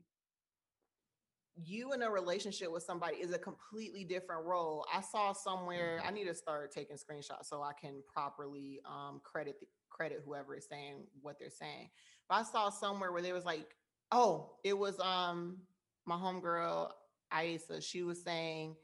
you 1.56 1.92
in 1.92 2.02
a 2.02 2.10
relationship 2.10 2.72
with 2.72 2.82
somebody 2.82 3.16
is 3.16 3.32
a 3.32 3.38
completely 3.38 4.04
different 4.04 4.44
role. 4.44 4.84
I 4.92 5.00
saw 5.00 5.32
somewhere 5.32 6.02
I 6.04 6.10
need 6.10 6.24
to 6.24 6.34
start 6.34 6.72
taking 6.72 6.96
screenshots 6.96 7.46
so 7.46 7.62
I 7.62 7.72
can 7.72 8.02
properly 8.12 8.80
um, 8.86 9.20
credit 9.22 9.56
credit 9.90 10.22
whoever 10.24 10.56
is 10.56 10.66
saying 10.68 11.06
what 11.22 11.38
they're 11.38 11.50
saying. 11.50 11.90
But 12.28 12.36
I 12.36 12.42
saw 12.42 12.70
somewhere 12.70 13.12
where 13.12 13.22
there 13.22 13.34
was 13.34 13.44
like, 13.44 13.76
oh, 14.10 14.56
it 14.64 14.76
was 14.76 14.98
um 15.00 15.58
my 16.06 16.16
homegirl 16.16 16.90
Aisa. 17.32 17.82
She 17.82 18.02
was 18.02 18.22
saying 18.22 18.76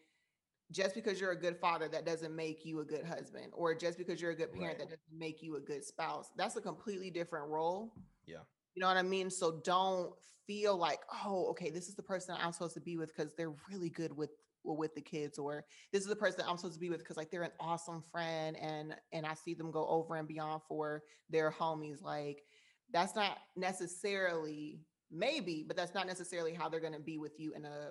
just 0.71 0.95
because 0.95 1.21
you're 1.21 1.33
a 1.33 1.41
good 1.41 1.57
father, 1.57 1.89
that 1.89 2.07
doesn't 2.07 2.35
make 2.35 2.65
you 2.65 2.81
a 2.81 2.85
good 2.85 3.05
husband, 3.05 3.53
or 3.53 3.75
just 3.75 3.99
because 3.99 4.21
you're 4.21 4.31
a 4.31 4.37
good 4.37 4.53
parent, 4.53 4.69
right. 4.69 4.79
that 4.79 4.85
doesn't 4.85 5.19
make 5.19 5.43
you 5.43 5.57
a 5.57 5.61
good 5.61 5.85
spouse. 5.85 6.31
That's 6.37 6.57
a 6.57 6.61
completely 6.61 7.11
different 7.11 7.49
role. 7.49 7.93
Yeah. 8.27 8.45
You 8.75 8.81
know 8.81 8.89
what 8.89 8.97
I 8.97 9.03
mean? 9.03 9.31
So 9.31 9.61
don't 9.65 10.13
feel 10.47 10.77
like, 10.77 11.01
oh, 11.25 11.47
okay, 11.51 11.71
this 11.71 11.89
is 11.89 11.95
the 11.95 12.03
person 12.03 12.37
I'm 12.39 12.53
supposed 12.53 12.75
to 12.75 12.81
be 12.81 12.97
with 12.97 13.15
because 13.17 13.35
they're 13.35 13.55
really 13.71 13.91
good 13.91 14.17
with 14.17 14.31
with 14.63 14.95
the 14.95 15.01
kids, 15.01 15.39
or 15.39 15.65
this 15.93 16.03
is 16.03 16.09
the 16.09 16.17
person 16.17 16.45
I'm 16.47 16.57
supposed 16.57 16.75
to 16.75 16.81
be 16.81 16.91
with 16.91 16.99
because 16.99 17.17
like 17.17 17.31
they're 17.31 17.43
an 17.43 17.51
awesome 17.59 18.03
friend 18.13 18.57
and 18.61 18.95
and 19.13 19.25
I 19.25 19.35
see 19.35 19.55
them 19.55 19.71
go 19.71 19.87
over 19.87 20.17
and 20.17 20.29
beyond 20.29 20.63
for 20.69 21.03
their 21.31 21.51
homies. 21.51 22.03
Like 22.03 22.43
that's 22.93 23.15
not 23.15 23.39
necessarily 23.57 24.81
maybe, 25.11 25.65
but 25.67 25.77
that's 25.77 25.95
not 25.95 26.07
necessarily 26.07 26.55
how 26.55 26.69
they're 26.69 26.81
going 26.81 26.93
to 26.93 27.01
be 27.01 27.19
with 27.19 27.39
you 27.39 27.53
in 27.55 27.65
a 27.65 27.91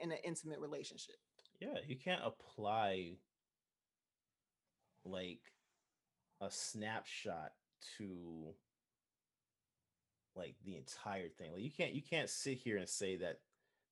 in 0.00 0.10
an 0.10 0.18
intimate 0.24 0.58
relationship. 0.58 1.16
Yeah, 1.60 1.74
you 1.86 1.96
can't 1.96 2.22
apply 2.24 3.16
like 5.04 5.52
a 6.40 6.50
snapshot 6.50 7.52
to 7.98 8.54
like 10.40 10.54
the 10.64 10.76
entire 10.76 11.28
thing. 11.28 11.52
Like 11.52 11.62
you 11.62 11.70
can't 11.70 11.92
you 11.92 12.02
can't 12.02 12.30
sit 12.30 12.58
here 12.58 12.78
and 12.78 12.88
say 12.88 13.16
that 13.16 13.40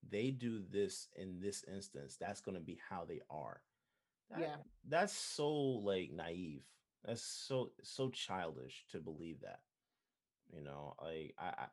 they 0.09 0.30
do 0.30 0.62
this 0.70 1.09
in 1.16 1.40
this 1.40 1.64
instance. 1.72 2.16
That's 2.18 2.40
going 2.40 2.57
to 2.57 2.62
be 2.62 2.80
how 2.88 3.05
they 3.05 3.20
are. 3.30 3.61
That, 4.30 4.40
yeah, 4.40 4.57
that's 4.88 5.12
so 5.12 5.51
like 5.51 6.11
naive. 6.12 6.62
That's 7.05 7.22
so 7.22 7.70
so 7.82 8.09
childish 8.09 8.84
to 8.92 8.99
believe 8.99 9.40
that. 9.42 9.61
You 10.55 10.62
know, 10.62 10.94
like 11.03 11.34
I, 11.38 11.46
I 11.46 11.66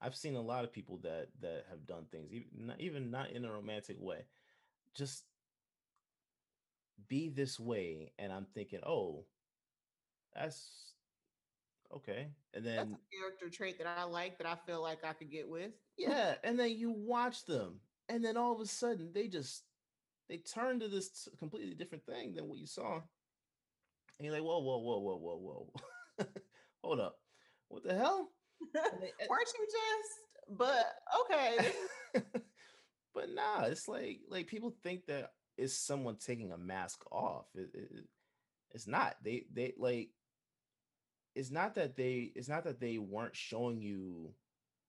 I've 0.00 0.16
seen 0.16 0.34
a 0.34 0.42
lot 0.42 0.64
of 0.64 0.72
people 0.72 0.98
that 1.04 1.28
that 1.40 1.66
have 1.70 1.86
done 1.86 2.06
things, 2.10 2.30
even 2.32 2.66
not, 2.66 2.80
even 2.80 3.10
not 3.10 3.30
in 3.30 3.44
a 3.44 3.52
romantic 3.52 3.96
way, 4.00 4.24
just 4.94 5.24
be 7.08 7.28
this 7.28 7.60
way, 7.60 8.12
and 8.18 8.32
I'm 8.32 8.46
thinking, 8.54 8.80
oh, 8.84 9.24
that's 10.34 10.93
okay. 11.96 12.28
And 12.54 12.64
then 12.64 12.76
that's 12.76 12.92
a 12.92 13.16
character 13.16 13.48
trait 13.50 13.78
that 13.78 13.86
I 13.86 14.04
like 14.04 14.38
that 14.38 14.46
I 14.46 14.56
feel 14.66 14.82
like 14.82 15.04
I 15.04 15.12
could 15.12 15.30
get 15.30 15.48
with. 15.48 15.72
Yeah, 15.96 16.34
and 16.42 16.58
then 16.58 16.70
you 16.70 16.90
watch 16.90 17.44
them, 17.44 17.80
and 18.08 18.24
then 18.24 18.36
all 18.36 18.54
of 18.54 18.60
a 18.60 18.66
sudden 18.66 19.10
they 19.12 19.28
just 19.28 19.62
they 20.28 20.38
turn 20.38 20.80
to 20.80 20.88
this 20.88 21.28
completely 21.38 21.74
different 21.74 22.04
thing 22.06 22.34
than 22.34 22.48
what 22.48 22.58
you 22.58 22.66
saw. 22.66 22.94
And 24.18 24.24
you're 24.26 24.32
like, 24.32 24.42
whoa, 24.42 24.60
whoa, 24.60 24.78
whoa, 24.78 24.98
whoa, 24.98 25.16
whoa, 25.16 25.68
whoa. 26.18 26.26
Hold 26.84 27.00
up. 27.00 27.16
What 27.68 27.84
the 27.84 27.94
hell? 27.94 28.30
Eh 28.76 29.26
Weren't 29.28 29.52
you 29.58 29.66
just? 29.66 30.58
But 30.58 30.86
okay. 31.22 31.72
but 33.14 33.30
nah, 33.34 33.64
it's 33.64 33.88
like 33.88 34.20
like 34.28 34.46
people 34.46 34.74
think 34.82 35.06
that 35.06 35.32
it's 35.58 35.76
someone 35.76 36.16
taking 36.16 36.52
a 36.52 36.58
mask 36.58 37.04
off. 37.10 37.46
It, 37.54 37.70
it, 37.74 38.04
it's 38.70 38.86
not. 38.86 39.16
They 39.22 39.46
they 39.52 39.72
like. 39.76 40.10
It's 41.34 41.50
not 41.50 41.74
that 41.74 41.96
they. 41.96 42.32
It's 42.34 42.48
not 42.48 42.64
that 42.64 42.80
they 42.80 42.98
weren't 42.98 43.36
showing 43.36 43.80
you 43.80 44.34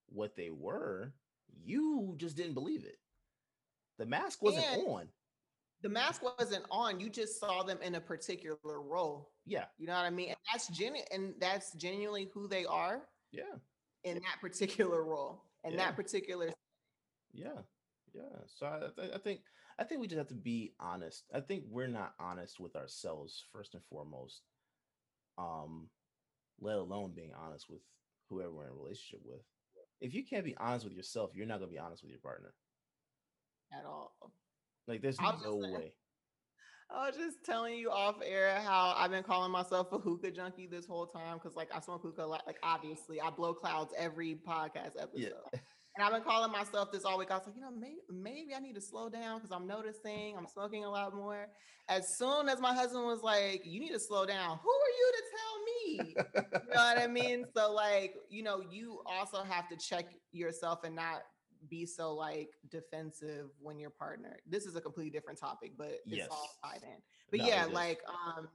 what 0.07 0.35
they 0.35 0.49
were. 0.51 1.13
You 1.63 2.15
just 2.17 2.37
didn't 2.37 2.53
believe 2.53 2.85
it. 2.85 2.97
The 3.97 4.05
mask 4.05 4.41
wasn't 4.41 4.65
and 4.73 4.87
on. 4.87 5.07
The 5.81 5.89
mask 5.89 6.21
wasn't 6.23 6.65
on. 6.71 6.99
You 6.99 7.09
just 7.09 7.39
saw 7.39 7.63
them 7.63 7.79
in 7.81 7.95
a 7.95 8.01
particular 8.01 8.81
role. 8.81 9.31
Yeah. 9.45 9.65
You 9.77 9.87
know 9.87 9.93
what 9.93 10.05
I 10.05 10.09
mean? 10.09 10.29
And 10.29 10.37
that's 10.51 10.67
genuine 10.69 11.05
and 11.11 11.33
that's 11.39 11.73
genuinely 11.73 12.29
who 12.33 12.47
they 12.47 12.65
are. 12.65 13.03
Yeah. 13.31 13.43
In 14.03 14.15
that 14.15 14.41
particular 14.41 15.03
role. 15.03 15.43
In 15.63 15.71
yeah. 15.71 15.77
that 15.77 15.95
particular 15.95 16.49
Yeah. 17.33 17.61
Yeah. 18.13 18.21
So 18.47 18.65
I, 18.65 19.15
I 19.15 19.17
think 19.19 19.41
I 19.77 19.83
think 19.83 20.01
we 20.01 20.07
just 20.07 20.17
have 20.17 20.27
to 20.29 20.35
be 20.35 20.73
honest. 20.79 21.25
I 21.33 21.41
think 21.41 21.65
we're 21.69 21.87
not 21.87 22.13
honest 22.19 22.59
with 22.59 22.75
ourselves 22.75 23.43
first 23.51 23.73
and 23.73 23.83
foremost. 23.89 24.41
Um, 25.37 25.89
let 26.59 26.77
alone 26.77 27.13
being 27.15 27.31
honest 27.37 27.69
with 27.69 27.81
whoever 28.29 28.51
we're 28.51 28.65
in 28.65 28.71
a 28.71 28.75
relationship 28.75 29.21
with. 29.25 29.41
If 30.01 30.13
you 30.13 30.23
can't 30.25 30.45
be 30.45 30.55
honest 30.57 30.85
with 30.85 30.95
yourself, 30.95 31.31
you're 31.33 31.45
not 31.45 31.59
gonna 31.59 31.71
be 31.71 31.79
honest 31.79 32.03
with 32.03 32.11
your 32.11 32.19
partner. 32.19 32.53
At 33.73 33.85
all. 33.85 34.15
Like 34.87 35.01
there's 35.01 35.19
no 35.19 35.55
way. 35.55 35.93
I 36.89 37.07
was 37.07 37.17
just 37.17 37.43
telling 37.43 37.75
you 37.75 37.89
off 37.89 38.17
air 38.23 38.61
how 38.63 38.93
I've 38.95 39.09
been 39.09 39.23
calling 39.23 39.51
myself 39.51 39.91
a 39.91 39.97
hookah 39.97 40.31
junkie 40.31 40.67
this 40.67 40.85
whole 40.85 41.07
time 41.07 41.37
because, 41.37 41.55
like, 41.55 41.69
I 41.73 41.79
smoke 41.79 42.03
hookah. 42.03 42.25
Like, 42.25 42.45
like, 42.45 42.59
obviously, 42.61 43.19
I 43.19 43.31
blow 43.31 43.55
clouds 43.55 43.91
every 43.97 44.39
podcast 44.47 45.01
episode. 45.01 45.09
Yeah. 45.15 45.59
And 45.97 46.03
I've 46.03 46.11
been 46.11 46.23
calling 46.23 46.51
myself 46.51 46.91
this 46.91 47.05
all 47.05 47.17
week. 47.17 47.31
I 47.31 47.35
was 47.35 47.45
like, 47.45 47.55
you 47.55 47.61
know, 47.61 47.71
maybe, 47.71 48.01
maybe 48.11 48.53
I 48.53 48.59
need 48.59 48.75
to 48.75 48.81
slow 48.81 49.07
down 49.07 49.37
because 49.37 49.51
I'm 49.51 49.65
noticing 49.65 50.35
I'm 50.37 50.45
smoking 50.45 50.83
a 50.83 50.89
lot 50.89 51.15
more. 51.15 51.47
As 51.87 52.17
soon 52.17 52.49
as 52.49 52.59
my 52.59 52.73
husband 52.73 53.05
was 53.05 53.21
like, 53.23 53.61
you 53.63 53.79
need 53.79 53.93
to 53.93 53.99
slow 53.99 54.25
down, 54.25 54.59
who 54.61 54.69
are 54.69 54.93
you 54.99 55.11
to 55.13 55.23
tell 55.31 55.63
me? 55.63 55.64
You 56.03 56.13
know 56.15 56.43
what 56.73 56.97
I 56.97 57.07
mean? 57.07 57.45
So, 57.55 57.71
like, 57.71 58.15
you 58.29 58.43
know, 58.43 58.61
you 58.69 59.01
also 59.05 59.43
have 59.43 59.67
to 59.69 59.77
check 59.77 60.05
yourself 60.31 60.83
and 60.83 60.95
not 60.95 61.23
be 61.69 61.85
so 61.85 62.13
like 62.13 62.51
defensive 62.69 63.49
when 63.59 63.79
your 63.79 63.89
partner 63.89 64.37
this 64.47 64.65
is 64.65 64.75
a 64.75 64.81
completely 64.81 65.09
different 65.09 65.39
topic 65.39 65.71
but 65.77 65.87
it's 65.87 66.01
yes. 66.05 66.27
all 66.31 66.49
tied 66.63 66.83
in 66.83 66.97
but 67.31 67.39
no, 67.39 67.47
yeah 67.47 67.65
like 67.71 67.99
um 68.07 68.47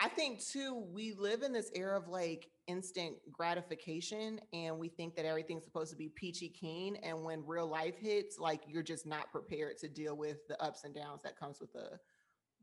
i 0.00 0.08
think 0.08 0.44
too 0.44 0.84
we 0.92 1.12
live 1.12 1.42
in 1.42 1.52
this 1.52 1.70
era 1.74 1.96
of 1.96 2.08
like 2.08 2.48
instant 2.66 3.16
gratification 3.30 4.40
and 4.52 4.76
we 4.76 4.88
think 4.88 5.14
that 5.16 5.24
everything's 5.24 5.64
supposed 5.64 5.90
to 5.90 5.96
be 5.96 6.08
peachy 6.08 6.48
keen 6.48 6.96
and 6.96 7.22
when 7.22 7.42
real 7.46 7.66
life 7.66 7.96
hits 7.98 8.38
like 8.38 8.62
you're 8.66 8.82
just 8.82 9.06
not 9.06 9.30
prepared 9.32 9.78
to 9.78 9.88
deal 9.88 10.16
with 10.16 10.46
the 10.48 10.62
ups 10.62 10.84
and 10.84 10.94
downs 10.94 11.22
that 11.22 11.38
comes 11.38 11.60
with 11.60 11.74
a 11.76 11.98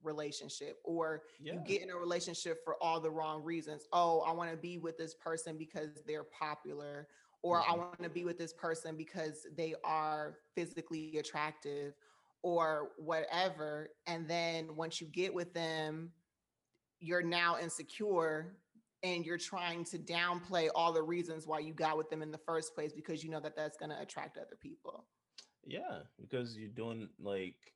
relationship 0.06 0.78
or 0.84 1.24
yeah. 1.42 1.54
you 1.54 1.60
get 1.66 1.82
in 1.82 1.90
a 1.90 1.96
relationship 1.96 2.64
for 2.64 2.76
all 2.82 3.00
the 3.00 3.10
wrong 3.10 3.44
reasons 3.44 3.88
oh 3.94 4.20
i 4.22 4.32
want 4.32 4.50
to 4.50 4.58
be 4.58 4.78
with 4.78 4.98
this 4.98 5.14
person 5.14 5.58
because 5.58 5.90
they're 6.08 6.24
popular 6.24 7.08
or 7.46 7.62
mm-hmm. 7.62 7.74
I 7.74 7.76
want 7.76 8.02
to 8.02 8.10
be 8.10 8.26
with 8.26 8.40
this 8.40 8.52
person 8.52 8.98
because 8.98 9.46
they 9.56 9.76
are 9.84 10.40
physically 10.56 11.18
attractive 11.20 11.94
or 12.42 12.90
whatever. 12.98 13.90
And 14.08 14.28
then 14.28 14.76
once 14.76 15.00
you 15.00 15.06
get 15.06 15.32
with 15.32 15.54
them, 15.54 16.12
you're 17.00 17.22
now 17.22 17.58
insecure 17.62 18.56
and 19.04 19.24
you're 19.24 19.38
trying 19.38 19.84
to 19.86 20.00
downplay 20.00 20.70
all 20.74 20.92
the 20.92 21.04
reasons 21.04 21.46
why 21.46 21.60
you 21.60 21.72
got 21.72 21.98
with 21.98 22.10
them 22.10 22.24
in 22.24 22.32
the 22.32 22.40
first 22.40 22.74
place 22.74 22.94
because 22.94 23.24
you 23.24 23.30
know 23.30 23.40
that 23.40 23.56
that's 23.56 23.78
going 23.78 23.92
to 23.92 24.02
attract 24.02 24.38
other 24.38 24.58
people. 24.60 25.06
Yeah, 25.68 26.00
because 26.20 26.58
you're 26.58 26.70
doing 26.70 27.10
like 27.20 27.75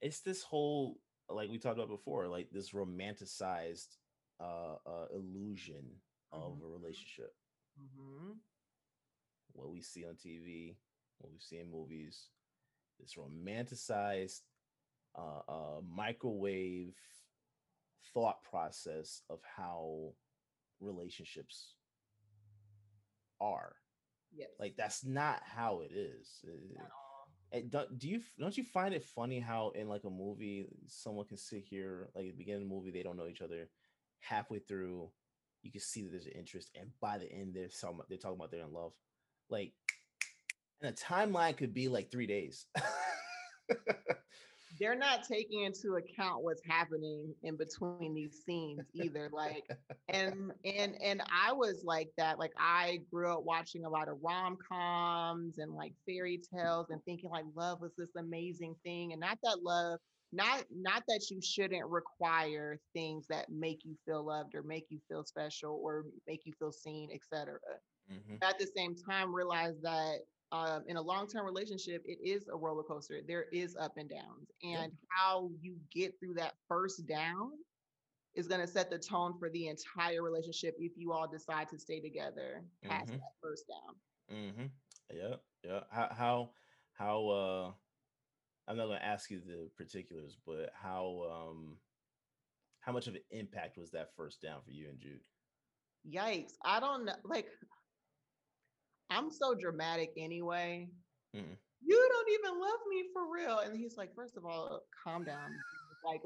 it's 0.00 0.20
this 0.20 0.42
whole 0.42 0.98
like 1.28 1.50
we 1.50 1.58
talked 1.58 1.76
about 1.76 1.88
before, 1.88 2.28
like 2.28 2.48
this 2.50 2.70
romanticized 2.70 3.96
uh, 4.40 4.76
uh 4.86 5.06
illusion 5.14 5.84
of 6.32 6.52
mm-hmm. 6.52 6.64
a 6.64 6.68
relationship. 6.68 7.34
Mm-hmm. 7.80 8.32
What 9.52 9.70
we 9.70 9.80
see 9.80 10.04
on 10.04 10.14
TV, 10.14 10.76
what 11.18 11.32
we 11.32 11.38
see 11.38 11.58
in 11.58 11.70
movies, 11.70 12.28
this 12.98 13.14
romanticized 13.14 14.40
uh, 15.18 15.40
uh, 15.48 15.80
microwave 15.88 16.94
thought 18.14 18.42
process 18.44 19.22
of 19.28 19.40
how 19.56 20.12
relationships 20.80 21.74
are. 23.40 23.74
Yes. 24.32 24.50
Like 24.58 24.74
that's 24.76 25.04
not 25.04 25.42
how 25.44 25.80
it 25.80 25.92
is. 25.94 26.44
And 27.52 27.70
don't, 27.70 27.98
do 27.98 28.08
you 28.08 28.20
don't 28.38 28.56
you 28.56 28.62
find 28.64 28.94
it 28.94 29.04
funny 29.04 29.40
how 29.40 29.72
in 29.74 29.88
like 29.88 30.04
a 30.04 30.10
movie 30.10 30.66
someone 30.86 31.26
can 31.26 31.36
sit 31.36 31.64
here 31.68 32.08
like 32.14 32.26
at 32.26 32.32
the 32.32 32.38
beginning 32.38 32.62
of 32.62 32.68
the 32.68 32.74
movie 32.74 32.92
they 32.92 33.02
don't 33.02 33.16
know 33.16 33.26
each 33.26 33.42
other 33.42 33.68
halfway 34.20 34.60
through 34.60 35.10
you 35.62 35.70
can 35.70 35.80
see 35.80 36.02
that 36.02 36.10
there's 36.10 36.26
an 36.26 36.32
interest, 36.32 36.70
and 36.78 36.90
by 37.00 37.18
the 37.18 37.30
end, 37.30 37.54
they're 37.54 37.68
about, 37.82 38.08
they're 38.08 38.18
talking 38.18 38.36
about 38.36 38.50
they're 38.50 38.64
in 38.64 38.72
love. 38.72 38.92
Like, 39.48 39.72
and 40.80 40.90
a 40.90 40.94
timeline 40.94 41.56
could 41.56 41.74
be 41.74 41.88
like 41.88 42.10
three 42.10 42.26
days. 42.26 42.66
they're 44.80 44.96
not 44.96 45.22
taking 45.22 45.64
into 45.64 45.96
account 45.96 46.42
what's 46.42 46.62
happening 46.66 47.34
in 47.42 47.56
between 47.56 48.14
these 48.14 48.42
scenes 48.44 48.80
either 48.94 49.28
like 49.32 49.68
and 50.08 50.52
and 50.64 50.96
and 51.02 51.22
i 51.30 51.52
was 51.52 51.82
like 51.84 52.08
that 52.16 52.38
like 52.38 52.52
i 52.58 52.98
grew 53.12 53.32
up 53.32 53.44
watching 53.44 53.84
a 53.84 53.88
lot 53.88 54.08
of 54.08 54.16
rom-coms 54.22 55.58
and 55.58 55.72
like 55.72 55.92
fairy 56.06 56.40
tales 56.52 56.86
and 56.90 57.04
thinking 57.04 57.30
like 57.30 57.44
love 57.54 57.80
was 57.80 57.92
this 57.96 58.16
amazing 58.16 58.74
thing 58.82 59.12
and 59.12 59.20
not 59.20 59.38
that 59.44 59.62
love 59.62 59.98
not 60.32 60.64
not 60.74 61.02
that 61.08 61.28
you 61.30 61.40
shouldn't 61.42 61.86
require 61.88 62.78
things 62.94 63.26
that 63.28 63.50
make 63.50 63.80
you 63.84 63.96
feel 64.06 64.24
loved 64.24 64.54
or 64.54 64.62
make 64.62 64.86
you 64.88 64.98
feel 65.08 65.24
special 65.24 65.80
or 65.82 66.04
make 66.26 66.42
you 66.44 66.52
feel 66.58 66.72
seen 66.72 67.10
etc 67.12 67.58
mm-hmm. 68.10 68.36
at 68.42 68.58
the 68.58 68.68
same 68.76 68.94
time 68.94 69.34
realize 69.34 69.74
that 69.82 70.18
um, 70.52 70.82
in 70.86 70.96
a 70.96 71.02
long-term 71.02 71.44
relationship 71.44 72.02
it 72.04 72.18
is 72.22 72.48
a 72.48 72.56
roller 72.56 72.82
coaster. 72.82 73.20
There 73.26 73.46
is 73.52 73.76
up 73.76 73.92
and 73.96 74.08
downs 74.08 74.50
and 74.62 74.92
how 75.08 75.50
you 75.60 75.76
get 75.92 76.18
through 76.18 76.34
that 76.34 76.54
first 76.68 77.06
down 77.06 77.52
is 78.34 78.46
going 78.46 78.60
to 78.60 78.66
set 78.66 78.90
the 78.90 78.98
tone 78.98 79.34
for 79.38 79.50
the 79.50 79.68
entire 79.68 80.22
relationship 80.22 80.74
if 80.78 80.92
you 80.96 81.12
all 81.12 81.28
decide 81.28 81.68
to 81.68 81.78
stay 81.78 82.00
together 82.00 82.62
past 82.84 83.06
mm-hmm. 83.06 83.16
that 83.16 83.32
first 83.42 83.64
down. 83.68 84.36
Mm-hmm. 84.36 84.66
yeah 85.12 85.34
yeah 85.64 85.80
how 85.90 86.08
how 86.16 86.50
how 86.92 87.28
uh 87.28 87.70
i'm 88.68 88.76
not 88.76 88.86
going 88.86 89.00
to 89.00 89.04
ask 89.04 89.28
you 89.28 89.40
the 89.40 89.68
particulars 89.76 90.36
but 90.46 90.70
how 90.72 91.48
um 91.48 91.76
how 92.78 92.92
much 92.92 93.08
of 93.08 93.14
an 93.14 93.22
impact 93.32 93.76
was 93.76 93.90
that 93.90 94.10
first 94.16 94.40
down 94.40 94.60
for 94.64 94.70
you 94.70 94.88
and 94.88 95.00
jude 95.00 95.20
yikes. 96.08 96.52
I 96.64 96.80
don't 96.80 97.04
know 97.04 97.14
like 97.24 97.48
I'm 99.10 99.30
so 99.30 99.54
dramatic 99.54 100.10
anyway. 100.16 100.88
Mm-mm. 101.36 101.56
You 101.82 102.08
don't 102.12 102.28
even 102.30 102.60
love 102.60 102.80
me 102.88 103.04
for 103.12 103.32
real. 103.32 103.58
And 103.58 103.76
he's 103.76 103.96
like, 103.96 104.14
first 104.14 104.36
of 104.36 104.44
all, 104.44 104.82
calm 105.02 105.24
down. 105.24 105.50
Like, 106.04 106.20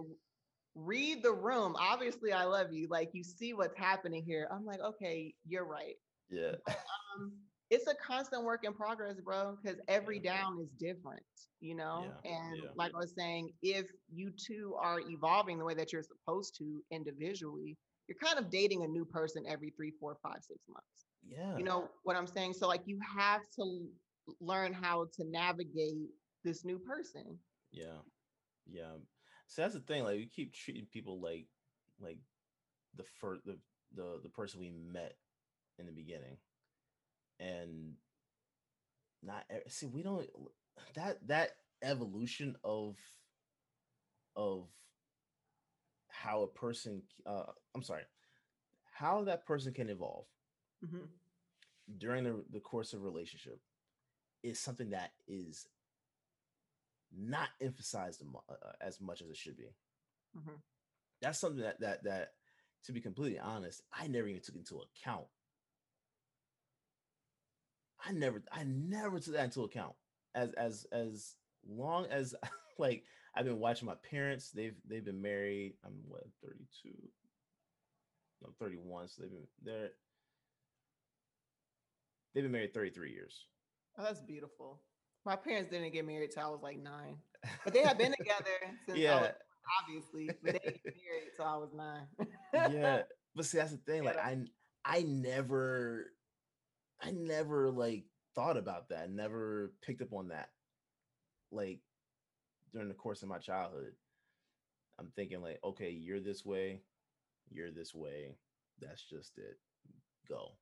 read 0.75 1.23
the 1.23 1.33
room. 1.33 1.77
Obviously, 1.79 2.33
I 2.33 2.45
love 2.45 2.73
you. 2.73 2.89
Like, 2.91 3.11
you 3.13 3.23
see 3.23 3.55
what's 3.55 3.77
happening 3.77 4.25
here. 4.27 4.49
I'm 4.53 4.67
like, 4.67 4.81
okay, 4.81 5.33
you're 5.47 5.65
right. 5.65 5.95
Yeah. 6.29 6.53
But, 6.67 6.77
um, 7.17 7.33
it's 7.71 7.87
a 7.87 7.95
constant 7.95 8.45
work 8.45 8.65
in 8.65 8.75
progress, 8.75 9.17
bro, 9.25 9.57
because 9.63 9.81
every 9.89 10.19
down 10.19 10.59
is 10.61 10.69
different, 10.79 11.23
you 11.61 11.75
know? 11.75 12.13
Yeah. 12.25 12.33
And 12.33 12.57
yeah. 12.57 12.71
like 12.77 12.93
I 12.95 12.99
was 12.99 13.15
saying, 13.17 13.51
if 13.63 13.87
you 14.13 14.31
two 14.31 14.77
are 14.81 15.01
evolving 15.01 15.59
the 15.59 15.65
way 15.65 15.75
that 15.75 15.93
you're 15.93 16.03
supposed 16.03 16.57
to 16.59 16.83
individually, 16.91 17.77
you're 18.07 18.19
kind 18.23 18.39
of 18.39 18.51
dating 18.51 18.83
a 18.85 18.87
new 18.87 19.05
person 19.05 19.45
every 19.49 19.73
three, 19.77 19.93
four, 19.99 20.19
five, 20.23 20.39
six 20.43 20.61
months. 20.69 21.07
Yeah. 21.27 21.57
You 21.57 21.65
know 21.65 21.89
what 22.03 22.17
I'm 22.17 22.27
saying? 22.27 22.55
So 22.55 22.69
like 22.69 22.83
you 22.87 22.99
have 23.17 23.43
to 23.57 23.87
learn 24.41 24.73
how 24.73 25.07
to 25.15 25.25
navigate 25.25 26.09
this 26.45 26.65
new 26.65 26.79
person. 26.79 27.39
Yeah. 27.73 27.99
Yeah. 28.67 28.93
So 29.47 29.63
that's 29.63 29.75
the 29.75 29.81
thing. 29.81 30.05
Like 30.05 30.17
we 30.17 30.27
keep 30.27 30.55
treating 30.55 30.87
people 30.87 31.21
like 31.21 31.47
like 32.01 32.19
the 32.97 33.05
first 33.21 33.45
the 33.45 33.59
the 33.95 34.21
the 34.23 34.29
person 34.29 34.61
we 34.61 34.71
met 34.71 35.17
in 35.79 35.87
the 35.87 35.93
beginning. 35.93 36.37
And 37.41 37.95
not 39.25 39.45
see 39.69 39.87
we 39.87 40.03
don't 40.03 40.27
that 40.95 41.27
that 41.27 41.51
evolution 41.83 42.57
of 42.65 42.97
of 44.37 44.67
how 46.09 46.43
a 46.43 46.47
person 46.47 47.03
uh 47.27 47.45
i'm 47.75 47.83
sorry 47.83 48.03
how 48.93 49.25
that 49.25 49.47
person 49.47 49.73
can 49.73 49.89
evolve 49.89 50.27
mm-hmm. 50.85 51.05
during 51.99 52.25
the, 52.25 52.45
the 52.51 52.61
course 52.61 52.93
of 52.93 53.03
relationship 53.03 53.61
is 54.43 54.61
something 54.61 54.91
that 54.91 55.13
is 55.27 55.67
not 57.17 57.49
emphasized 57.61 58.23
uh, 58.23 58.53
uh, 58.53 58.73
as 58.81 59.01
much 59.01 59.23
as 59.23 59.29
it 59.29 59.37
should 59.37 59.57
be. 59.57 59.75
Mm-hmm. 60.37 60.57
That's 61.23 61.39
something 61.39 61.63
that 61.63 61.81
that 61.81 62.05
that 62.05 62.29
to 62.85 62.93
be 62.93 63.01
completely 63.01 63.39
honest, 63.39 63.83
I 63.93 64.07
never 64.09 64.29
even 64.29 64.43
took 64.43 64.57
into 64.57 64.81
account. 64.83 65.27
I 68.05 68.13
never 68.13 68.43
I 68.53 68.65
never 68.65 69.19
took 69.21 69.35
that 69.35 69.45
into 69.45 69.63
account. 69.63 69.95
As 70.35 70.53
as 70.53 70.87
as 70.93 71.35
long 71.67 72.07
as 72.07 72.35
like 72.79 73.05
I've 73.35 73.47
been 73.47 73.59
watching 73.59 73.87
my 73.87 73.97
parents, 74.11 74.51
they've 74.51 74.77
they've 74.87 75.05
been 75.05 75.23
married. 75.23 75.75
I'm 75.85 75.95
what 76.07 76.25
32. 76.43 76.91
I'm 78.45 78.53
31, 78.61 79.09
so 79.09 79.23
they've 79.23 79.31
been 79.31 79.47
they're 79.63 79.91
They've 82.35 82.45
been 82.45 82.53
married 82.53 82.75
33 82.75 83.13
years. 83.13 83.47
Oh, 83.99 84.03
that's 84.03 84.21
beautiful. 84.21 84.81
My 85.25 85.37
parents 85.37 85.71
didn't 85.71 85.93
get 85.93 86.07
married 86.07 86.33
till 86.33 86.43
I 86.43 86.49
was 86.49 86.63
like 86.63 86.79
nine, 86.79 87.17
but 87.65 87.73
they 87.73 87.83
have 87.83 87.97
been 87.97 88.13
together 88.19 88.51
since 88.87 88.99
yeah. 88.99 89.21
Was, 89.21 89.31
obviously, 89.81 90.31
but 90.43 90.53
they 90.53 90.71
get 90.71 90.85
married 90.85 91.31
till 91.37 91.47
I 91.47 91.57
was 91.57 91.71
nine. 91.75 92.73
yeah, 92.73 93.03
but 93.35 93.45
see, 93.45 93.59
that's 93.59 93.71
the 93.71 93.79
thing. 93.79 94.05
Like, 94.05 94.19
I, 94.19 94.39
I 94.85 95.03
never, 95.03 96.07
I 97.01 97.13
never 97.13 97.71
like 97.71 98.05
thought 98.35 98.57
about 98.57 98.89
that. 98.91 99.11
Never 99.11 99.73
picked 99.81 100.03
up 100.03 100.13
on 100.13 100.29
that. 100.29 100.51
Like 101.53 101.79
during 102.73 102.89
the 102.89 102.95
course 102.95 103.23
of 103.23 103.29
my 103.29 103.39
childhood, 103.39 103.93
I'm 104.99 105.13
thinking 105.17 105.41
like, 105.41 105.61
okay, 105.65 105.91
you're 105.91 106.21
this 106.21 106.45
way, 106.45 106.81
you're 107.51 107.71
this 107.71 107.95
way. 107.95 108.37
That's 108.81 109.03
just 109.03 109.39
it. 109.39 109.59
Go. 110.29 110.53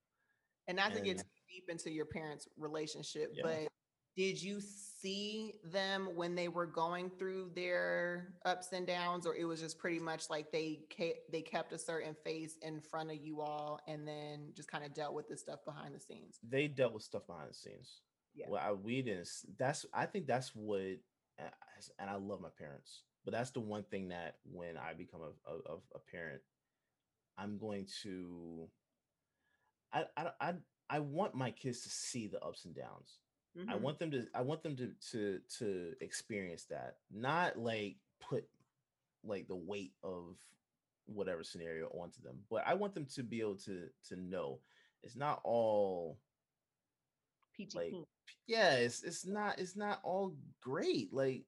And 0.68 0.76
not 0.76 0.92
and, 0.92 0.96
to 0.96 1.02
get 1.02 1.24
deep 1.52 1.64
into 1.68 1.90
your 1.90 2.06
parents' 2.06 2.48
relationship, 2.56 3.32
yeah. 3.34 3.42
but 3.42 3.68
did 4.16 4.42
you 4.42 4.60
see 4.60 5.54
them 5.64 6.10
when 6.14 6.34
they 6.34 6.48
were 6.48 6.66
going 6.66 7.10
through 7.18 7.50
their 7.54 8.34
ups 8.44 8.68
and 8.72 8.86
downs, 8.86 9.26
or 9.26 9.34
it 9.34 9.44
was 9.44 9.60
just 9.60 9.78
pretty 9.78 9.98
much 9.98 10.28
like 10.28 10.52
they 10.52 10.80
they 11.30 11.40
kept 11.40 11.72
a 11.72 11.78
certain 11.78 12.14
face 12.22 12.58
in 12.62 12.80
front 12.80 13.10
of 13.10 13.16
you 13.16 13.40
all, 13.40 13.80
and 13.88 14.06
then 14.06 14.52
just 14.54 14.70
kind 14.70 14.84
of 14.84 14.92
dealt 14.94 15.14
with 15.14 15.28
the 15.28 15.36
stuff 15.36 15.60
behind 15.64 15.94
the 15.94 16.00
scenes? 16.00 16.38
They 16.46 16.68
dealt 16.68 16.92
with 16.92 17.02
stuff 17.02 17.26
behind 17.26 17.50
the 17.50 17.54
scenes. 17.54 18.00
Yeah, 18.34 18.46
well, 18.48 18.62
I, 18.62 18.72
we 18.72 19.02
didn't. 19.02 19.28
That's 19.58 19.86
I 19.94 20.06
think 20.06 20.26
that's 20.26 20.52
what, 20.54 20.98
uh, 21.40 21.48
and 21.98 22.10
I 22.10 22.16
love 22.16 22.40
my 22.40 22.48
parents, 22.56 23.02
but 23.24 23.32
that's 23.32 23.50
the 23.50 23.60
one 23.60 23.84
thing 23.84 24.08
that 24.08 24.36
when 24.44 24.76
I 24.76 24.92
become 24.92 25.20
a, 25.20 25.50
a, 25.50 25.76
a 25.94 25.98
parent, 26.10 26.42
I'm 27.38 27.58
going 27.58 27.86
to. 28.02 28.68
I, 29.94 30.04
I, 30.16 30.30
I 30.40 30.54
I 30.92 30.98
want 30.98 31.34
my 31.34 31.50
kids 31.50 31.80
to 31.82 31.88
see 31.88 32.26
the 32.26 32.42
ups 32.44 32.66
and 32.66 32.74
downs. 32.74 33.18
Mm-hmm. 33.58 33.70
I 33.70 33.76
want 33.76 33.98
them 33.98 34.10
to 34.10 34.26
I 34.34 34.42
want 34.42 34.62
them 34.62 34.76
to 34.76 34.92
to 35.12 35.40
to 35.58 35.94
experience 36.00 36.64
that. 36.64 36.96
Not 37.10 37.58
like 37.58 37.96
put 38.20 38.44
like 39.24 39.48
the 39.48 39.56
weight 39.56 39.92
of 40.02 40.36
whatever 41.06 41.42
scenario 41.42 41.86
onto 41.88 42.20
them, 42.22 42.40
but 42.50 42.62
I 42.66 42.74
want 42.74 42.94
them 42.94 43.06
to 43.14 43.22
be 43.22 43.40
able 43.40 43.56
to 43.56 43.88
to 44.08 44.16
know 44.16 44.58
it's 45.02 45.16
not 45.16 45.40
all 45.44 46.18
peachy 47.56 47.78
like 47.78 47.94
yeah, 48.46 48.74
it's 48.74 49.02
it's 49.02 49.26
not 49.26 49.58
it's 49.58 49.76
not 49.76 50.00
all 50.02 50.34
great. 50.60 51.12
Like 51.12 51.44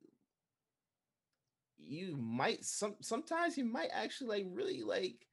you 1.79 2.17
might 2.17 2.65
some 2.65 2.95
sometimes 3.01 3.59
you 3.59 3.65
might 3.65 3.91
actually 3.93 4.43
like 4.43 4.47
really 4.55 4.83
like 4.83 5.27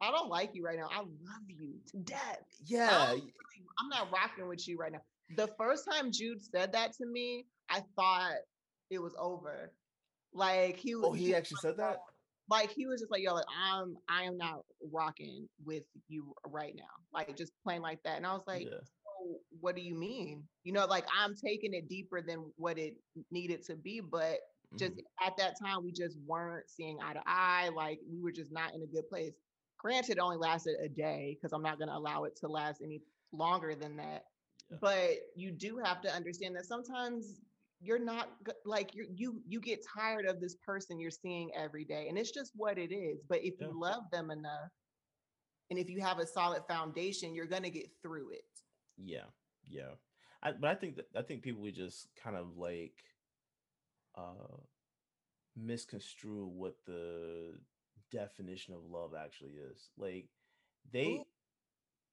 I 0.00 0.10
don't 0.10 0.28
like 0.28 0.50
you 0.54 0.64
right 0.64 0.78
now. 0.78 0.88
I 0.90 0.98
love 0.98 1.44
you 1.48 1.74
to 1.92 1.96
death. 1.98 2.44
Yeah. 2.64 3.14
I'm 3.78 3.88
not 3.88 4.10
rocking 4.12 4.46
with 4.48 4.66
you 4.68 4.76
right 4.76 4.92
now. 4.92 5.00
The 5.36 5.48
first 5.58 5.88
time 5.90 6.10
Jude 6.12 6.42
said 6.42 6.72
that 6.72 6.92
to 6.94 7.06
me, 7.06 7.46
I 7.68 7.82
thought 7.96 8.34
it 8.90 9.00
was 9.00 9.14
over. 9.18 9.72
Like 10.32 10.76
he 10.76 10.94
was. 10.94 11.06
Oh, 11.06 11.12
he, 11.12 11.26
he 11.26 11.34
actually 11.34 11.58
said 11.62 11.76
that. 11.78 11.98
Like 12.50 12.70
he 12.70 12.86
was 12.86 13.00
just 13.00 13.12
like, 13.12 13.22
yo, 13.22 13.34
like 13.34 13.44
I'm, 13.64 13.96
I 14.08 14.24
am 14.24 14.36
not 14.36 14.62
rocking 14.92 15.48
with 15.64 15.84
you 16.08 16.34
right 16.46 16.74
now. 16.76 16.82
Like 17.14 17.36
just 17.36 17.52
playing 17.64 17.82
like 17.82 18.00
that, 18.04 18.16
and 18.16 18.26
I 18.26 18.32
was 18.32 18.42
like, 18.46 18.64
yeah. 18.64 18.70
so 18.70 19.38
what 19.60 19.76
do 19.76 19.82
you 19.82 19.94
mean? 19.94 20.42
You 20.64 20.72
know, 20.72 20.84
like 20.86 21.04
I'm 21.16 21.34
taking 21.34 21.74
it 21.74 21.88
deeper 21.88 22.20
than 22.22 22.50
what 22.56 22.76
it 22.76 22.94
needed 23.30 23.64
to 23.66 23.76
be, 23.76 24.00
but 24.00 24.38
just 24.76 24.92
mm-hmm. 24.92 25.26
at 25.26 25.36
that 25.36 25.54
time 25.60 25.82
we 25.82 25.92
just 25.92 26.16
weren't 26.26 26.68
seeing 26.68 26.98
eye 27.02 27.12
to 27.12 27.22
eye. 27.26 27.70
Like 27.74 28.00
we 28.10 28.20
were 28.20 28.32
just 28.32 28.52
not 28.52 28.74
in 28.74 28.82
a 28.82 28.86
good 28.86 29.08
place. 29.08 29.32
Granted, 29.80 30.12
it 30.12 30.20
only 30.20 30.36
lasted 30.36 30.76
a 30.82 30.88
day 30.88 31.36
because 31.36 31.52
I'm 31.52 31.62
not 31.62 31.78
going 31.78 31.88
to 31.88 31.96
allow 31.96 32.24
it 32.24 32.36
to 32.36 32.48
last 32.48 32.82
any 32.82 33.00
longer 33.32 33.74
than 33.74 33.96
that. 33.96 34.24
Yeah. 34.70 34.76
But 34.80 35.10
you 35.34 35.50
do 35.50 35.78
have 35.82 36.02
to 36.02 36.14
understand 36.14 36.54
that 36.56 36.66
sometimes 36.66 37.40
you're 37.80 37.98
not 37.98 38.28
like 38.66 38.94
you 38.94 39.06
you 39.14 39.40
you 39.48 39.58
get 39.58 39.84
tired 39.96 40.26
of 40.26 40.38
this 40.38 40.56
person 40.56 41.00
you're 41.00 41.10
seeing 41.10 41.50
every 41.56 41.84
day 41.84 42.08
and 42.08 42.18
it's 42.18 42.30
just 42.30 42.52
what 42.54 42.76
it 42.76 42.92
is 42.92 43.22
but 43.26 43.38
if 43.38 43.54
yeah. 43.58 43.68
you 43.68 43.80
love 43.80 44.02
them 44.12 44.30
enough 44.30 44.68
and 45.70 45.78
if 45.78 45.88
you 45.88 46.00
have 46.00 46.18
a 46.18 46.26
solid 46.26 46.62
foundation 46.68 47.34
you're 47.34 47.46
going 47.46 47.62
to 47.62 47.70
get 47.70 47.88
through 48.02 48.30
it 48.32 48.44
yeah 48.98 49.24
yeah 49.66 49.94
I, 50.42 50.52
but 50.52 50.68
i 50.68 50.74
think 50.74 50.96
that 50.96 51.06
i 51.16 51.22
think 51.22 51.42
people 51.42 51.62
would 51.62 51.74
just 51.74 52.08
kind 52.22 52.36
of 52.36 52.56
like 52.56 52.92
uh 54.16 54.58
misconstrue 55.56 56.46
what 56.46 56.74
the 56.86 57.54
definition 58.10 58.74
of 58.74 58.80
love 58.90 59.12
actually 59.18 59.52
is. 59.72 59.90
Like 59.96 60.28
they 60.92 61.06
Ooh. 61.06 61.26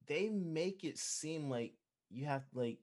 they 0.08 0.30
make 0.30 0.84
it 0.84 0.98
seem 0.98 1.50
like 1.50 1.74
you 2.10 2.26
have 2.26 2.43
like 2.54 2.80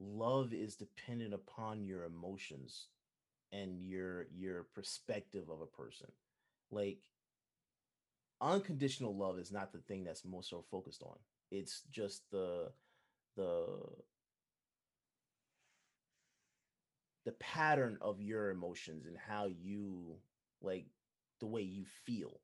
love 0.00 0.52
is 0.52 0.76
dependent 0.76 1.34
upon 1.34 1.84
your 1.84 2.04
emotions 2.04 2.88
and 3.52 3.80
your 3.80 4.26
your 4.34 4.64
perspective 4.74 5.48
of 5.50 5.60
a 5.60 5.66
person. 5.66 6.08
Like 6.70 6.98
unconditional 8.40 9.16
love 9.16 9.38
is 9.38 9.52
not 9.52 9.72
the 9.72 9.78
thing 9.78 10.04
that's 10.04 10.24
most 10.24 10.50
so 10.50 10.64
focused 10.70 11.02
on. 11.02 11.16
It's 11.50 11.82
just 11.90 12.22
the 12.30 12.72
the 13.36 13.66
the 17.24 17.32
pattern 17.32 17.98
of 18.00 18.20
your 18.20 18.50
emotions 18.50 19.06
and 19.06 19.16
how 19.16 19.46
you 19.46 20.16
like 20.60 20.86
the 21.42 21.46
way 21.48 21.62
you 21.62 21.84
feel. 22.06 22.40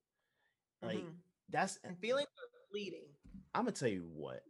Like 0.83 0.99
mm-hmm. 0.99 1.09
that's 1.49 1.79
and 1.85 1.97
feelings 1.99 2.27
are 2.27 2.71
fleeting. 2.71 3.07
I'm 3.55 3.63
gonna 3.63 3.73
tell 3.73 3.89
you 3.89 4.05
what. 4.13 4.43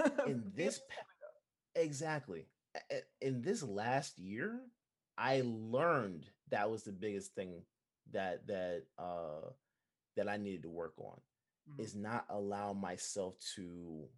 in 0.26 0.42
this 0.56 0.80
exactly 1.76 2.46
in 3.20 3.42
this 3.42 3.62
last 3.62 4.18
year, 4.18 4.58
I 5.16 5.42
learned 5.44 6.26
that 6.50 6.70
was 6.70 6.82
the 6.82 6.92
biggest 6.92 7.34
thing 7.34 7.62
that 8.12 8.46
that 8.46 8.84
uh 8.98 9.50
that 10.16 10.28
I 10.28 10.38
needed 10.38 10.62
to 10.62 10.70
work 10.70 10.94
on 10.98 11.20
mm-hmm. 11.70 11.82
is 11.82 11.94
not 11.94 12.24
allow 12.30 12.72
myself 12.72 13.34
to 13.56 14.08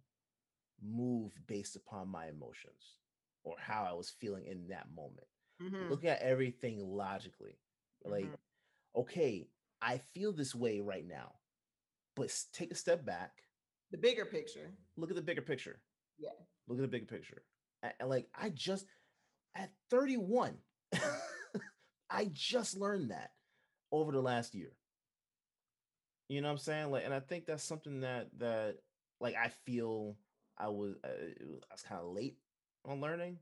move 0.81 1.33
based 1.45 1.75
upon 1.75 2.07
my 2.07 2.27
emotions 2.27 2.97
or 3.43 3.55
how 3.59 3.83
I 3.83 3.93
was 3.93 4.09
feeling 4.09 4.45
in 4.45 4.69
that 4.69 4.87
moment. 4.95 5.27
Mm-hmm. 5.61 5.89
Look 5.89 6.05
at 6.05 6.21
everything 6.21 6.79
logically. 6.79 7.57
Like, 8.03 8.25
mm-hmm. 8.25 8.33
Okay, 8.95 9.47
I 9.81 10.01
feel 10.13 10.31
this 10.31 10.53
way 10.53 10.79
right 10.79 11.07
now, 11.07 11.33
but 12.15 12.33
take 12.53 12.71
a 12.71 12.75
step 12.75 13.05
back. 13.05 13.31
The 13.91 13.97
bigger 13.97 14.25
picture. 14.25 14.71
Look 14.97 15.09
at 15.09 15.15
the 15.15 15.21
bigger 15.21 15.41
picture. 15.41 15.81
Yeah. 16.17 16.29
Look 16.67 16.77
at 16.77 16.81
the 16.81 16.87
bigger 16.87 17.05
picture. 17.05 17.43
And 17.83 18.09
like, 18.09 18.27
I 18.39 18.49
just, 18.49 18.85
at 19.55 19.71
31, 19.89 20.55
I 22.09 22.29
just 22.31 22.77
learned 22.77 23.11
that 23.11 23.31
over 23.91 24.11
the 24.11 24.21
last 24.21 24.53
year. 24.55 24.71
You 26.29 26.41
know 26.41 26.47
what 26.47 26.53
I'm 26.53 26.57
saying? 26.59 26.91
Like, 26.91 27.03
and 27.05 27.13
I 27.13 27.19
think 27.19 27.45
that's 27.45 27.63
something 27.63 28.01
that 28.01 28.29
that 28.37 28.77
like 29.19 29.35
I 29.35 29.51
feel 29.65 30.15
I 30.57 30.69
was 30.69 30.95
uh, 31.03 31.07
I 31.07 31.73
was 31.73 31.81
kind 31.81 32.01
of 32.01 32.13
late 32.13 32.37
on 32.85 33.01
learning, 33.01 33.39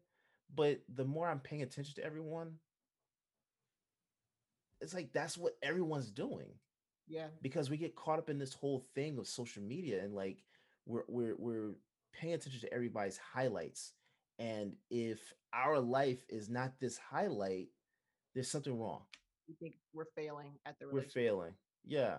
but 0.56 0.82
the 0.96 1.06
more 1.06 1.28
I'm 1.28 1.40
paying 1.40 1.62
attention 1.62 1.94
to 1.96 2.04
everyone, 2.04 2.54
it's 4.82 4.94
like 4.94 5.12
that's 5.14 5.38
what 5.38 5.54
everyone's 5.62 6.12
doing. 6.12 6.50
Yeah. 7.08 7.28
Because 7.42 7.70
we 7.70 7.78
get 7.78 7.96
caught 7.96 8.20
up 8.20 8.30
in 8.30 8.38
this 8.38 8.54
whole 8.54 8.86
thing 8.96 9.18
of 9.18 9.28
social 9.28 9.64
media 9.64 10.04
and 10.04 10.14
like 10.14 10.44
we're 10.86 11.04
we're 11.08 11.36
we're 11.38 11.72
paying 12.14 12.34
attention 12.34 12.62
to 12.62 12.74
everybody's 12.74 13.18
highlights. 13.18 13.94
And 14.38 14.74
if 14.90 15.20
our 15.54 15.80
life 15.80 16.20
is 16.30 16.50
not 16.50 16.80
this 16.80 16.98
highlight, 16.98 17.68
there's 18.34 18.50
something 18.50 18.78
wrong. 18.78 19.02
You 19.48 19.56
think 19.60 19.76
we're 19.94 20.06
failing 20.16 20.54
at 20.66 20.80
the 20.80 20.88
We're 20.92 21.02
failing. 21.02 21.54
Yeah 21.86 22.18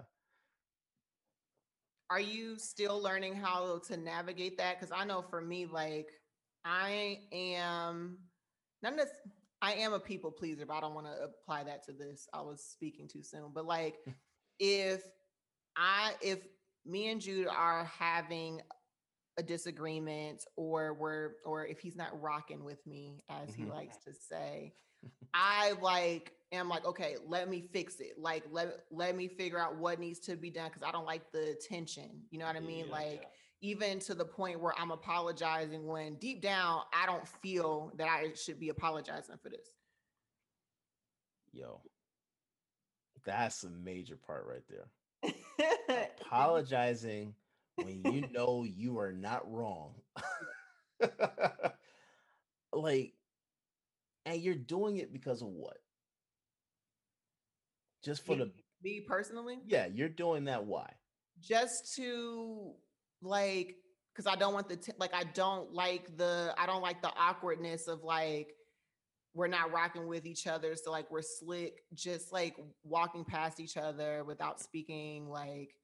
are 2.11 2.21
you 2.21 2.59
still 2.59 3.01
learning 3.01 3.37
how 3.37 3.81
to 3.87 3.97
navigate 3.97 4.59
that? 4.59 4.79
Because 4.79 4.93
I 4.95 5.05
know 5.05 5.23
for 5.23 5.41
me, 5.41 5.67
like 5.67 6.09
I 6.65 7.21
am 7.33 8.19
not 8.83 8.97
this. 8.97 9.09
I 9.63 9.75
am 9.75 9.93
a 9.93 10.01
people 10.01 10.31
pleaser, 10.31 10.65
but 10.67 10.75
I 10.75 10.81
don't 10.81 10.95
want 10.95 11.07
to 11.07 11.13
apply 11.23 11.65
that 11.65 11.85
to 11.87 11.93
this. 11.93 12.29
I 12.33 12.41
was 12.41 12.63
speaking 12.63 13.09
too 13.09 13.23
soon. 13.23 13.51
But 13.55 13.67
like, 13.67 13.97
if 14.59 15.03
I 15.77 16.13
if 16.23 16.39
me 16.87 17.11
and 17.11 17.21
Jude 17.21 17.49
are 17.49 17.85
having 17.85 18.61
a 19.39 19.43
disagreement, 19.43 20.45
or 20.57 20.95
we're 20.95 21.33
or 21.45 21.67
if 21.67 21.79
he's 21.81 21.97
not 21.97 22.21
rocking 22.21 22.65
with 22.65 22.85
me, 22.87 23.23
as 23.29 23.55
he 23.55 23.63
mm-hmm. 23.63 23.73
likes 23.73 23.99
to 24.05 24.13
say, 24.13 24.73
I 25.35 25.75
like 25.81 26.33
am 26.53 26.69
like, 26.69 26.85
okay, 26.85 27.17
let 27.27 27.49
me 27.49 27.69
fix 27.73 28.01
it. 28.01 28.15
Like 28.19 28.45
let 28.51 28.81
let 28.91 29.17
me 29.17 29.29
figure 29.29 29.59
out 29.59 29.77
what 29.77 30.01
needs 30.01 30.19
to 30.21 30.37
be 30.37 30.51
done 30.51 30.69
because 30.69 30.83
I 30.83 30.91
don't 30.91 31.07
like 31.07 31.31
the 31.33 31.57
tension. 31.69 32.23
You 32.31 32.39
know 32.39 32.47
what 32.47 32.57
I 32.57 32.61
mean? 32.61 32.87
Yeah, 32.87 32.93
like 32.93 33.21
yeah. 33.23 33.29
Even 33.61 33.99
to 34.01 34.15
the 34.15 34.25
point 34.25 34.61
where 34.61 34.75
I'm 34.79 34.91
apologizing 34.91 35.87
when 35.87 36.15
deep 36.15 36.41
down 36.41 36.83
I 36.93 37.07
don't 37.07 37.27
feel 37.27 37.93
that 37.97 38.09
I 38.09 38.33
should 38.35 38.59
be 38.59 38.71
apologizing 38.71 39.37
for 39.43 39.51
this. 39.51 39.69
Yo, 41.53 41.81
that's 43.25 43.65
a 43.65 43.71
major 43.71 44.17
part 44.17 44.47
right 44.47 44.63
there. 44.69 44.87
apologizing 46.21 47.35
when 47.77 48.03
you 48.05 48.29
know 48.33 48.65
you 48.65 48.99
are 48.99 49.13
not 49.13 49.51
wrong. 49.51 49.95
like 52.73 53.15
and 54.27 54.41
you're 54.41 54.55
doing 54.55 54.99
it 54.99 55.13
because 55.13 55.43
of 55.43 55.49
what? 55.49 55.79
Just 58.05 58.25
for 58.25 58.37
me, 58.37 58.39
the 58.39 58.51
me 58.83 59.01
personally? 59.07 59.59
Yeah, 59.67 59.87
you're 59.93 60.09
doing 60.09 60.45
that 60.45 60.65
why? 60.65 60.91
Just 61.41 61.95
to 61.97 62.73
like 63.23 63.77
cuz 64.15 64.27
I 64.27 64.37
don't 64.37 64.55
want 64.55 64.69
the 64.69 64.77
t- 64.77 64.93
like 64.99 65.15
I 65.15 65.25
don't 65.25 65.73
like 65.73 66.17
the 66.17 66.55
I 66.57 66.67
don't 66.67 66.83
like 66.83 67.03
the 67.03 67.13
awkwardness 67.17 67.89
of 67.89 68.03
like 68.03 68.55
we're 69.35 69.47
not 69.47 69.73
rocking 69.73 70.09
with 70.09 70.27
each 70.27 70.47
other 70.47 70.75
so 70.75 70.91
like 70.91 71.11
we're 71.11 71.23
slick 71.23 71.85
just 71.95 72.33
like 72.33 72.57
walking 72.83 73.25
past 73.25 73.61
each 73.61 73.77
other 73.77 74.25
without 74.25 74.61
speaking 74.61 75.29
like 75.29 75.75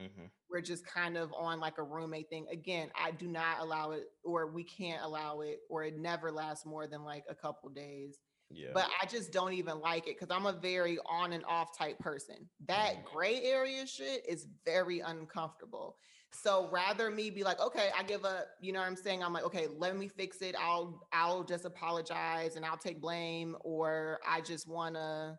Mm-hmm. 0.00 0.26
We're 0.50 0.60
just 0.60 0.86
kind 0.86 1.16
of 1.16 1.32
on 1.32 1.60
like 1.60 1.78
a 1.78 1.82
roommate 1.82 2.28
thing. 2.28 2.46
Again, 2.50 2.90
I 3.00 3.10
do 3.12 3.26
not 3.26 3.60
allow 3.60 3.92
it, 3.92 4.04
or 4.24 4.46
we 4.46 4.64
can't 4.64 5.02
allow 5.02 5.40
it, 5.40 5.60
or 5.68 5.84
it 5.84 5.96
never 5.96 6.30
lasts 6.30 6.66
more 6.66 6.86
than 6.86 7.04
like 7.04 7.24
a 7.28 7.34
couple 7.34 7.68
days. 7.70 8.18
Yeah. 8.50 8.70
But 8.74 8.86
I 9.00 9.06
just 9.06 9.32
don't 9.32 9.52
even 9.52 9.80
like 9.80 10.06
it 10.06 10.18
because 10.18 10.34
I'm 10.34 10.46
a 10.46 10.52
very 10.52 10.98
on 11.06 11.32
and 11.32 11.44
off 11.44 11.76
type 11.76 11.98
person. 11.98 12.48
That 12.66 12.94
mm-hmm. 12.96 13.16
gray 13.16 13.42
area 13.42 13.86
shit 13.86 14.24
is 14.28 14.46
very 14.64 15.00
uncomfortable. 15.00 15.96
So 16.42 16.68
rather 16.70 17.10
me 17.10 17.30
be 17.30 17.44
like, 17.44 17.60
okay, 17.60 17.90
I 17.96 18.02
give 18.02 18.24
up, 18.24 18.48
you 18.60 18.72
know 18.72 18.80
what 18.80 18.88
I'm 18.88 18.96
saying? 18.96 19.22
I'm 19.22 19.32
like, 19.32 19.44
okay, 19.44 19.68
let 19.78 19.96
me 19.96 20.08
fix 20.08 20.42
it. 20.42 20.54
I'll 20.60 21.06
I'll 21.12 21.44
just 21.44 21.64
apologize 21.64 22.56
and 22.56 22.64
I'll 22.64 22.76
take 22.76 23.00
blame, 23.00 23.56
or 23.60 24.18
I 24.28 24.40
just 24.40 24.68
wanna 24.68 25.38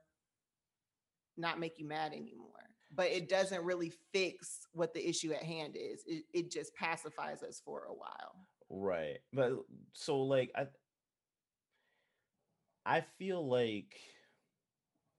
not 1.37 1.59
make 1.59 1.77
you 1.77 1.87
mad 1.87 2.13
anymore 2.13 2.55
but 2.95 3.07
it 3.07 3.27
doesn't 3.29 3.63
really 3.63 3.91
fix 4.13 4.67
what 4.71 4.93
the 4.93 5.07
issue 5.07 5.33
at 5.33 5.43
hand 5.43 5.75
is. 5.75 6.03
It, 6.05 6.23
it 6.33 6.51
just 6.51 6.73
pacifies 6.75 7.43
us 7.43 7.61
for 7.63 7.85
a 7.85 7.93
while. 7.93 8.47
Right. 8.69 9.19
But 9.33 9.53
so 9.93 10.21
like 10.21 10.51
I 10.55 10.67
I 12.85 13.03
feel 13.17 13.47
like 13.47 13.95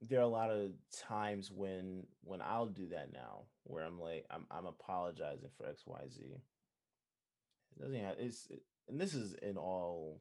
there 0.02 0.20
are 0.20 0.22
a 0.22 0.28
lot 0.28 0.50
of 0.50 0.72
times 1.08 1.50
when 1.50 2.06
when 2.22 2.42
I'll 2.42 2.66
do 2.66 2.88
that 2.88 3.12
now 3.12 3.44
where 3.64 3.84
I'm 3.84 4.00
like 4.00 4.26
I'm 4.30 4.46
I'm 4.50 4.66
apologizing 4.66 5.48
for 5.56 5.64
XYZ. 5.64 6.18
It 6.20 7.80
doesn't 7.80 8.00
have 8.00 8.16
it's 8.18 8.46
it, 8.50 8.62
and 8.88 9.00
this 9.00 9.14
is 9.14 9.34
in 9.42 9.56
all 9.56 10.20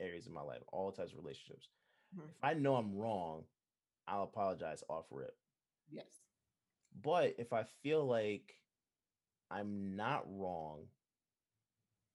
areas 0.00 0.26
of 0.26 0.32
my 0.32 0.42
life, 0.42 0.62
all 0.72 0.92
types 0.92 1.12
of 1.12 1.18
relationships. 1.18 1.68
Mm-hmm. 2.14 2.28
If 2.28 2.44
I 2.44 2.54
know 2.54 2.76
I'm 2.76 2.94
wrong, 2.94 3.44
I'll 4.06 4.24
apologize 4.24 4.82
off 4.88 5.06
rip. 5.10 5.36
Yes. 5.90 6.06
But 7.02 7.34
if 7.38 7.52
I 7.52 7.64
feel 7.82 8.04
like 8.06 8.54
I'm 9.50 9.96
not 9.96 10.24
wrong 10.28 10.80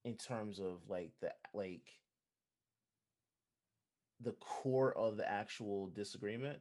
in 0.05 0.15
terms 0.15 0.59
of 0.59 0.77
like 0.87 1.11
the 1.21 1.31
like 1.53 1.89
the 4.21 4.33
core 4.33 4.95
of 4.97 5.17
the 5.17 5.29
actual 5.29 5.87
disagreement, 5.87 6.59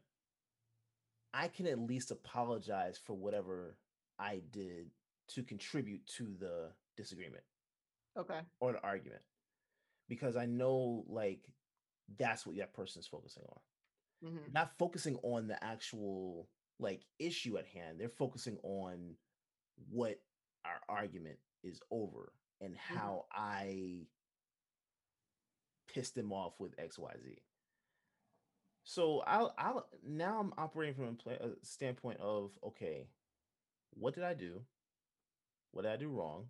I 1.34 1.48
can 1.48 1.66
at 1.66 1.78
least 1.78 2.10
apologize 2.10 2.98
for 2.98 3.14
whatever 3.14 3.76
I 4.18 4.42
did 4.50 4.90
to 5.34 5.42
contribute 5.42 6.06
to 6.16 6.34
the 6.38 6.70
disagreement. 6.96 7.44
Okay. 8.16 8.40
Or 8.60 8.72
the 8.72 8.82
argument. 8.82 9.22
Because 10.08 10.36
I 10.36 10.46
know 10.46 11.04
like 11.08 11.40
that's 12.18 12.46
what 12.46 12.56
that 12.56 12.72
person's 12.74 13.06
focusing 13.06 13.44
on. 13.48 14.30
Mm-hmm. 14.30 14.52
Not 14.52 14.76
focusing 14.78 15.16
on 15.22 15.46
the 15.46 15.62
actual 15.62 16.48
like 16.80 17.02
issue 17.18 17.58
at 17.58 17.66
hand. 17.66 18.00
They're 18.00 18.08
focusing 18.08 18.56
on 18.62 19.14
what 19.90 20.20
our 20.64 20.80
argument 20.88 21.38
is 21.62 21.80
over 21.90 22.32
and 22.60 22.74
mm-hmm. 22.74 22.96
how 22.96 23.26
mm-hmm. 23.36 23.42
I 23.42 24.06
pissed 25.92 26.14
them 26.14 26.32
off 26.32 26.54
with 26.58 26.76
XYZ. 26.76 27.38
So 28.88 29.22
I'll 29.26 29.52
I'll 29.58 29.86
now 30.02 30.40
I'm 30.40 30.54
operating 30.56 30.94
from 30.94 31.18
a, 31.26 31.48
a 31.48 31.50
standpoint 31.62 32.20
of 32.20 32.52
okay, 32.68 33.06
what 33.90 34.14
did 34.14 34.24
I 34.24 34.32
do? 34.32 34.62
What 35.72 35.82
did 35.82 35.92
I 35.92 35.96
do 35.96 36.08
wrong? 36.08 36.46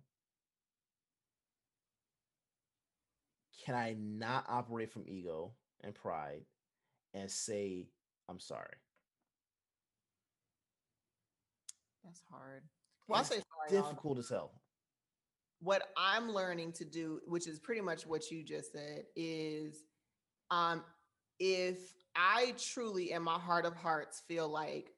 Can 3.65 3.75
I 3.75 3.97
not 3.99 4.45
operate 4.47 4.89
from 4.89 5.03
ego 5.05 5.51
and 5.83 5.93
pride 5.93 6.43
and 7.13 7.29
say 7.29 7.89
I'm 8.29 8.39
sorry? 8.39 8.77
That's 12.05 12.21
hard. 12.31 12.63
Well, 13.09 13.19
it's 13.19 13.31
I'll 13.31 13.37
say 13.37 13.43
sorry, 13.69 13.81
difficult 13.81 14.15
y'all. 14.15 14.19
as 14.21 14.29
hell. 14.29 14.51
What 15.59 15.89
I'm 15.97 16.31
learning 16.31 16.71
to 16.73 16.85
do, 16.85 17.19
which 17.27 17.47
is 17.47 17.59
pretty 17.59 17.81
much 17.81 18.07
what 18.07 18.31
you 18.31 18.45
just 18.45 18.71
said, 18.71 19.03
is 19.17 19.83
um, 20.51 20.85
if 21.37 21.93
I 22.21 22.53
truly, 22.57 23.11
in 23.11 23.23
my 23.23 23.39
heart 23.39 23.65
of 23.65 23.75
hearts, 23.75 24.23
feel 24.27 24.49
like 24.49 24.91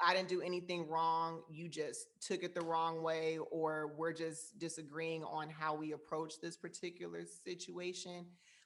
I 0.00 0.14
didn't 0.14 0.28
do 0.28 0.40
anything 0.40 0.88
wrong, 0.88 1.42
you 1.50 1.68
just 1.68 2.06
took 2.20 2.42
it 2.42 2.54
the 2.54 2.62
wrong 2.62 3.02
way, 3.02 3.38
or 3.50 3.92
we're 3.98 4.12
just 4.12 4.58
disagreeing 4.58 5.24
on 5.24 5.50
how 5.50 5.74
we 5.74 5.92
approach 5.92 6.40
this 6.40 6.56
particular 6.56 7.24
situation. 7.44 8.24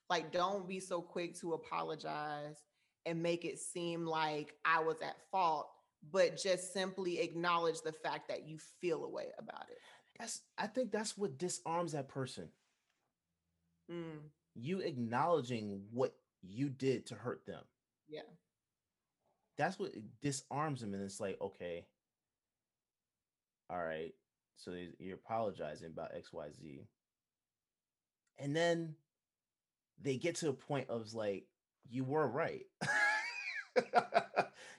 Like, 0.08 0.30
don't 0.30 0.68
be 0.68 0.78
so 0.78 1.00
quick 1.00 1.34
to 1.40 1.54
apologize 1.54 2.62
and 3.04 3.20
make 3.20 3.44
it 3.44 3.58
seem 3.58 4.06
like 4.06 4.54
I 4.64 4.80
was 4.80 4.96
at 5.02 5.16
fault 5.32 5.68
but 6.10 6.36
just 6.36 6.72
simply 6.72 7.20
acknowledge 7.20 7.80
the 7.82 7.92
fact 7.92 8.28
that 8.28 8.48
you 8.48 8.58
feel 8.80 9.04
a 9.04 9.08
way 9.08 9.26
about 9.38 9.66
it. 9.70 9.78
That's 10.18 10.40
I 10.58 10.66
think 10.66 10.90
that's 10.90 11.16
what 11.16 11.38
disarms 11.38 11.92
that 11.92 12.08
person. 12.08 12.48
mm. 13.90 14.18
you 14.54 14.80
acknowledging 14.80 15.82
what 15.92 16.14
you 16.42 16.68
did 16.68 17.06
to 17.06 17.14
hurt 17.14 17.46
them. 17.46 17.62
Yeah. 18.12 18.22
That's 19.56 19.78
what 19.78 19.92
disarms 20.20 20.80
them. 20.80 20.94
And 20.94 21.02
it's 21.02 21.20
like, 21.20 21.40
okay, 21.40 21.86
all 23.70 23.82
right. 23.82 24.12
So 24.56 24.74
you're 24.98 25.16
apologizing 25.16 25.88
about 25.88 26.12
XYZ. 26.14 26.86
And 28.38 28.54
then 28.54 28.96
they 30.00 30.16
get 30.18 30.36
to 30.36 30.50
a 30.50 30.54
point 30.54 30.90
of 30.90 31.14
like, 31.14 31.46
you 31.88 32.04
were 32.04 32.28
right. 32.28 32.66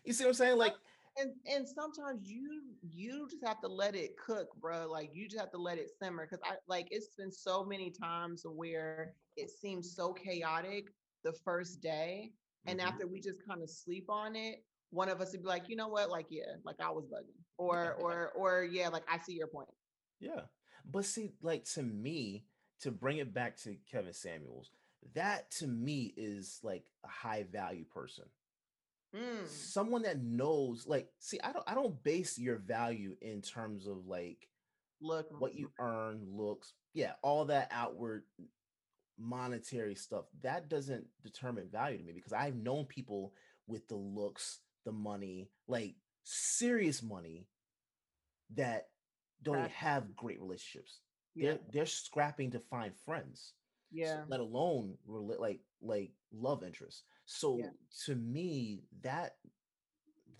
you 0.06 0.14
see 0.14 0.24
what 0.24 0.30
I'm 0.30 0.34
saying? 0.36 0.58
Like, 0.58 0.76
and 1.20 1.34
and 1.46 1.68
sometimes 1.68 2.28
you 2.28 2.64
you 2.82 3.28
just 3.30 3.46
have 3.46 3.62
to 3.62 3.68
let 3.68 3.96
it 3.96 4.18
cook, 4.18 4.50
bro. 4.60 4.90
Like 4.92 5.12
you 5.14 5.28
just 5.28 5.40
have 5.40 5.52
to 5.52 5.58
let 5.60 5.78
it 5.78 5.90
simmer. 6.02 6.26
Cause 6.28 6.40
I 6.44 6.56
like 6.68 6.88
it's 6.92 7.10
been 7.18 7.32
so 7.32 7.64
many 7.64 7.92
times 7.92 8.44
where 8.48 9.14
it 9.38 9.52
seems 9.52 9.96
so 9.96 10.14
chaotic 10.14 10.88
the 11.24 11.34
first 11.34 11.82
day. 11.82 12.32
And 12.66 12.80
mm-hmm. 12.80 12.88
after 12.88 13.08
we 13.08 13.20
just 13.20 13.46
kind 13.48 13.62
of 13.62 13.70
sleep 13.70 14.06
on 14.10 14.36
it, 14.36 14.64
one 14.92 15.10
of 15.10 15.22
us 15.22 15.32
would 15.32 15.42
be 15.42 15.48
like, 15.48 15.70
you 15.70 15.76
know 15.76 15.88
what, 15.88 16.10
like, 16.10 16.28
yeah, 16.30 16.56
like 16.64 16.80
I 16.80 16.92
was 16.92 17.06
bugging. 17.06 17.42
Or 17.58 17.96
or 18.00 18.32
or 18.36 18.64
yeah, 18.64 18.90
like 18.90 19.04
I 19.08 19.20
see 19.20 19.34
your 19.34 19.48
point. 19.48 19.70
Yeah. 20.20 20.42
But 20.90 21.06
see, 21.06 21.32
like 21.42 21.66
to 21.74 21.84
me, 21.84 22.46
to 22.82 22.92
bring 22.92 23.18
it 23.18 23.34
back 23.34 23.58
to 23.64 23.78
Kevin 23.92 24.14
Samuels, 24.14 24.72
that 25.14 25.52
to 25.52 25.68
me 25.68 26.14
is 26.18 26.60
like 26.64 26.86
a 27.04 27.08
high 27.08 27.46
value 27.52 27.86
person. 27.86 28.26
Mm. 29.16 29.48
Someone 29.48 30.02
that 30.04 30.24
knows, 30.24 30.88
like, 30.88 31.08
see, 31.20 31.40
I 31.44 31.52
don't 31.52 31.64
I 31.68 31.76
don't 31.76 32.02
base 32.04 32.38
your 32.38 32.58
value 32.58 33.16
in 33.22 33.42
terms 33.42 33.88
of 33.88 34.08
like 34.08 34.48
look 35.02 35.28
what 35.40 35.56
you 35.56 35.72
earn, 35.80 36.26
looks, 36.32 36.74
yeah, 36.94 37.14
all 37.22 37.46
that 37.46 37.70
outward 37.72 38.24
monetary 39.18 39.96
stuff. 39.96 40.26
That 40.42 40.70
doesn't 40.70 41.06
determine 41.24 41.70
value 41.70 41.98
to 41.98 42.04
me 42.04 42.14
because 42.14 42.34
I've 42.34 42.56
known 42.56 42.86
people 42.86 43.34
with 43.68 43.88
the 43.88 43.96
looks, 43.96 44.60
the 44.86 44.92
money, 44.92 45.50
like 45.68 45.96
serious 46.24 47.02
money 47.02 47.48
that 48.56 48.88
don't 49.42 49.72
have 49.72 50.16
great 50.16 50.42
relationships. 50.42 51.00
Yeah. 51.36 51.46
They're 51.50 51.60
they're 51.72 51.86
scrapping 51.86 52.52
to 52.52 52.60
find 52.60 52.94
friends. 53.06 53.54
Yeah. 53.92 54.18
So 54.18 54.24
let 54.28 54.40
alone 54.40 54.98
like 55.08 55.62
like 55.82 56.12
love 56.32 56.64
interests. 56.64 57.04
So 57.26 57.60
yeah. 57.60 57.70
to 58.06 58.16
me, 58.16 58.84
that 59.02 59.36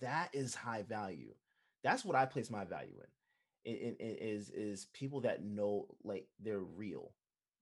that 0.00 0.30
is 0.32 0.54
high 0.54 0.82
value. 0.82 1.34
That's 1.82 2.04
what 2.04 2.16
I 2.16 2.26
place 2.26 2.50
my 2.50 2.64
value 2.64 2.94
in. 2.96 3.72
It, 3.72 3.76
it, 3.76 3.96
it 4.00 4.18
is 4.22 4.50
is 4.50 4.86
people 4.92 5.22
that 5.22 5.44
know 5.44 5.86
like 6.02 6.28
they're 6.40 6.58
real. 6.58 7.12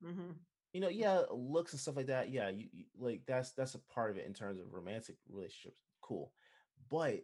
Mm-hmm. 0.05 0.33
You 0.73 0.81
know, 0.81 0.89
yeah, 0.89 1.23
looks 1.31 1.73
and 1.73 1.81
stuff 1.81 1.97
like 1.97 2.07
that. 2.07 2.31
Yeah, 2.31 2.49
you, 2.49 2.69
you 2.73 2.85
like 2.99 3.23
that's 3.27 3.53
that's 3.53 3.75
a 3.75 3.79
part 3.79 4.11
of 4.11 4.17
it 4.17 4.27
in 4.27 4.33
terms 4.33 4.59
of 4.61 4.73
romantic 4.73 5.17
relationships. 5.29 5.77
Cool, 6.01 6.33
but 6.91 7.21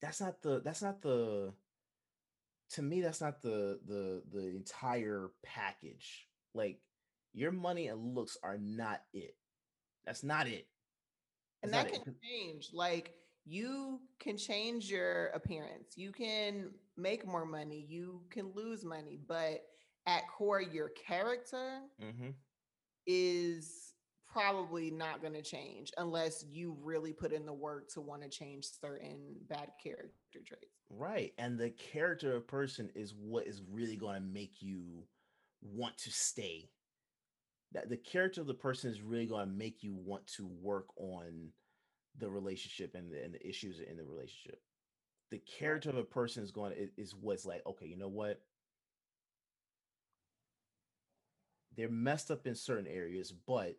that's 0.00 0.20
not 0.20 0.42
the 0.42 0.60
that's 0.60 0.82
not 0.82 1.02
the 1.02 1.52
to 2.70 2.82
me 2.82 3.00
that's 3.00 3.20
not 3.20 3.42
the 3.42 3.78
the 3.86 4.22
the 4.32 4.46
entire 4.48 5.30
package 5.44 6.28
like 6.54 6.78
your 7.32 7.52
money 7.52 7.88
and 7.88 8.14
looks 8.14 8.36
are 8.42 8.58
not 8.58 9.02
it 9.12 9.36
that's 10.06 10.22
not 10.22 10.46
it 10.46 10.66
that's 11.62 11.72
and 11.72 11.72
that 11.72 11.92
can 11.92 12.02
it. 12.02 12.16
change 12.22 12.70
like 12.72 13.14
you 13.44 14.00
can 14.18 14.36
change 14.36 14.90
your 14.90 15.26
appearance 15.28 15.96
you 15.96 16.12
can 16.12 16.70
make 16.96 17.26
more 17.26 17.44
money 17.44 17.84
you 17.88 18.22
can 18.30 18.50
lose 18.54 18.84
money 18.84 19.18
but 19.26 19.62
at 20.06 20.22
core 20.28 20.60
your 20.60 20.90
character 20.90 21.80
mm-hmm. 22.02 22.30
is 23.06 23.94
probably 24.34 24.90
not 24.90 25.20
going 25.20 25.32
to 25.32 25.42
change 25.42 25.92
unless 25.96 26.44
you 26.50 26.76
really 26.82 27.12
put 27.12 27.32
in 27.32 27.46
the 27.46 27.52
work 27.52 27.88
to 27.88 28.00
want 28.00 28.22
to 28.22 28.28
change 28.28 28.66
certain 28.80 29.36
bad 29.48 29.68
character 29.82 30.40
traits. 30.44 30.74
Right. 30.90 31.32
And 31.38 31.58
the 31.58 31.70
character 31.70 32.30
of 32.30 32.38
a 32.38 32.40
person 32.40 32.90
is 32.94 33.14
what 33.16 33.46
is 33.46 33.62
really 33.70 33.96
going 33.96 34.16
to 34.16 34.20
make 34.20 34.60
you 34.60 35.04
want 35.62 35.96
to 35.98 36.10
stay. 36.10 36.68
That 37.72 37.88
the 37.88 37.96
character 37.96 38.40
of 38.40 38.46
the 38.46 38.54
person 38.54 38.90
is 38.90 39.02
really 39.02 39.26
going 39.26 39.46
to 39.46 39.52
make 39.52 39.82
you 39.82 39.94
want 39.94 40.26
to 40.36 40.46
work 40.46 40.86
on 40.96 41.50
the 42.18 42.30
relationship 42.30 42.94
and 42.94 43.12
the, 43.12 43.22
and 43.22 43.34
the 43.34 43.48
issues 43.48 43.80
in 43.80 43.96
the 43.96 44.04
relationship. 44.04 44.60
The 45.30 45.40
character 45.58 45.90
of 45.90 45.96
a 45.96 46.04
person 46.04 46.44
is 46.44 46.52
going 46.52 46.72
to, 46.72 46.88
is 46.96 47.14
what's 47.20 47.44
like, 47.44 47.62
okay, 47.66 47.86
you 47.86 47.96
know 47.96 48.08
what? 48.08 48.40
They're 51.76 51.88
messed 51.88 52.30
up 52.30 52.46
in 52.46 52.54
certain 52.54 52.86
areas, 52.86 53.32
but 53.32 53.76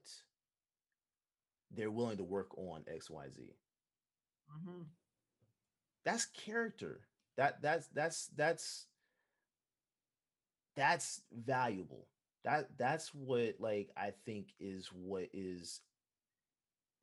they're 1.72 1.92
willing 1.92 2.18
to 2.18 2.24
work 2.24 2.58
on 2.58 2.84
X, 2.88 3.10
Y, 3.10 3.26
Z. 3.30 3.42
Mm-hmm. 4.52 4.82
That's 6.04 6.26
character. 6.26 7.02
That 7.38 7.62
that's 7.62 7.88
that's 7.88 8.28
that's 8.36 8.86
that's 10.76 11.22
valuable. 11.34 12.08
That 12.44 12.70
that's 12.78 13.14
what 13.14 13.56
like 13.60 13.90
I 13.98 14.14
think 14.26 14.54
is 14.60 14.90
what 14.94 15.30
is 15.34 15.82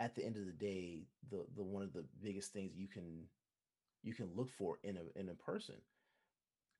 at 0.02 0.14
the 0.14 0.24
end 0.24 0.36
of 0.36 0.46
the 0.46 0.52
day 0.52 1.00
the 1.30 1.44
the 1.56 1.62
one 1.62 1.82
of 1.82 1.92
the 1.92 2.04
biggest 2.22 2.52
things 2.52 2.72
you 2.74 2.88
can 2.88 3.24
you 4.02 4.14
can 4.14 4.28
look 4.34 4.50
for 4.50 4.78
in 4.82 4.96
a 4.96 5.18
in 5.18 5.28
a 5.28 5.34
person 5.34 5.76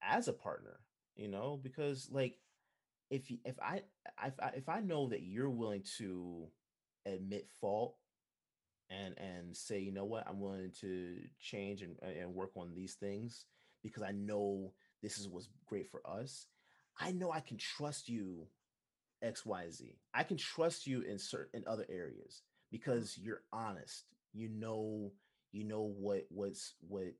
as 0.02 0.26
a 0.26 0.32
partner 0.32 0.80
you 1.14 1.28
know 1.28 1.58
because 1.62 2.08
like 2.10 2.38
if 3.10 3.30
if 3.44 3.58
I 3.60 3.82
if 4.24 4.40
I, 4.40 4.48
if 4.56 4.68
I 4.68 4.80
know 4.80 5.08
that 5.08 5.22
you're 5.22 5.50
willing 5.50 5.84
to 5.98 6.46
admit 7.06 7.48
fault 7.60 7.96
and 8.90 9.14
and 9.18 9.56
say 9.56 9.78
you 9.80 9.92
know 9.92 10.04
what? 10.04 10.26
I'm 10.28 10.40
willing 10.40 10.72
to 10.80 11.16
change 11.40 11.82
and, 11.82 11.96
and 12.02 12.34
work 12.34 12.52
on 12.56 12.74
these 12.74 12.94
things 12.94 13.46
because 13.82 14.02
i 14.02 14.12
know 14.12 14.72
this 15.02 15.18
is 15.18 15.28
what's 15.28 15.48
great 15.66 15.90
for 15.90 16.00
us 16.06 16.46
i 17.00 17.10
know 17.10 17.32
i 17.32 17.40
can 17.40 17.56
trust 17.56 18.08
you 18.08 18.46
X 19.22 19.46
Y 19.46 19.70
Z. 19.70 19.96
I 20.14 20.24
can 20.24 20.36
trust 20.36 20.86
you 20.86 21.02
in 21.02 21.18
certain 21.18 21.60
in 21.62 21.68
other 21.68 21.86
areas 21.88 22.42
because 22.70 23.16
you're 23.18 23.42
honest. 23.52 24.04
You 24.32 24.48
know 24.48 25.12
you 25.52 25.64
know 25.64 25.82
what 25.82 26.26
what's 26.30 26.74
what 26.88 27.14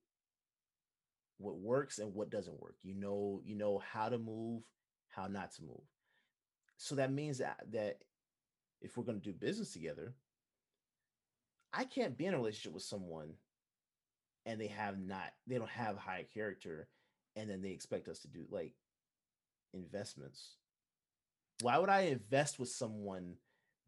what 1.38 1.58
works 1.58 1.98
and 1.98 2.14
what 2.14 2.30
doesn't 2.30 2.60
work. 2.60 2.76
You 2.82 2.94
know 2.94 3.40
you 3.44 3.56
know 3.56 3.78
how 3.92 4.08
to 4.08 4.18
move 4.18 4.62
how 5.12 5.26
not 5.26 5.52
to 5.52 5.62
move 5.62 5.86
so 6.82 6.96
that 6.96 7.12
means 7.12 7.38
that 7.38 7.60
that 7.70 7.98
if 8.80 8.96
we're 8.96 9.04
going 9.04 9.20
to 9.20 9.24
do 9.24 9.32
business 9.32 9.72
together, 9.72 10.14
I 11.72 11.84
can't 11.84 12.18
be 12.18 12.26
in 12.26 12.34
a 12.34 12.36
relationship 12.36 12.74
with 12.74 12.82
someone 12.82 13.34
and 14.44 14.60
they 14.60 14.66
have 14.66 14.98
not, 14.98 15.32
they 15.46 15.56
don't 15.58 15.70
have 15.70 15.96
high 15.96 16.26
character, 16.34 16.88
and 17.36 17.48
then 17.48 17.62
they 17.62 17.70
expect 17.70 18.08
us 18.08 18.18
to 18.20 18.28
do 18.28 18.44
like 18.50 18.74
investments. 19.72 20.56
Why 21.60 21.78
would 21.78 21.88
I 21.88 22.00
invest 22.00 22.58
with 22.58 22.68
someone 22.68 23.36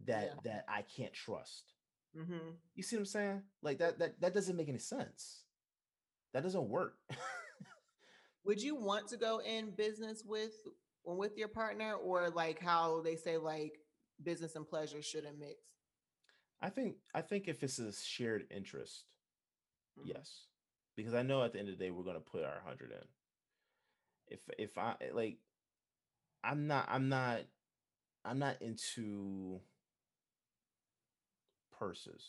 that 0.07 0.35
yeah. 0.45 0.53
that 0.53 0.65
I 0.69 0.83
can't 0.83 1.13
trust? 1.13 1.73
Mm-hmm. 2.17 2.51
You 2.77 2.83
see 2.85 2.95
what 2.95 3.01
I'm 3.01 3.07
saying? 3.07 3.43
Like 3.63 3.79
that 3.79 3.99
that 3.99 4.21
that 4.21 4.35
doesn't 4.35 4.57
make 4.57 4.69
any 4.69 4.79
sense. 4.79 5.43
That 6.33 6.45
doesn't 6.45 6.69
work. 6.69 6.95
would 8.45 8.63
you 8.63 8.77
want 8.77 9.09
to 9.09 9.17
go 9.17 9.41
in 9.41 9.71
business 9.71 10.23
with 10.25 10.53
with 11.05 11.37
your 11.37 11.49
partner, 11.49 11.95
or 11.95 12.31
like 12.31 12.61
how 12.61 13.01
they 13.03 13.17
say 13.17 13.37
like 13.37 13.79
business 14.23 14.57
and 14.57 14.67
pleasure 14.67 15.03
shouldn't 15.03 15.39
mix? 15.39 15.57
I 16.61 16.71
think 16.71 16.97
I 17.15 17.21
think 17.21 17.49
if 17.49 17.63
it's 17.63 17.79
a 17.79 17.93
shared 17.93 18.45
interest, 18.51 19.05
mm-hmm. 19.99 20.11
yes, 20.15 20.47
because 20.97 21.15
I 21.15 21.23
know 21.23 21.43
at 21.43 21.53
the 21.53 21.59
end 21.59 21.69
of 21.69 21.79
the 21.79 21.85
day 21.85 21.91
we're 21.91 22.05
gonna 22.05 22.21
put 22.21 22.45
our 22.45 22.63
hundred 22.65 22.93
in. 22.93 23.07
If 24.29 24.41
if 24.59 24.79
I 24.79 24.95
eh, 25.01 25.11
like, 25.13 25.39
I'm 26.43 26.67
not 26.67 26.89
I'm 26.89 27.09
not 27.09 27.41
I'm 28.25 28.39
not 28.39 28.63
into 28.63 29.61
purses. 31.79 32.25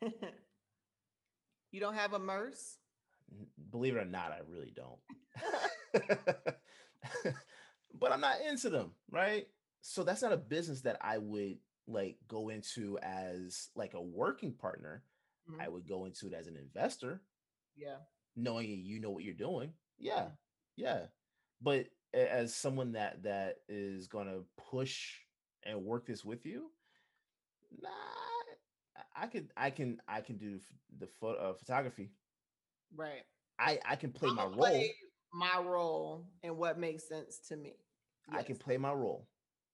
you 1.70 1.80
don't 1.80 1.94
have 1.94 2.14
a 2.14 2.18
merce? 2.18 2.78
Believe 3.70 3.96
it 3.96 4.00
or 4.00 4.04
not, 4.04 4.32
I 4.32 4.40
really 4.48 4.72
don't. 4.74 4.98
but 7.98 8.12
I'm 8.12 8.20
not 8.20 8.40
into 8.48 8.70
them, 8.70 8.92
right? 9.10 9.46
so 9.82 10.04
that's 10.04 10.22
not 10.22 10.32
a 10.32 10.36
business 10.36 10.80
that 10.82 10.96
I 11.00 11.18
would 11.18 11.58
like 11.86 12.16
go 12.28 12.48
into 12.48 12.98
as 13.02 13.68
like 13.74 13.94
a 13.94 14.00
working 14.00 14.52
partner. 14.52 15.02
Mm-hmm. 15.50 15.60
I 15.60 15.68
would 15.68 15.86
go 15.86 16.04
into 16.06 16.28
it 16.28 16.32
as 16.32 16.46
an 16.46 16.56
investor. 16.56 17.20
Yeah. 17.76 17.96
Knowing 18.36 18.82
you 18.84 19.00
know 19.00 19.10
what 19.10 19.24
you're 19.24 19.34
doing. 19.34 19.72
Yeah. 19.98 20.28
Yeah. 20.76 21.06
But 21.60 21.86
as 22.14 22.54
someone 22.54 22.92
that 22.92 23.24
that 23.24 23.56
is 23.68 24.06
going 24.06 24.28
to 24.28 24.44
push 24.70 25.14
and 25.64 25.84
work 25.84 26.06
this 26.06 26.24
with 26.24 26.46
you, 26.46 26.70
nah, 27.80 27.88
I 29.16 29.26
could 29.26 29.48
I 29.56 29.70
can 29.70 30.00
I 30.06 30.20
can 30.20 30.38
do 30.38 30.60
the 30.98 31.08
photo, 31.20 31.50
uh, 31.50 31.54
photography. 31.54 32.12
Right. 32.94 33.22
I 33.58 33.80
I 33.84 33.96
can 33.96 34.12
play 34.12 34.30
my 34.30 34.44
role. 34.44 34.84
My 35.32 35.58
role 35.60 36.26
and 36.42 36.56
what 36.56 36.78
makes 36.78 37.08
sense 37.08 37.38
to 37.48 37.56
me. 37.56 37.74
Yes. 38.30 38.40
I 38.40 38.42
can 38.42 38.56
play 38.56 38.76
my 38.76 38.92
role 38.92 39.26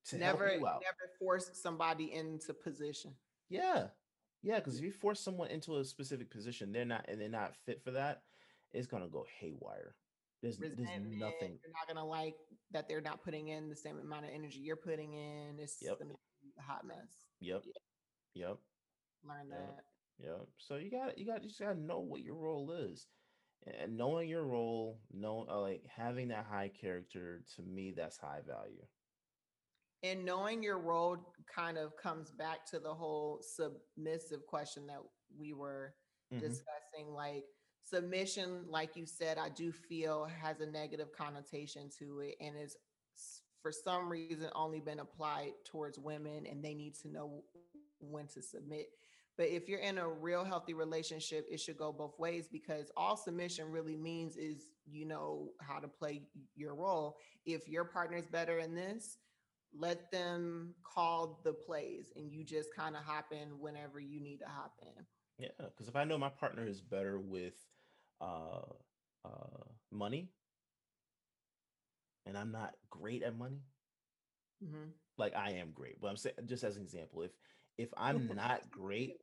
to 0.07 0.19
never 0.19 0.47
help 0.49 0.61
you 0.61 0.67
out. 0.67 0.83
never 0.83 1.13
force 1.19 1.51
somebody 1.55 2.13
into 2.13 2.55
position. 2.55 3.13
Yeah. 3.49 3.89
Yeah, 4.43 4.57
because 4.57 4.79
if 4.79 4.85
you 4.85 4.93
force 4.93 5.21
someone 5.21 5.49
into 5.51 5.77
a 5.79 5.85
specific 5.85 6.31
position, 6.31 6.71
they're 6.73 6.85
not 6.85 7.05
and 7.09 7.21
they're 7.21 7.29
not 7.29 7.57
fit 7.67 7.83
for 7.83 7.91
that, 7.91 8.23
it's 8.73 8.87
gonna 8.87 9.09
go 9.09 9.25
haywire. 9.41 9.95
There's 10.43 10.59
there's 10.59 10.77
nothing. 10.79 11.11
You're 11.11 11.73
not 11.73 11.89
gonna 11.89 12.07
like 12.07 12.37
that 12.71 12.89
they're 12.89 13.01
not 13.01 13.23
putting 13.25 13.49
in 13.49 13.69
the 13.69 13.75
same 13.75 13.99
amount 13.99 14.27
of 14.27 14.31
energy 14.33 14.61
you're 14.61 14.77
putting 14.77 15.13
in. 15.15 15.59
It's 15.59 15.79
Yep. 15.83 15.99
gonna 15.99 16.15
be 16.41 16.53
a 16.57 16.63
hot 16.63 16.87
mess. 16.87 17.27
Yep. 17.41 17.65
Yep. 18.35 18.59
Learn 19.25 19.49
Yeah. 19.51 19.57
that. 19.57 19.85
Yep. 20.19 20.49
So 20.59 20.77
you 20.77 20.91
got 20.91 21.19
you 21.19 21.27
got 21.27 21.43
you 21.43 21.49
just 21.49 21.61
gotta 21.61 21.79
know 21.81 21.99
what 21.99 22.23
your 22.23 22.37
role 22.37 22.71
is. 22.71 23.07
And 23.67 23.97
knowing 23.97 24.29
your 24.29 24.45
role, 24.45 25.01
know 25.13 25.47
uh, 25.49 25.61
like 25.61 25.83
having 25.87 26.29
that 26.29 26.47
high 26.49 26.69
character, 26.69 27.43
to 27.57 27.63
me, 27.63 27.93
that's 27.97 28.17
high 28.17 28.41
value. 28.47 28.85
And 30.03 30.25
knowing 30.25 30.63
your 30.63 30.79
role 30.79 31.17
kind 31.53 31.77
of 31.77 31.97
comes 31.97 32.31
back 32.31 32.65
to 32.67 32.79
the 32.79 32.95
whole 32.95 33.43
submissive 33.43 34.47
question 34.47 34.87
that 34.87 35.03
we 35.37 35.53
were 35.53 35.95
Mhm. 36.33 36.41
discussing. 36.41 37.13
Like 37.13 37.45
submission, 37.83 38.71
like 38.71 38.97
you 38.97 39.07
said, 39.07 39.39
I 39.39 39.49
do 39.49 39.73
feel 39.73 40.25
has 40.27 40.61
a 40.61 40.67
negative 40.67 41.13
connotation 41.13 41.91
to 41.99 42.21
it, 42.21 42.37
and 42.41 42.57
is 42.57 42.77
for 43.61 43.73
some 43.73 44.09
reason 44.09 44.51
only 44.55 44.81
been 44.81 45.01
applied 45.01 45.53
towards 45.65 45.99
women, 45.99 46.47
and 46.47 46.65
they 46.65 46.75
need 46.75 46.95
to 47.03 47.09
know 47.09 47.45
when 47.99 48.29
to 48.29 48.41
submit. 48.41 48.87
But 49.39 49.49
if 49.49 49.69
you're 49.69 49.81
in 49.81 49.99
a 49.99 50.09
real 50.09 50.45
healthy 50.45 50.75
relationship, 50.75 51.47
it 51.51 51.61
should 51.61 51.79
go 51.79 51.93
both 51.93 52.19
ways 52.19 52.49
because 52.53 52.91
all 52.97 53.17
submission 53.17 53.73
really 53.73 53.97
means 53.97 54.37
is 54.37 54.73
you 54.87 55.07
know 55.07 55.51
how 55.63 55.81
to 55.81 55.89
play 55.89 56.25
your 56.57 56.75
role. 56.75 57.19
If 57.47 57.69
your 57.69 57.85
partner 57.87 58.19
is 58.19 58.27
better 58.29 58.59
in 58.59 58.75
this, 58.75 59.19
let 59.73 60.11
them 60.13 60.75
call 60.85 61.41
the 61.45 61.55
plays 61.55 62.13
and 62.17 62.33
you 62.33 62.45
just 62.45 62.75
kind 62.75 62.97
of 62.97 63.05
hop 63.05 63.33
in 63.33 63.61
whenever 63.61 64.01
you 64.01 64.21
need 64.21 64.39
to 64.41 64.49
hop 64.49 64.75
in. 64.83 65.07
Yeah, 65.39 65.49
because 65.59 65.89
if 65.89 65.97
I 65.97 66.05
know 66.05 66.19
my 66.19 66.31
partner 66.31 66.67
is 66.67 66.81
better 66.83 67.19
with 67.21 67.55
uh 68.21 68.63
uh 69.25 69.65
money 69.93 70.31
and 72.27 72.37
I'm 72.37 72.53
not 72.53 72.75
great 72.91 73.23
at 73.23 73.37
money, 73.37 73.63
Mhm. 74.61 74.93
like 75.19 75.35
I 75.35 75.53
am 75.53 75.73
great, 75.73 76.01
but 76.01 76.09
I'm 76.09 76.17
saying 76.17 76.37
just 76.47 76.65
as 76.65 76.77
an 76.77 76.83
example, 76.83 77.23
if 77.23 77.33
if 77.79 77.91
I'm 77.97 78.27
not 78.35 78.71
great, 78.71 79.21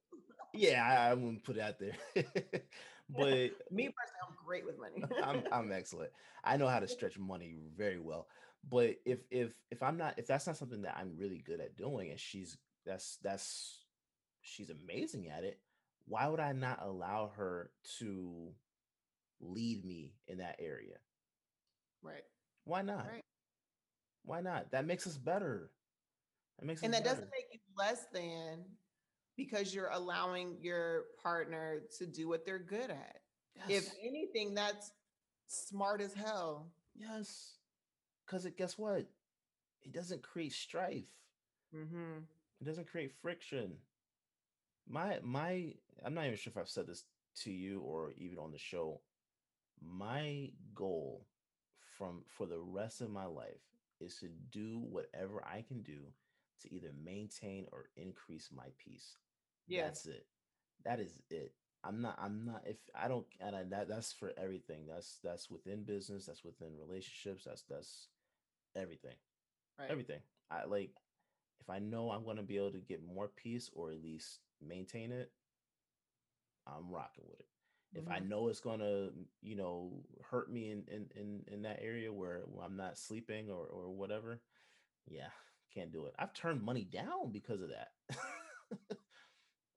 yeah, 0.58 0.84
I, 0.84 1.10
I 1.12 1.14
wouldn't 1.14 1.43
put 1.43 1.58
it 1.58 1.62
out 1.62 1.80
there. 1.80 1.93
but 3.10 3.51
Me 3.72 3.89
personally, 3.89 4.22
I'm 4.28 4.36
great 4.45 4.66
with 4.66 4.78
money. 4.80 5.03
I'm 5.24 5.43
I'm 5.51 5.72
excellent. 5.72 6.12
I 6.43 6.58
know 6.58 6.68
how 6.68 6.80
to 6.80 6.88
stretch 6.88 7.18
money 7.18 7.56
very 7.76 7.99
well. 7.99 8.28
But 8.68 8.97
if 9.06 9.20
if 9.30 9.51
if 9.72 9.84
I'm 9.84 9.97
not 9.97 10.16
if 10.18 10.28
that's 10.28 10.47
not 10.47 10.58
something 10.58 10.82
that 10.84 10.97
I'm 10.97 11.18
really 11.18 11.39
good 11.39 11.60
at 11.60 11.76
doing 11.78 12.12
and 12.12 12.20
she's 12.20 12.58
that's 12.86 13.18
that's 13.24 13.86
she's 14.41 14.70
amazing 14.70 15.30
at 15.30 15.43
it, 15.43 15.60
why 16.08 16.28
would 16.28 16.39
I 16.39 16.53
not 16.53 16.80
allow 16.82 17.32
her 17.38 17.72
to 17.99 18.51
lead 19.41 19.86
me 19.86 20.14
in 20.28 20.39
that 20.39 20.58
area? 20.60 20.95
right. 22.01 22.24
Why 22.66 22.82
not? 22.82 23.06
Right. 23.12 23.24
Why 24.24 24.41
not? 24.41 24.72
That 24.72 24.86
makes 24.86 25.06
us 25.06 25.18
better. 25.18 25.70
That 26.60 26.66
makes 26.66 26.82
And 26.82 26.93
that 26.93 27.03
better. 27.03 27.16
doesn't 27.16 27.32
make 27.32 27.47
you 27.51 27.60
less 27.78 28.06
than 28.14 28.66
because 29.38 29.73
you're 29.73 29.89
allowing 29.89 30.57
your 30.61 31.05
partner 31.21 31.81
to 31.97 32.05
do 32.05 32.27
what 32.27 32.45
they're 32.45 32.59
good 32.59 32.89
at. 32.89 33.21
If 33.69 33.91
anything, 34.03 34.53
that's 34.53 34.91
smart 35.47 36.01
as 36.01 36.13
hell. 36.13 36.67
yes. 36.95 37.53
Because 38.25 38.45
it 38.45 38.57
guess 38.57 38.77
what? 38.77 39.05
It 39.83 39.91
doesn't 39.93 40.23
create 40.23 40.51
strife. 40.53 41.05
Mm-hmm. 41.75 42.19
It 42.59 42.65
doesn't 42.65 42.88
create 42.88 43.11
friction. 43.21 43.73
My 44.89 45.19
my 45.23 45.73
I'm 46.03 46.13
not 46.15 46.25
even 46.25 46.38
sure 46.38 46.51
if 46.51 46.57
I've 46.57 46.69
said 46.69 46.88
this 46.88 47.03
to 47.43 47.51
you 47.51 47.81
or 47.81 48.13
even 48.17 48.39
on 48.39 48.51
the 48.51 48.57
show. 48.57 49.01
My 49.81 50.49
goal 50.73 51.25
from 51.97 52.23
for 52.27 52.47
the 52.47 52.59
rest 52.59 53.01
of 53.01 53.09
my 53.11 53.25
life 53.25 53.61
is 53.99 54.17
to 54.19 54.27
do 54.51 54.79
whatever 54.89 55.43
I 55.45 55.63
can 55.67 55.81
do 55.83 55.99
to 56.63 56.73
either 56.73 56.91
maintain 57.03 57.67
or 57.71 57.86
increase 57.95 58.49
my 58.55 58.67
peace. 58.83 59.17
Yeah. 59.68 59.84
That's 59.86 60.05
it. 60.05 60.26
That 60.84 60.99
is 60.99 61.18
it. 61.30 61.53
I'm 61.84 62.01
not 62.01 62.18
I'm 62.20 62.45
not 62.45 62.63
if 62.66 62.78
I 62.95 63.07
don't 63.07 63.26
and 63.39 63.55
I, 63.55 63.63
that 63.63 63.88
that's 63.88 64.11
for 64.13 64.34
everything. 64.38 64.88
That's 64.88 65.20
that's 65.24 65.49
within 65.49 65.84
business, 65.84 66.26
that's 66.26 66.43
within 66.43 66.78
relationships, 66.78 67.43
that's 67.45 67.63
that's 67.63 68.07
everything 68.76 69.16
Right. 69.80 69.89
everything. 69.89 70.20
I 70.49 70.66
like 70.66 70.91
if 71.59 71.70
I 71.70 71.80
know 71.80 72.11
I'm 72.11 72.26
gonna 72.26 72.43
be 72.43 72.57
able 72.57 72.72
to 72.72 72.80
get 72.80 73.03
more 73.03 73.28
peace 73.28 73.70
or 73.74 73.91
at 73.91 74.01
least 74.03 74.39
maintain 74.61 75.11
it, 75.11 75.32
I'm 76.68 76.89
rocking 76.89 77.26
with 77.30 77.39
it. 77.39 77.47
If 77.93 78.07
I 78.09 78.20
Mhm. 78.20 78.28
know 78.30 78.47
it's 78.49 78.59
gonna, 78.59 79.11
you 79.41 79.55
know, 79.55 80.03
hurt 80.22 80.51
me 80.51 80.72
in 80.72 80.84
in 80.88 81.09
in, 81.16 81.43
in 81.47 81.61
that 81.63 81.82
area 81.82 82.11
where, 82.11 82.41
where 82.47 82.66
I'm 82.66 82.76
not 82.76 82.97
sleeping 82.97 83.49
or 83.49 83.66
or 83.68 83.89
whatever, 83.91 84.41
yeah, 85.07 85.30
can't 85.74 85.91
do 85.91 86.05
it. 86.07 86.16
I've 86.20 86.34
turned 86.34 86.63
money 86.63 86.86
down 86.86 87.32
because 87.32 87.61
of 87.61 87.70
that. 87.70 87.93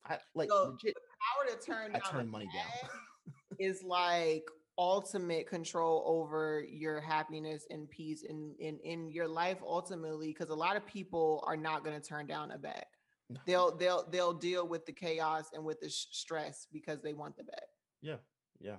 I 0.09 0.18
like 0.34 0.48
So, 0.50 0.70
legit. 0.72 0.94
Power 0.94 1.54
to 1.56 1.64
turn 1.66 1.90
I 1.94 1.98
down 1.98 2.11
turned 2.12 2.30
money 2.30 2.48
down. 2.54 2.90
is 3.59 3.82
like 3.82 4.44
ultimate 4.78 5.48
control 5.48 6.04
over 6.06 6.64
your 6.68 7.00
happiness 7.00 7.66
and 7.70 7.90
peace 7.90 8.22
in 8.22 8.54
in 8.61 8.78
in 8.84 9.11
your 9.11 9.26
life 9.26 9.59
ultimately 9.66 10.28
because 10.28 10.50
a 10.50 10.54
lot 10.54 10.76
of 10.76 10.86
people 10.86 11.42
are 11.46 11.56
not 11.56 11.82
going 11.84 12.00
to 12.00 12.06
turn 12.06 12.26
down 12.28 12.52
a 12.52 12.59
bag 12.59 12.84
No. 13.28 13.40
they'll 13.44 13.76
they'll 13.76 14.09
they'll 14.09 14.32
deal 14.32 14.68
with 14.68 14.86
the 14.86 14.92
chaos 14.92 15.46
and 15.52 15.64
with 15.64 15.80
the 15.80 15.88
sh- 15.88 16.06
stress 16.12 16.68
because 16.72 17.02
they 17.02 17.12
want 17.12 17.36
the 17.36 17.42
bag 17.42 17.66
Yeah, 18.00 18.18
yeah, 18.61 18.76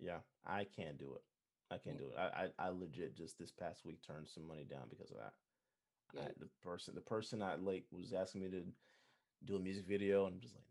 yeah. 0.00 0.18
I 0.44 0.64
can't 0.64 0.98
do 0.98 1.14
it. 1.14 1.22
I 1.72 1.78
can't 1.78 1.98
do 1.98 2.10
it. 2.10 2.18
I, 2.18 2.48
I 2.58 2.66
I 2.66 2.68
legit 2.70 3.16
just 3.16 3.38
this 3.38 3.52
past 3.52 3.84
week 3.84 4.00
turned 4.04 4.28
some 4.28 4.46
money 4.48 4.64
down 4.68 4.86
because 4.90 5.12
of 5.12 5.18
that. 5.18 5.32
I, 6.18 6.22
Yeah. 6.22 6.28
the 6.40 6.48
person 6.60 6.94
the 6.96 7.00
person 7.00 7.40
I 7.40 7.54
like 7.54 7.84
was 7.92 8.12
asking 8.12 8.42
me 8.42 8.48
to 8.50 8.62
do 9.44 9.56
a 9.56 9.60
music 9.60 9.86
video, 9.86 10.26
and 10.26 10.34
I'm 10.34 10.40
just 10.40 10.54
like, 10.54 10.64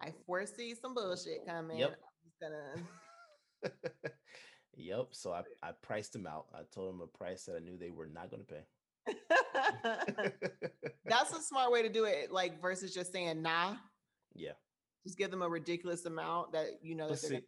nah. 0.00 0.06
i 0.08 0.12
foresee 0.26 0.74
some 0.74 0.94
bullshit 0.94 1.46
coming 1.46 1.78
Yep. 1.78 1.98
i'm 2.42 2.50
gonna 2.50 2.86
yep. 4.76 5.08
So 5.12 5.32
I 5.32 5.42
I 5.62 5.72
priced 5.82 6.12
them 6.12 6.26
out. 6.26 6.46
I 6.54 6.60
told 6.74 6.92
them 6.92 7.00
a 7.00 7.06
price 7.06 7.44
that 7.44 7.56
I 7.56 7.60
knew 7.60 7.76
they 7.76 7.90
were 7.90 8.06
not 8.06 8.30
going 8.30 8.44
to 8.44 8.52
pay. 8.52 8.64
that's 11.06 11.32
a 11.32 11.40
smart 11.40 11.70
way 11.70 11.82
to 11.82 11.88
do 11.88 12.04
it 12.04 12.32
like 12.32 12.60
versus 12.60 12.92
just 12.92 13.12
saying 13.12 13.40
nah 13.40 13.76
yeah. 14.34 14.50
just 15.04 15.16
give 15.16 15.30
them 15.30 15.42
a 15.42 15.48
ridiculous 15.48 16.04
amount 16.06 16.52
that 16.52 16.66
you 16.82 16.96
know 16.96 17.08
that 17.08 17.18
see, 17.18 17.28
gonna, 17.28 17.42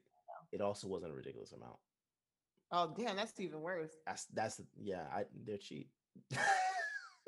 it 0.52 0.60
also 0.60 0.86
wasn't 0.86 1.10
a 1.10 1.14
ridiculous 1.14 1.50
amount. 1.50 1.74
oh 2.70 2.94
damn 2.96 3.16
that's 3.16 3.40
even 3.40 3.60
worse 3.60 3.90
That's 4.06 4.26
that's 4.32 4.60
yeah. 4.80 5.02
I 5.12 5.24
they're 5.44 5.58
cheap. 5.58 5.90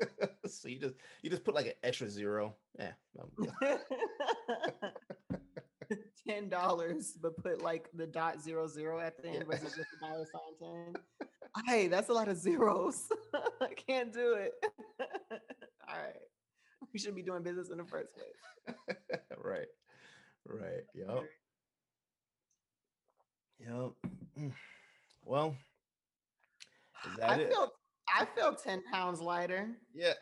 so 0.47 0.67
you 0.67 0.79
just 0.79 0.95
you 1.21 1.29
just 1.29 1.43
put 1.43 1.55
like 1.55 1.67
an 1.67 1.73
extra 1.83 2.09
zero. 2.09 2.55
Yeah. 2.77 2.91
ten 6.27 6.49
dollars, 6.49 7.17
but 7.21 7.35
put 7.37 7.61
like 7.61 7.89
the 7.93 8.07
dot 8.07 8.41
zero 8.41 8.67
zero 8.67 8.99
at 8.99 9.21
the 9.21 9.29
end 9.29 9.45
versus 9.45 9.75
just 9.75 9.89
a 9.97 10.05
dollar 10.05 10.25
sign 10.31 10.57
ten. 10.59 10.93
Hey, 11.67 11.87
that's 11.87 12.09
a 12.09 12.13
lot 12.13 12.27
of 12.27 12.37
zeros. 12.37 13.09
I 13.61 13.73
can't 13.75 14.13
do 14.13 14.33
it. 14.33 14.53
All 14.99 15.97
right. 16.01 16.15
We 16.93 16.99
shouldn't 16.99 17.17
be 17.17 17.23
doing 17.23 17.43
business 17.43 17.69
in 17.69 17.77
the 17.77 17.85
first 17.85 18.09
place. 18.13 18.97
right. 19.37 19.67
Right. 20.45 20.83
Yep. 20.95 21.23
Yep. 23.59 23.91
Mm. 24.39 24.53
Well, 25.25 25.55
is 27.05 27.17
that 27.17 27.29
I 27.29 27.35
it? 27.35 27.49
feel 27.49 27.71
I 28.09 28.25
feel 28.35 28.53
10 28.55 28.83
pounds 28.91 29.21
lighter. 29.21 29.69
yeah. 29.93 30.13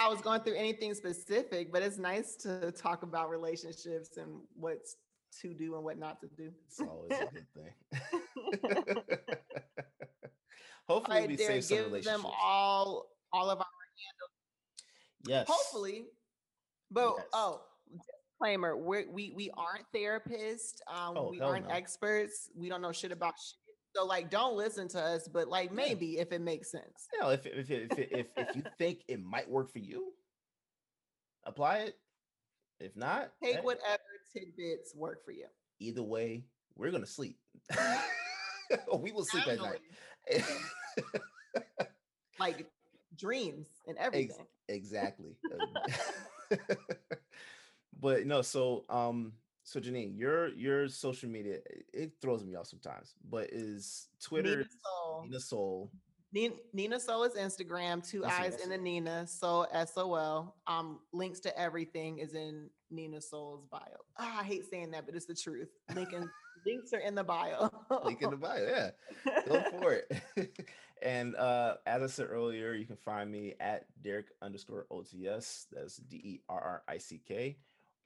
I 0.00 0.08
was 0.08 0.20
going 0.20 0.40
through 0.42 0.54
anything 0.56 0.94
specific, 0.94 1.72
but 1.72 1.82
it's 1.82 1.98
nice 1.98 2.36
to 2.36 2.70
talk 2.72 3.02
about 3.02 3.28
relationships 3.28 4.16
and 4.16 4.40
what's 4.54 4.96
to 5.42 5.52
do 5.54 5.74
and 5.74 5.84
what 5.84 5.98
not 5.98 6.20
to 6.20 6.28
do. 6.36 6.50
it's 6.66 6.80
always 6.80 7.10
a 7.12 7.26
good 7.26 7.46
thing. 7.54 8.96
Hopefully, 10.88 11.18
right, 11.20 11.28
we 11.28 11.36
save 11.36 11.64
some 11.64 11.76
give 11.76 11.86
relationships. 11.86 12.22
them 12.22 12.32
all 12.42 13.06
all 13.32 13.48
of 13.50 13.58
our 13.58 13.64
handles. 14.04 15.26
yes. 15.26 15.46
hopefully 15.48 16.06
but 16.90 17.14
Yes. 17.16 17.26
oh 17.32 17.60
disclaimer 18.40 18.76
we 18.76 19.06
we 19.06 19.32
we 19.36 19.50
aren't 19.56 19.84
therapists 19.94 20.80
um 20.92 21.16
Oh, 21.16 21.30
we 21.30 21.40
aren't 21.40 21.68
no. 21.68 21.74
experts 21.74 22.50
we 22.56 22.68
don't 22.68 22.82
know 22.82 22.90
shit 22.90 23.12
about 23.12 23.34
shit 23.38 23.59
so 23.94 24.04
like 24.04 24.30
don't 24.30 24.56
listen 24.56 24.88
to 24.88 25.00
us 25.00 25.28
but 25.28 25.48
like 25.48 25.72
maybe 25.72 26.18
if 26.18 26.32
it 26.32 26.40
makes 26.40 26.70
sense 26.70 27.08
You 27.12 27.20
know, 27.20 27.30
if 27.30 27.46
if 27.46 27.70
if 27.70 27.98
if, 27.98 28.08
if, 28.12 28.26
if 28.36 28.56
you 28.56 28.62
think 28.78 29.00
it 29.08 29.22
might 29.22 29.48
work 29.48 29.72
for 29.72 29.78
you, 29.78 30.12
apply 31.44 31.78
it. 31.78 31.96
If 32.78 32.96
not, 32.96 33.30
take 33.42 33.56
hey, 33.56 33.60
whatever 33.60 34.02
tidbits 34.32 34.94
work 34.94 35.24
for 35.24 35.32
you 35.32 35.46
either 35.80 36.02
way, 36.02 36.44
we're 36.76 36.90
gonna 36.90 37.06
sleep. 37.06 37.38
we 38.98 39.12
will 39.12 39.24
sleep 39.24 39.46
at 39.48 39.58
night. 39.58 39.80
Like 42.38 42.66
dreams 43.18 43.66
and 43.86 43.98
everything. 43.98 44.36
Ex- 44.38 44.48
exactly. 44.68 45.36
but 48.00 48.26
no, 48.26 48.40
so 48.42 48.84
um, 48.88 49.32
so 49.70 49.78
Janine, 49.78 50.18
your 50.18 50.48
your 50.48 50.88
social 50.88 51.28
media 51.28 51.58
it 51.94 52.14
throws 52.20 52.44
me 52.44 52.56
off 52.56 52.66
sometimes. 52.66 53.14
But 53.30 53.50
is 53.52 54.08
Twitter 54.20 54.64
Niina 54.64 54.66
Sol? 54.82 55.24
Niina 55.28 55.40
Sol. 55.40 55.90
Niina, 56.34 56.52
Niina 56.76 57.00
Sol 57.00 57.22
is 57.22 57.34
Instagram. 57.34 58.04
Two 58.04 58.22
That's 58.22 58.40
eyes 58.40 58.56
in 58.64 58.70
the 58.70 58.78
Niina. 58.78 59.28
Sol 59.28 59.68
S 59.72 59.92
O 59.96 60.16
L. 60.16 60.56
Um, 60.66 60.98
links 61.12 61.38
to 61.40 61.56
everything 61.56 62.18
is 62.18 62.34
in 62.34 62.68
Niina 62.92 63.22
Sol's 63.22 63.64
bio. 63.70 63.80
Oh, 64.18 64.38
I 64.40 64.42
hate 64.42 64.68
saying 64.68 64.90
that, 64.90 65.06
but 65.06 65.14
it's 65.14 65.26
the 65.26 65.36
truth. 65.36 65.68
Lincoln 65.94 66.28
links 66.66 66.92
are 66.92 66.98
in 66.98 67.14
the 67.14 67.22
bio. 67.22 67.70
Link 68.04 68.22
in 68.22 68.30
the 68.30 68.36
bio. 68.36 68.66
Yeah, 68.66 68.90
go 69.46 69.62
for 69.78 69.92
it. 69.92 70.58
and 71.02 71.36
uh, 71.36 71.76
as 71.86 72.02
I 72.02 72.08
said 72.08 72.26
earlier, 72.28 72.72
you 72.72 72.86
can 72.86 72.96
find 72.96 73.30
me 73.30 73.54
at 73.60 73.86
Derrick 74.02 74.30
underscore 74.42 74.86
OTS. 74.90 75.66
That's 75.70 75.98
D 75.98 76.16
E 76.16 76.40
R 76.48 76.60
R 76.60 76.82
I 76.88 76.98
C 76.98 77.22
K 77.24 77.56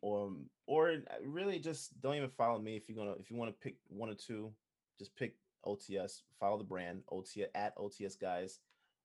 or 0.05 0.30
or 0.66 0.90
uh, 0.90 0.94
really 1.24 1.59
just 1.59 1.98
don't 2.02 2.16
even 2.16 2.28
follow 2.28 2.59
me 2.59 2.76
if 2.76 2.86
you're 2.88 2.98
gonna 2.98 3.14
if 3.18 3.30
you 3.30 3.36
want 3.36 3.50
to 3.50 3.57
pick 3.59 3.76
one 3.88 4.11
or 4.11 4.14
two, 4.14 4.52
just 4.98 5.16
pick 5.16 5.36
OTS. 5.66 6.20
Follow 6.38 6.59
the 6.59 6.64
brand 6.64 7.00
OTS 7.11 7.46
at 7.55 7.74
OTS 7.78 8.20
guys 8.20 8.59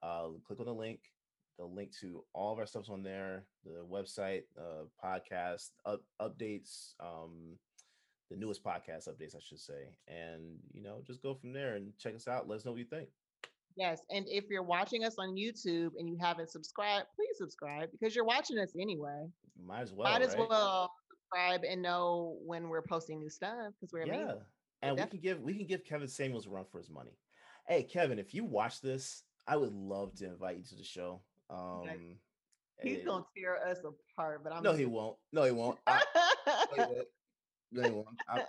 Uh, 0.03 0.28
click 0.47 0.61
on 0.61 0.66
the 0.66 0.74
link. 0.74 1.01
The 1.59 1.64
link 1.64 1.91
to 2.01 2.22
all 2.34 2.53
of 2.53 2.59
our 2.59 2.66
stuff's 2.66 2.91
on 2.91 3.03
there. 3.03 3.45
The 3.64 3.84
website, 3.91 4.43
uh, 4.59 4.84
podcast 5.03 5.70
up, 5.87 6.03
updates, 6.20 6.93
um, 7.01 7.57
the 8.30 8.37
newest 8.37 8.62
podcast 8.62 9.09
updates, 9.09 9.34
I 9.34 9.41
should 9.41 9.61
say, 9.61 9.97
and 10.07 10.59
you 10.72 10.82
know 10.82 11.01
just 11.07 11.22
go 11.22 11.34
from 11.34 11.53
there 11.53 11.76
and 11.76 11.93
check 11.99 12.14
us 12.14 12.28
out. 12.28 12.47
Let 12.49 12.57
us 12.57 12.64
know 12.64 12.72
what 12.72 12.80
you 12.80 12.84
think. 12.84 13.09
Yes. 13.76 14.00
And 14.10 14.24
if 14.28 14.44
you're 14.48 14.62
watching 14.62 15.04
us 15.04 15.16
on 15.18 15.34
YouTube 15.34 15.90
and 15.98 16.08
you 16.08 16.16
haven't 16.20 16.50
subscribed, 16.50 17.06
please 17.14 17.36
subscribe 17.36 17.90
because 17.92 18.16
you're 18.16 18.24
watching 18.24 18.58
us 18.58 18.72
anyway. 18.80 19.26
Might 19.62 19.82
as 19.82 19.92
well. 19.92 20.10
Might 20.10 20.22
as 20.22 20.34
right? 20.34 20.48
well 20.48 20.90
subscribe 21.10 21.60
and 21.68 21.82
know 21.82 22.38
when 22.44 22.68
we're 22.68 22.82
posting 22.82 23.20
new 23.20 23.30
stuff 23.30 23.72
because 23.78 23.92
we're 23.92 24.06
yeah. 24.06 24.14
Amazing. 24.14 24.40
And 24.82 24.96
we 24.96 25.06
can 25.06 25.20
give 25.20 25.40
we 25.40 25.54
can 25.54 25.66
give 25.66 25.84
Kevin 25.84 26.08
Samuels 26.08 26.46
a 26.46 26.50
run 26.50 26.64
for 26.70 26.78
his 26.78 26.90
money. 26.90 27.18
Hey 27.68 27.82
Kevin, 27.82 28.18
if 28.18 28.34
you 28.34 28.44
watch 28.44 28.80
this, 28.80 29.22
I 29.46 29.56
would 29.56 29.72
love 29.72 30.14
to 30.16 30.26
invite 30.26 30.56
you 30.58 30.64
to 30.64 30.76
the 30.76 30.84
show. 30.84 31.22
Um 31.50 32.16
He's 32.82 33.04
gonna 33.04 33.24
tear 33.36 33.66
us 33.66 33.78
apart, 33.78 34.42
but 34.44 34.52
I'm 34.52 34.62
no, 34.62 34.74
he 34.74 34.84
won't. 34.84 35.16
No, 35.32 35.44
he 35.44 35.50
won't. 35.50 35.78
I, 35.86 36.02
I'm, 37.74 38.04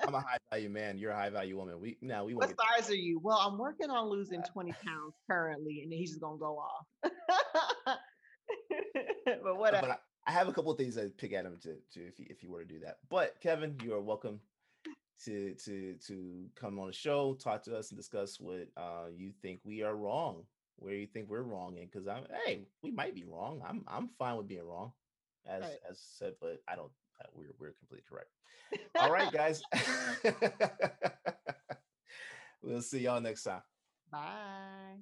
I'm 0.08 0.16
a 0.16 0.20
high 0.20 0.38
value 0.52 0.70
man. 0.70 0.98
You're 0.98 1.12
a 1.12 1.16
high 1.16 1.30
value 1.30 1.58
woman. 1.58 1.80
We 1.80 1.98
now 2.02 2.26
we. 2.26 2.34
What 2.34 2.50
size 2.50 2.90
are 2.90 2.96
you? 2.96 3.20
Well, 3.22 3.38
I'm 3.38 3.58
working 3.58 3.90
on 3.90 4.10
losing 4.10 4.44
20 4.54 4.72
pounds 4.74 5.14
currently, 5.30 5.82
and 5.84 5.92
he's 5.92 6.10
just 6.10 6.22
gonna 6.22 6.38
go 6.38 6.60
off. 6.60 6.86
but 9.44 9.58
what? 9.58 9.74
But 9.74 9.86
I, 9.86 9.98
I, 10.26 10.32
have 10.32 10.48
a 10.48 10.54
couple 10.54 10.72
of 10.72 10.78
things 10.78 10.98
I 10.98 11.08
pick 11.18 11.34
at 11.34 11.46
him 11.46 11.58
to, 11.64 11.76
to 11.94 12.08
if 12.08 12.20
you, 12.20 12.26
if 12.30 12.44
you 12.44 12.52
were 12.52 12.64
to 12.64 12.68
do 12.68 12.80
that. 12.80 12.98
But 13.10 13.40
Kevin, 13.42 13.76
you 13.84 13.94
are 13.94 14.02
welcome 14.02 14.40
to 15.26 15.54
to 15.66 15.96
to 16.08 16.46
come 16.56 16.80
on 16.80 16.88
the 16.88 16.94
show, 16.94 17.34
talk 17.34 17.64
to 17.64 17.76
us, 17.76 17.90
and 17.90 17.98
discuss 17.98 18.40
what 18.40 18.68
uh, 18.78 19.08
you 19.16 19.32
think 19.42 19.60
we 19.64 19.84
are 19.84 19.96
wrong, 19.96 20.44
where 20.78 20.94
you 20.94 21.08
think 21.08 21.30
we're 21.30 21.44
wrong, 21.44 21.78
and 21.78 21.90
because 21.90 22.08
I'm 22.08 22.24
hey, 22.46 22.68
we 22.84 22.92
might 22.92 23.16
be 23.16 23.26
wrong. 23.26 23.62
I'm 23.68 23.84
I'm 23.88 24.10
fine 24.20 24.38
with 24.38 24.48
being 24.48 24.66
wrong, 24.66 24.92
as 25.46 25.62
right. 25.62 25.80
as 25.90 26.00
said, 26.18 26.34
but 26.40 26.62
I 26.68 26.76
don't. 26.76 26.92
Uh, 27.22 27.28
we're 27.34 27.54
we're 27.60 27.74
completely 27.74 28.06
correct. 28.10 28.32
All 29.00 29.12
right, 29.12 29.32
guys. 29.32 29.62
we'll 32.62 32.82
see 32.82 33.00
y'all 33.00 33.22
next 33.22 33.44
time. 33.44 33.62
Bye. 34.12 34.98